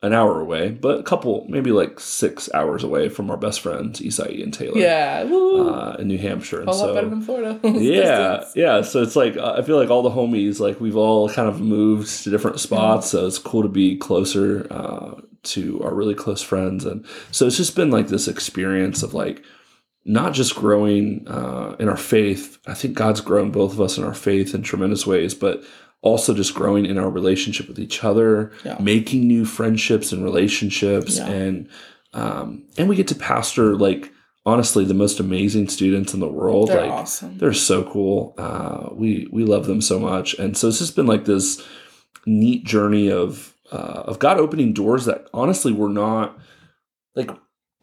an 0.00 0.12
hour 0.12 0.40
away, 0.40 0.70
but 0.70 1.00
a 1.00 1.02
couple, 1.02 1.44
maybe 1.48 1.72
like 1.72 1.98
six 1.98 2.48
hours 2.54 2.84
away 2.84 3.08
from 3.08 3.30
our 3.30 3.36
best 3.36 3.60
friends, 3.60 4.00
Isai 4.00 4.42
and 4.42 4.54
Taylor, 4.54 4.78
Yeah. 4.78 5.24
Uh, 5.28 5.96
in 5.98 6.06
New 6.06 6.18
Hampshire. 6.18 6.60
And 6.60 6.68
a 6.68 6.72
lot 6.72 6.94
better 6.94 7.08
than 7.08 7.20
Florida. 7.20 7.58
yeah, 7.64 8.44
yeah. 8.54 8.82
So 8.82 9.02
it's 9.02 9.16
like 9.16 9.36
uh, 9.36 9.54
I 9.58 9.62
feel 9.62 9.76
like 9.76 9.90
all 9.90 10.02
the 10.02 10.10
homies, 10.10 10.60
like 10.60 10.80
we've 10.80 10.96
all 10.96 11.28
kind 11.28 11.48
of 11.48 11.60
moved 11.60 12.22
to 12.24 12.30
different 12.30 12.60
spots. 12.60 13.10
So 13.10 13.26
it's 13.26 13.38
cool 13.38 13.62
to 13.62 13.68
be 13.68 13.96
closer 13.96 14.68
uh, 14.70 15.20
to 15.44 15.82
our 15.82 15.92
really 15.94 16.14
close 16.14 16.42
friends, 16.42 16.84
and 16.84 17.04
so 17.32 17.46
it's 17.46 17.56
just 17.56 17.74
been 17.74 17.90
like 17.90 18.06
this 18.06 18.28
experience 18.28 19.02
of 19.02 19.14
like 19.14 19.42
not 20.04 20.32
just 20.32 20.54
growing 20.54 21.26
uh, 21.26 21.74
in 21.80 21.88
our 21.88 21.96
faith. 21.96 22.58
I 22.68 22.74
think 22.74 22.96
God's 22.96 23.20
grown 23.20 23.50
both 23.50 23.72
of 23.72 23.80
us 23.80 23.98
in 23.98 24.04
our 24.04 24.14
faith 24.14 24.54
in 24.54 24.62
tremendous 24.62 25.06
ways, 25.08 25.34
but 25.34 25.64
also 26.00 26.32
just 26.34 26.54
growing 26.54 26.86
in 26.86 26.96
our 26.98 27.10
relationship 27.10 27.66
with 27.68 27.78
each 27.78 28.04
other, 28.04 28.52
Yeah. 28.64 28.76
making 28.80 29.26
new 29.26 29.44
friendships 29.44 30.12
and 30.12 30.22
relationships, 30.24 31.18
Yeah. 31.18 31.26
and 31.28 31.68
um, 32.14 32.64
and 32.78 32.88
we 32.88 32.96
get 32.96 33.08
to 33.08 33.14
pastor 33.14 33.76
like 33.76 34.10
honestly 34.46 34.84
the 34.84 34.94
most 34.94 35.20
amazing 35.20 35.68
students 35.68 36.14
in 36.14 36.20
the 36.20 36.28
world. 36.28 36.68
They're 36.68 36.80
like 36.82 36.90
awesome. 36.90 37.36
they're 37.38 37.52
so 37.52 37.82
cool. 37.84 38.34
Uh, 38.38 38.88
we 38.92 39.28
we 39.30 39.44
love 39.44 39.66
them 39.66 39.80
so 39.80 39.98
much, 39.98 40.34
and 40.38 40.56
so 40.56 40.68
it's 40.68 40.78
just 40.78 40.96
been 40.96 41.06
like 41.06 41.24
this 41.26 41.62
neat 42.26 42.64
journey 42.64 43.10
of 43.10 43.54
uh, 43.72 44.02
of 44.06 44.18
God 44.18 44.38
opening 44.38 44.72
doors 44.72 45.04
that 45.04 45.26
honestly 45.34 45.72
were 45.72 45.90
not 45.90 46.38
like 47.14 47.30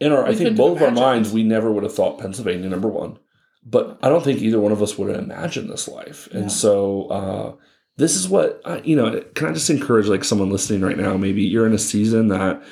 in 0.00 0.10
our. 0.12 0.24
I 0.26 0.30
We 0.30 0.34
think 0.36 0.38
couldn't 0.50 0.56
both 0.56 0.76
of 0.78 0.82
our 0.82 0.90
minds, 0.90 1.30
we 1.32 1.44
never 1.44 1.70
would 1.70 1.84
have 1.84 1.94
thought 1.94 2.18
Pennsylvania 2.18 2.68
number 2.68 2.88
one, 2.88 3.18
but 3.64 3.98
I 4.02 4.08
don't 4.08 4.24
think 4.24 4.40
either 4.40 4.58
one 4.58 4.72
of 4.72 4.82
us 4.82 4.98
would 4.98 5.08
have 5.14 5.22
imagined 5.22 5.70
this 5.70 5.86
life, 5.86 6.28
and 6.32 6.44
Yeah. 6.44 6.48
so. 6.48 7.06
Uh, 7.08 7.52
this 7.96 8.14
is 8.14 8.28
what 8.28 8.60
you 8.86 8.96
know. 8.96 9.20
Can 9.34 9.48
I 9.48 9.52
just 9.52 9.70
encourage 9.70 10.06
like 10.06 10.24
someone 10.24 10.50
listening 10.50 10.82
right 10.82 10.98
now? 10.98 11.16
Maybe 11.16 11.42
you're 11.42 11.66
in 11.66 11.72
a 11.72 11.78
season 11.78 12.28
that 12.28 12.62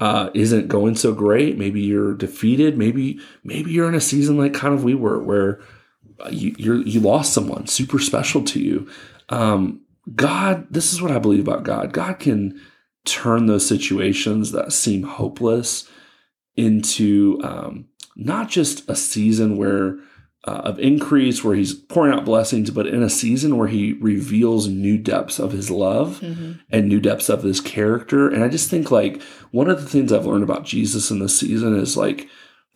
uh, 0.00 0.30
isn't 0.34 0.68
going 0.68 0.96
so 0.96 1.12
great. 1.12 1.58
Maybe 1.58 1.80
you're 1.80 2.14
defeated. 2.14 2.78
Maybe 2.78 3.20
maybe 3.44 3.70
you're 3.70 3.88
in 3.88 3.94
a 3.94 4.00
season 4.00 4.38
like 4.38 4.54
kind 4.54 4.74
of 4.74 4.84
we 4.84 4.94
were, 4.94 5.22
where 5.22 5.60
uh, 6.20 6.30
you 6.30 6.54
you 6.58 7.00
lost 7.00 7.32
someone 7.32 7.66
super 7.66 7.98
special 7.98 8.42
to 8.44 8.60
you. 8.60 8.88
Um, 9.28 9.82
God, 10.14 10.66
this 10.70 10.92
is 10.92 11.02
what 11.02 11.10
I 11.10 11.18
believe 11.18 11.46
about 11.46 11.64
God. 11.64 11.92
God 11.92 12.18
can 12.18 12.60
turn 13.04 13.46
those 13.46 13.66
situations 13.66 14.52
that 14.52 14.72
seem 14.72 15.02
hopeless 15.02 15.88
into 16.56 17.40
um, 17.42 17.86
not 18.16 18.48
just 18.48 18.88
a 18.88 18.96
season 18.96 19.56
where 19.56 19.98
uh, 20.46 20.60
of 20.64 20.78
increase 20.78 21.42
where 21.42 21.56
he's 21.56 21.74
pouring 21.74 22.12
out 22.12 22.24
blessings, 22.24 22.70
but 22.70 22.86
in 22.86 23.02
a 23.02 23.10
season 23.10 23.56
where 23.58 23.66
he 23.68 23.94
reveals 23.94 24.68
new 24.68 24.96
depths 24.96 25.38
of 25.40 25.50
his 25.52 25.70
love 25.70 26.20
Mhm. 26.20 26.60
and 26.70 26.88
new 26.88 27.00
depths 27.00 27.28
of 27.28 27.42
his 27.42 27.60
character. 27.60 28.28
And 28.28 28.44
I 28.44 28.48
just 28.48 28.70
think 28.70 28.90
like 28.92 29.20
one 29.50 29.68
of 29.68 29.80
the 29.80 29.88
things 29.88 30.12
I've 30.12 30.26
learned 30.26 30.44
about 30.44 30.64
Jesus 30.64 31.10
in 31.10 31.18
this 31.18 31.36
season 31.38 31.76
is 31.76 31.96
like 31.96 32.28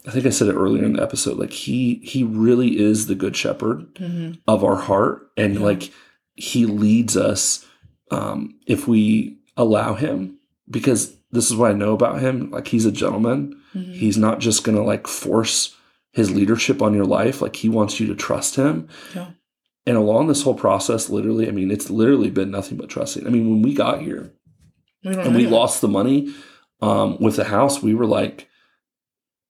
I 0.06 0.10
think 0.12 0.24
I 0.24 0.30
said 0.30 0.48
it 0.48 0.54
earlier 0.54 0.82
in 0.84 0.94
the 0.94 1.02
episode, 1.02 1.36
like 1.38 1.52
he 1.52 2.00
he 2.02 2.24
really 2.24 2.80
is 2.80 3.06
the 3.06 3.14
good 3.14 3.36
shepherd 3.36 3.86
Mhm. 3.96 4.38
of 4.48 4.64
our 4.64 4.76
heart 4.76 5.28
and 5.36 5.54
Yeah. 5.54 5.60
like 5.60 5.90
he 6.34 6.64
leads 6.66 7.16
us 7.16 7.64
um 8.10 8.54
if 8.66 8.88
we 8.88 9.38
allow 9.56 9.94
him 9.94 10.38
because 10.68 11.12
this 11.32 11.50
is 11.50 11.56
what 11.56 11.70
I 11.70 11.74
know 11.74 11.92
about 11.92 12.20
him 12.20 12.50
like 12.50 12.68
he's 12.68 12.86
a 12.86 12.90
gentleman 12.92 13.54
Mhm. 13.76 13.94
he's 13.94 14.16
not 14.16 14.40
just 14.40 14.64
going 14.64 14.76
to 14.76 14.82
like 14.82 15.06
force 15.06 15.76
his 16.12 16.30
leadership 16.30 16.82
on 16.82 16.94
your 16.94 17.04
life 17.04 17.40
like 17.42 17.56
he 17.56 17.68
wants 17.68 18.00
you 18.00 18.06
to 18.06 18.14
trust 18.14 18.56
him. 18.56 18.88
Yeah. 19.14 19.30
and 19.86 19.96
along 19.96 20.26
this 20.28 20.42
whole 20.42 20.54
process 20.54 21.08
literally 21.11 21.46
I 21.48 21.52
mean 21.52 21.70
it's 21.70 21.90
literally 21.90 22.30
been 22.30 22.50
nothing 22.50 22.76
but 22.78 22.88
trusting. 22.88 23.26
I 23.26 23.30
mean 23.30 23.50
when 23.50 23.62
we 23.62 23.74
got 23.74 24.00
here 24.02 24.32
We 25.04 25.14
and 25.16 25.34
we 25.36 25.46
lost 25.46 25.80
the 25.80 25.88
money 25.88 26.34
um, 26.82 27.18
with 27.20 27.36
the 27.36 27.44
house 27.44 27.82
we 27.82 27.94
were 27.94 28.06
like 28.06 28.48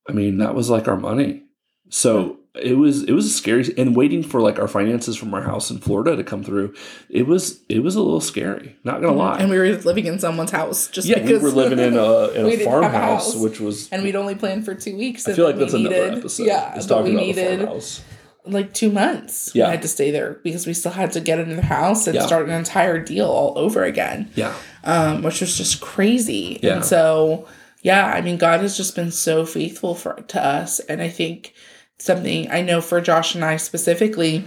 i 0.08 0.12
mean 0.12 0.38
that 0.38 0.54
was 0.54 0.68
like 0.70 0.88
our 0.88 0.96
money. 0.96 1.44
So 1.88 2.39
it 2.55 2.76
was 2.76 3.05
it 3.05 3.12
was 3.12 3.26
a 3.26 3.30
scary 3.30 3.64
and 3.78 3.94
waiting 3.94 4.22
for 4.22 4.40
like 4.40 4.59
our 4.59 4.66
finances 4.66 5.16
from 5.16 5.32
our 5.32 5.42
house 5.42 5.70
in 5.70 5.78
florida 5.78 6.16
to 6.16 6.24
come 6.24 6.42
through 6.42 6.74
it 7.09 7.26
was 7.26 7.61
it 7.68 7.80
was 7.84 7.94
a 7.94 8.03
little 8.03 8.20
scary 8.20 8.76
not 8.82 9.01
gonna 9.01 9.16
lie 9.16 9.38
And 9.38 9.48
we 9.51 9.57
were 9.59 9.68
living 9.78 10.07
in 10.07 10.18
someone's 10.18 10.51
house 10.51 10.88
just 10.88 11.07
yeah 11.07 11.24
we 11.24 11.38
were 11.38 11.51
living 11.51 11.78
in 11.78 11.96
a 11.96 12.28
in 12.34 12.46
a 12.46 12.64
farmhouse 12.64 13.36
which 13.36 13.61
was 13.61 13.88
and 13.90 14.03
we'd 14.03 14.16
only 14.16 14.34
planned 14.34 14.64
for 14.64 14.74
two 14.74 14.96
weeks. 14.96 15.28
i 15.28 15.32
feel 15.32 15.44
like 15.46 15.57
that's 15.59 15.72
we 15.74 15.86
another 15.86 16.16
episode 16.18 16.46
Yeah, 16.46 16.76
is 16.76 16.86
talking 16.86 17.05
we 17.05 17.11
about 17.12 17.20
the 17.20 17.26
needed 17.42 17.59
farmhouse 17.61 18.03
like 18.46 18.72
two 18.72 18.90
months. 18.90 19.53
Yeah. 19.55 19.66
we 19.66 19.70
had 19.72 19.82
to 19.82 19.88
stay 19.88 20.11
there 20.11 20.40
because 20.42 20.66
we 20.66 20.72
still 20.72 20.90
had 20.92 21.12
to 21.12 21.20
get 21.20 21.38
into 21.38 21.55
the 21.55 21.62
house 21.62 22.07
and 22.07 22.14
Yeah. 22.16 22.26
start 22.26 22.46
an 22.48 22.53
entire 22.55 22.98
deal 22.98 23.26
all 23.26 23.57
over 23.57 23.84
again. 23.84 24.30
yeah 24.34 24.55
um, 24.82 25.22
which 25.22 25.42
was 25.42 25.57
just 25.59 25.82
crazy. 25.82 26.59
Yeah. 26.62 26.76
And 26.76 26.84
so, 26.84 27.46
yeah, 27.82 28.07
I 28.07 28.22
mean, 28.22 28.38
God 28.38 28.61
has 28.61 28.78
just 28.78 28.96
been 28.96 29.11
so 29.12 29.44
faithful 29.44 29.94
for 29.94 30.14
to 30.28 30.42
us, 30.42 30.80
and 30.80 31.03
I 31.03 31.11
think 31.11 31.53
something 32.01 32.51
I 32.51 32.62
know 32.62 32.80
for 32.80 33.01
Josh 33.01 33.34
and 33.34 33.44
I 33.44 33.57
specifically, 33.57 34.44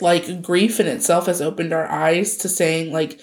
like 0.00 0.42
grief 0.42 0.80
in 0.80 0.86
itself 0.86 1.26
has 1.26 1.40
opened 1.40 1.72
our 1.72 1.86
eyes 1.86 2.36
to 2.38 2.48
saying 2.48 2.92
like. 2.92 3.20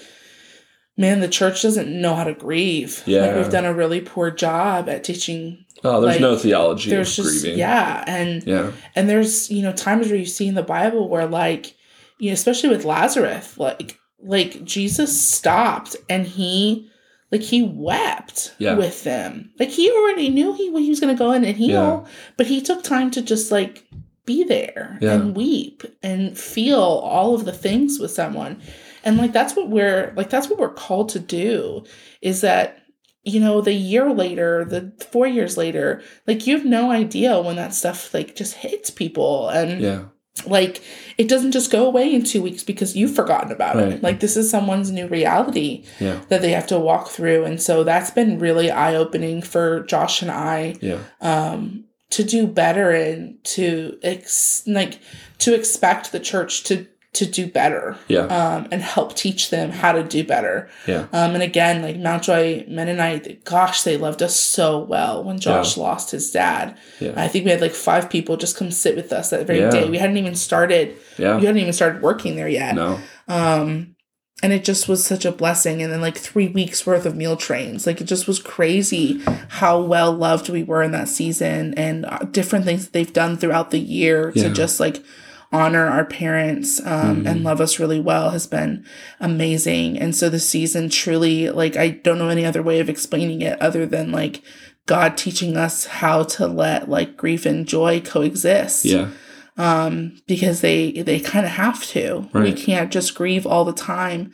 Man, 1.00 1.20
the 1.20 1.28
church 1.28 1.62
doesn't 1.62 1.90
know 2.02 2.16
how 2.16 2.24
to 2.24 2.34
grieve. 2.34 3.04
Yeah. 3.06 3.22
Like 3.22 3.36
we've 3.36 3.52
done 3.52 3.66
a 3.66 3.74
really 3.74 4.02
poor 4.02 4.32
job 4.32 4.90
at 4.90 5.04
teaching. 5.04 5.64
oh 5.84 6.02
there's 6.02 6.16
Like, 6.16 6.22
no 6.22 6.36
theology 6.36 6.90
There's 6.90 7.20
of 7.20 7.26
just 7.26 7.44
grieving 7.44 7.60
yeah, 7.60 8.04
and 8.08 8.44
yeah 8.48 8.72
and 8.96 9.08
there's, 9.08 9.52
you 9.52 9.62
know, 9.62 9.74
times 9.74 10.08
where 10.08 10.18
you 10.18 10.26
see 10.26 10.48
in 10.48 10.56
the 10.56 10.64
Bible 10.64 11.08
where 11.08 11.28
like, 11.28 11.76
you 12.18 12.32
know, 12.32 12.34
especially 12.34 12.70
with 12.70 12.84
Lazarus, 12.84 13.60
like 13.60 14.00
like 14.20 14.64
Jesus 14.64 15.22
stopped 15.22 15.96
and 16.10 16.26
he 16.26 16.90
like 17.32 17.42
he 17.42 17.62
wept 17.64 18.54
Yeah. 18.58 18.76
with 18.76 19.04
them. 19.04 19.52
Like 19.60 19.70
he 19.70 19.92
already 19.92 20.30
knew 20.30 20.54
he 20.54 20.66
he 20.84 20.90
was 20.90 21.00
gonna 21.00 21.16
go 21.16 21.32
in 21.32 21.44
and 21.46 21.58
heal, 21.58 22.04
Yeah. 22.06 22.12
but 22.38 22.48
he 22.48 22.62
took 22.62 22.84
time 22.84 23.12
to 23.12 23.22
just 23.22 23.52
like 23.52 23.84
be 24.26 24.44
there 24.44 24.98
Yeah. 25.02 25.14
and 25.14 25.36
weep 25.36 25.84
and 26.04 26.38
feel 26.38 26.80
all 26.82 27.34
of 27.36 27.46
the 27.46 27.54
things 27.54 28.00
with 28.00 28.12
someone. 28.12 28.62
And 29.04 29.18
like 29.18 29.32
that's 29.32 29.56
what 29.56 29.70
we're 29.70 30.14
like 30.18 30.30
that's 30.30 30.50
what 30.50 30.60
we're 30.60 30.74
called 30.74 31.10
to 31.10 31.20
do 31.20 31.84
is 32.22 32.42
that 32.42 32.80
you 33.24 33.40
know 33.40 33.60
the 33.62 33.74
year 33.74 34.12
later 34.14 34.66
the 34.66 34.92
four 35.12 35.28
years 35.28 35.58
later 35.58 36.02
like 36.28 36.48
you 36.48 36.56
have 36.56 36.66
no 36.66 36.92
idea 36.92 37.42
when 37.42 37.58
that 37.58 37.74
stuff 37.74 38.14
like 38.14 38.36
just 38.36 38.54
hits 38.56 38.90
people 38.90 39.50
and 39.50 39.82
yeah 39.82 40.04
like 40.46 40.82
it 41.18 41.28
doesn't 41.30 41.52
just 41.54 41.72
go 41.72 41.88
away 41.88 42.14
in 42.14 42.24
two 42.24 42.42
weeks 42.44 42.64
because 42.64 42.96
you've 42.96 43.16
forgotten 43.16 43.52
about 43.52 43.76
Right. 43.78 43.94
it 43.94 44.04
like 44.04 44.20
this 44.20 44.36
is 44.38 44.50
someone's 44.50 44.92
new 44.92 45.08
reality 45.08 45.86
yeah. 46.00 46.20
that 46.30 46.42
they 46.42 46.52
have 46.52 46.68
to 46.68 46.80
walk 46.80 47.08
through. 47.10 47.46
And 47.46 47.62
so 47.62 47.84
that's 47.84 48.12
been 48.12 48.38
really 48.40 48.70
eye-opening 48.70 49.42
for 49.42 49.82
josh 49.84 50.22
and 50.22 50.30
i 50.32 50.76
yeah. 50.82 51.00
um 51.22 51.86
to 52.10 52.24
do 52.24 52.48
better 52.48 52.92
and 52.92 53.44
to 53.44 53.98
ex- 54.04 54.64
like 54.68 55.00
to 55.40 55.54
expect 55.54 56.12
the 56.12 56.20
church 56.20 56.64
to 56.66 56.86
to 57.18 57.26
do 57.26 57.46
better 57.48 57.98
yeah 58.08 58.26
um 58.40 58.68
and 58.72 58.82
help 58.82 59.16
teach 59.16 59.50
them 59.50 59.70
how 59.72 59.92
to 59.92 60.04
do 60.04 60.24
better 60.24 60.70
yeah 60.88 61.08
um, 61.14 61.34
and 61.36 61.44
again, 61.44 61.82
like 61.82 61.98
Mount 61.98 62.24
Joy 62.24 62.64
Mennonite, 62.68 63.44
gosh, 63.44 63.84
they 63.84 63.98
loved 63.98 64.22
us 64.24 64.36
so 64.40 64.80
well 64.80 65.24
when 65.24 65.40
Josh 65.40 65.78
lost 65.78 66.12
his 66.12 66.32
dad. 66.32 66.78
yeah 67.00 67.14
I 67.16 67.28
think 67.28 67.46
we 67.46 67.52
had 67.52 67.62
like 67.62 67.74
five 67.74 68.10
people 68.10 68.38
just 68.38 68.58
come 68.58 68.72
sit 68.72 68.96
with 68.96 69.12
us 69.12 69.30
that 69.32 69.46
very 69.48 69.60
Yeah. 69.60 69.70
day. 69.72 69.90
We 69.90 69.98
hadn't 69.98 70.18
even 70.18 70.36
started. 70.36 70.96
yeah 71.18 71.38
We 71.40 71.46
hadn't 71.46 71.62
even 71.62 71.74
started 71.74 72.02
working 72.02 72.36
there 72.36 72.50
yet. 72.50 72.76
no 72.76 73.00
Um, 73.28 73.96
and 74.44 74.54
it 74.54 74.64
just 74.64 74.88
was 74.88 75.04
such 75.04 75.26
a 75.26 75.32
blessing. 75.32 75.82
And 75.82 75.92
then 75.92 76.00
like 76.02 76.16
three 76.18 76.48
weeks 76.48 76.86
worth 76.86 77.06
of 77.08 77.16
meal 77.16 77.36
trains. 77.38 77.88
Like 77.88 78.00
it 78.02 78.06
just 78.06 78.28
was 78.28 78.40
crazy 78.40 79.20
how 79.50 79.82
well 79.82 80.12
loved 80.14 80.48
we 80.50 80.62
were 80.64 80.84
in 80.84 80.92
that 80.92 81.10
season 81.10 81.74
and 81.76 82.06
uh, 82.06 82.20
different 82.32 82.64
things 82.66 82.86
that 82.86 82.94
they've 82.94 83.12
done 83.14 83.36
throughout 83.38 83.72
the 83.72 83.80
year 83.80 84.32
Yeah. 84.36 84.44
to 84.44 84.50
just 84.54 84.80
like 84.80 85.04
honor 85.52 85.88
our 85.88 86.06
parents 86.06 86.86
um, 86.86 87.26
and 87.26 87.44
love 87.44 87.62
us 87.62 87.80
really 87.80 88.00
well 88.00 88.32
has 88.32 88.48
been 88.48 88.86
amazing. 89.20 89.98
And 89.98 90.16
so 90.16 90.30
the 90.30 90.40
season 90.40 90.90
truly, 90.90 91.50
like, 91.50 91.78
I 91.78 91.90
don't 91.90 92.18
know 92.18 92.30
any 92.30 92.46
other 92.46 92.62
way 92.62 92.80
of 92.80 92.90
explaining 92.90 93.42
it 93.42 93.62
other 93.62 93.86
than 93.86 94.12
like 94.12 94.42
God 94.86 95.18
teaching 95.18 95.56
us 95.56 95.86
how 95.86 96.24
to 96.24 96.48
let 96.48 96.90
like 96.90 97.18
grief 97.18 97.46
and 97.46 97.68
joy 97.68 98.02
coexist 98.02 98.86
yeah 98.86 99.10
um, 99.58 100.22
because 100.28 100.62
they 100.62 100.92
they 100.92 101.20
kind 101.20 101.46
of 101.46 101.52
have 101.54 101.84
to. 101.88 102.30
Right. 102.32 102.44
We 102.44 102.54
can't 102.54 102.92
just 102.92 103.16
grieve 103.16 103.46
all 103.46 103.66
the 103.66 103.74
time, 103.74 104.32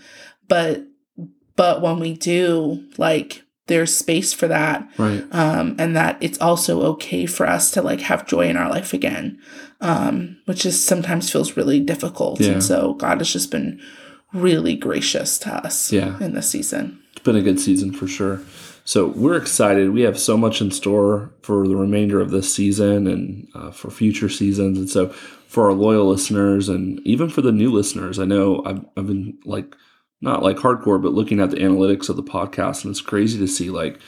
but 0.48 0.86
but 1.56 1.82
when 1.82 2.00
we 2.00 2.14
do, 2.14 2.84
like 2.98 3.43
there's 3.68 3.96
space 3.96 4.34
for 4.34 4.48
that 4.50 4.88
Right. 4.98 5.24
um, 5.32 5.76
and 5.80 5.96
that 5.96 6.18
it's 6.22 6.40
also 6.42 6.82
okay 6.94 7.26
for 7.26 7.48
us 7.48 7.72
to 7.72 7.82
like 7.82 8.02
have 8.02 8.28
joy 8.28 8.48
in 8.50 8.58
our 8.58 8.70
life 8.70 8.94
again, 8.94 9.40
um, 9.82 10.38
which 10.46 10.66
is 10.66 10.84
sometimes 10.84 11.30
feels 11.30 11.56
really 11.58 11.80
difficult. 11.80 12.42
Yeah. 12.42 12.52
And 12.54 12.64
so 12.64 12.94
God 12.96 13.20
has 13.20 13.32
just 13.32 13.52
been 13.52 13.80
really 14.34 14.76
gracious 14.76 15.38
to 15.40 15.54
us 15.66 15.92
Yeah. 15.92 16.18
in 16.20 16.34
this 16.34 16.50
season. 16.50 17.00
It's 17.14 17.24
been 17.24 17.36
a 17.36 17.42
good 17.42 17.60
season 17.60 17.94
for 17.94 18.08
sure. 18.08 18.42
So 18.86 19.08
we're 19.16 19.38
excited. 19.38 19.92
We 19.92 20.02
have 20.02 20.20
so 20.20 20.36
much 20.36 20.60
in 20.60 20.70
store 20.72 21.32
for 21.42 21.66
the 21.68 21.76
remainder 21.78 22.20
of 22.20 22.32
this 22.32 22.54
season 22.54 23.08
and 23.08 23.48
uh, 23.56 23.72
for 23.72 23.90
future 23.90 24.28
seasons. 24.28 24.78
And 24.78 24.90
so 24.90 25.08
for 25.48 25.68
our 25.68 25.74
loyal 25.74 26.08
listeners 26.10 26.68
and 26.68 27.00
even 27.06 27.30
for 27.30 27.42
the 27.42 27.52
new 27.54 27.72
listeners, 27.72 28.20
I 28.20 28.26
know 28.26 28.62
I've, 28.66 28.84
I've 28.98 29.08
been 29.08 29.38
like, 29.46 29.74
not 30.24 30.42
like 30.42 30.58
hardcore, 30.58 31.02
but 31.02 31.14
looking 31.14 31.42
at 31.42 31.52
the 31.52 31.58
analytics 31.58 32.08
of 32.08 32.16
the 32.16 32.24
podcast. 32.24 32.84
And 32.84 32.92
it's 32.92 33.02
crazy 33.02 33.38
to 33.40 33.48
see 33.48 33.70
like, 33.70 34.00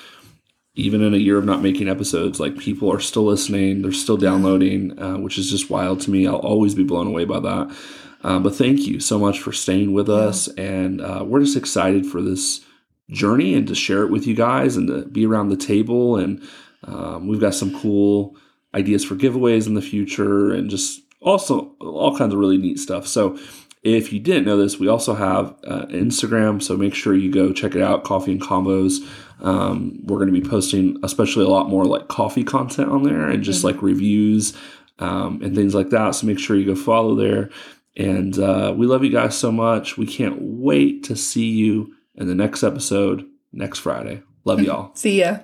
even 0.76 1.02
in 1.02 1.14
a 1.14 1.18
year 1.18 1.38
of 1.38 1.46
not 1.46 1.62
making 1.62 1.90
episodes, 1.90 2.40
like 2.40 2.58
people 2.58 2.92
are 2.92 3.00
still 3.00 3.26
listening, 3.26 3.82
they're 3.82 3.92
still 3.92 4.18
downloading, 4.18 4.98
uh, 5.00 5.18
which 5.18 5.38
is 5.38 5.50
just 5.50 5.70
wild 5.70 6.00
to 6.02 6.12
me. 6.12 6.26
I'll 6.26 6.36
always 6.36 6.74
be 6.74 6.84
blown 6.84 7.08
away 7.08 7.26
by 7.26 7.40
that. 7.42 7.76
Uh, 8.24 8.40
but 8.40 8.56
thank 8.56 8.80
you 8.82 9.00
so 9.00 9.20
much 9.20 9.40
for 9.40 9.52
staying 9.52 9.94
with 9.94 10.10
us. 10.10 10.48
And 10.58 11.02
uh, 11.02 11.24
we're 11.26 11.42
just 11.42 11.58
excited 11.58 12.06
for 12.06 12.22
this 12.22 12.62
journey 13.10 13.54
and 13.54 13.68
to 13.68 13.76
share 13.76 14.04
it 14.04 14.10
with 14.10 14.26
you 14.26 14.36
guys 14.36 14.78
and 14.78 14.88
to 14.88 15.06
be 15.06 15.26
around 15.26 15.50
the 15.50 15.58
table. 15.58 16.16
And 16.18 16.42
um, 16.86 17.28
we've 17.28 17.42
got 17.42 17.54
some 17.56 17.78
cool 17.80 18.36
ideas 18.74 19.04
for 19.04 19.16
giveaways 19.16 19.68
in 19.68 19.74
the 19.74 19.82
future 19.82 20.52
and 20.52 20.70
just 20.70 21.02
also 21.22 21.76
all 21.80 22.18
kinds 22.18 22.34
of 22.34 22.40
really 22.40 22.58
neat 22.58 22.80
stuff. 22.80 23.06
So 23.08 23.38
if 23.86 24.12
you 24.12 24.20
didn't 24.20 24.46
know 24.46 24.58
this, 24.58 24.80
we 24.80 24.88
also 24.88 25.14
have 25.14 25.56
uh, 25.64 25.86
Instagram. 25.88 26.62
So 26.62 26.76
make 26.76 26.96
sure 26.96 27.16
you 27.16 27.32
go 27.32 27.54
check 27.54 27.76
it 27.76 27.82
out, 27.84 28.04
Coffee 28.04 28.32
and 28.32 28.42
Convos. 28.42 29.08
Um, 29.42 30.00
we're 30.04 30.18
going 30.18 30.34
to 30.34 30.42
be 30.42 30.48
posting, 30.48 30.98
especially 31.04 31.46
a 31.46 31.50
lot 31.50 31.70
more 31.70 31.86
like 31.86 32.08
coffee 32.08 32.44
content 32.44 32.90
on 32.90 33.04
there 33.04 33.30
and 33.30 33.44
just 33.44 33.64
like 33.64 33.82
reviews 33.84 34.58
um, 34.98 35.40
and 35.44 35.56
things 35.56 35.76
like 35.76 35.92
that. 35.92 36.16
So 36.16 36.26
make 36.26 36.40
sure 36.40 36.56
you 36.56 36.66
go 36.66 36.76
follow 36.76 37.14
there. 37.14 37.52
And 37.96 38.38
uh, 38.40 38.74
we 38.76 38.88
love 38.88 39.04
you 39.04 39.12
guys 39.12 39.38
so 39.38 39.52
much. 39.52 39.98
We 39.98 40.08
can't 40.08 40.38
wait 40.42 41.04
to 41.06 41.16
see 41.16 41.50
you 41.52 41.94
in 42.16 42.28
the 42.28 42.36
next 42.36 42.64
episode 42.64 43.26
next 43.54 43.80
Friday. 43.80 44.24
Love 44.46 44.62
y'all. 44.62 44.96
See 44.96 45.22
ya. 45.22 45.40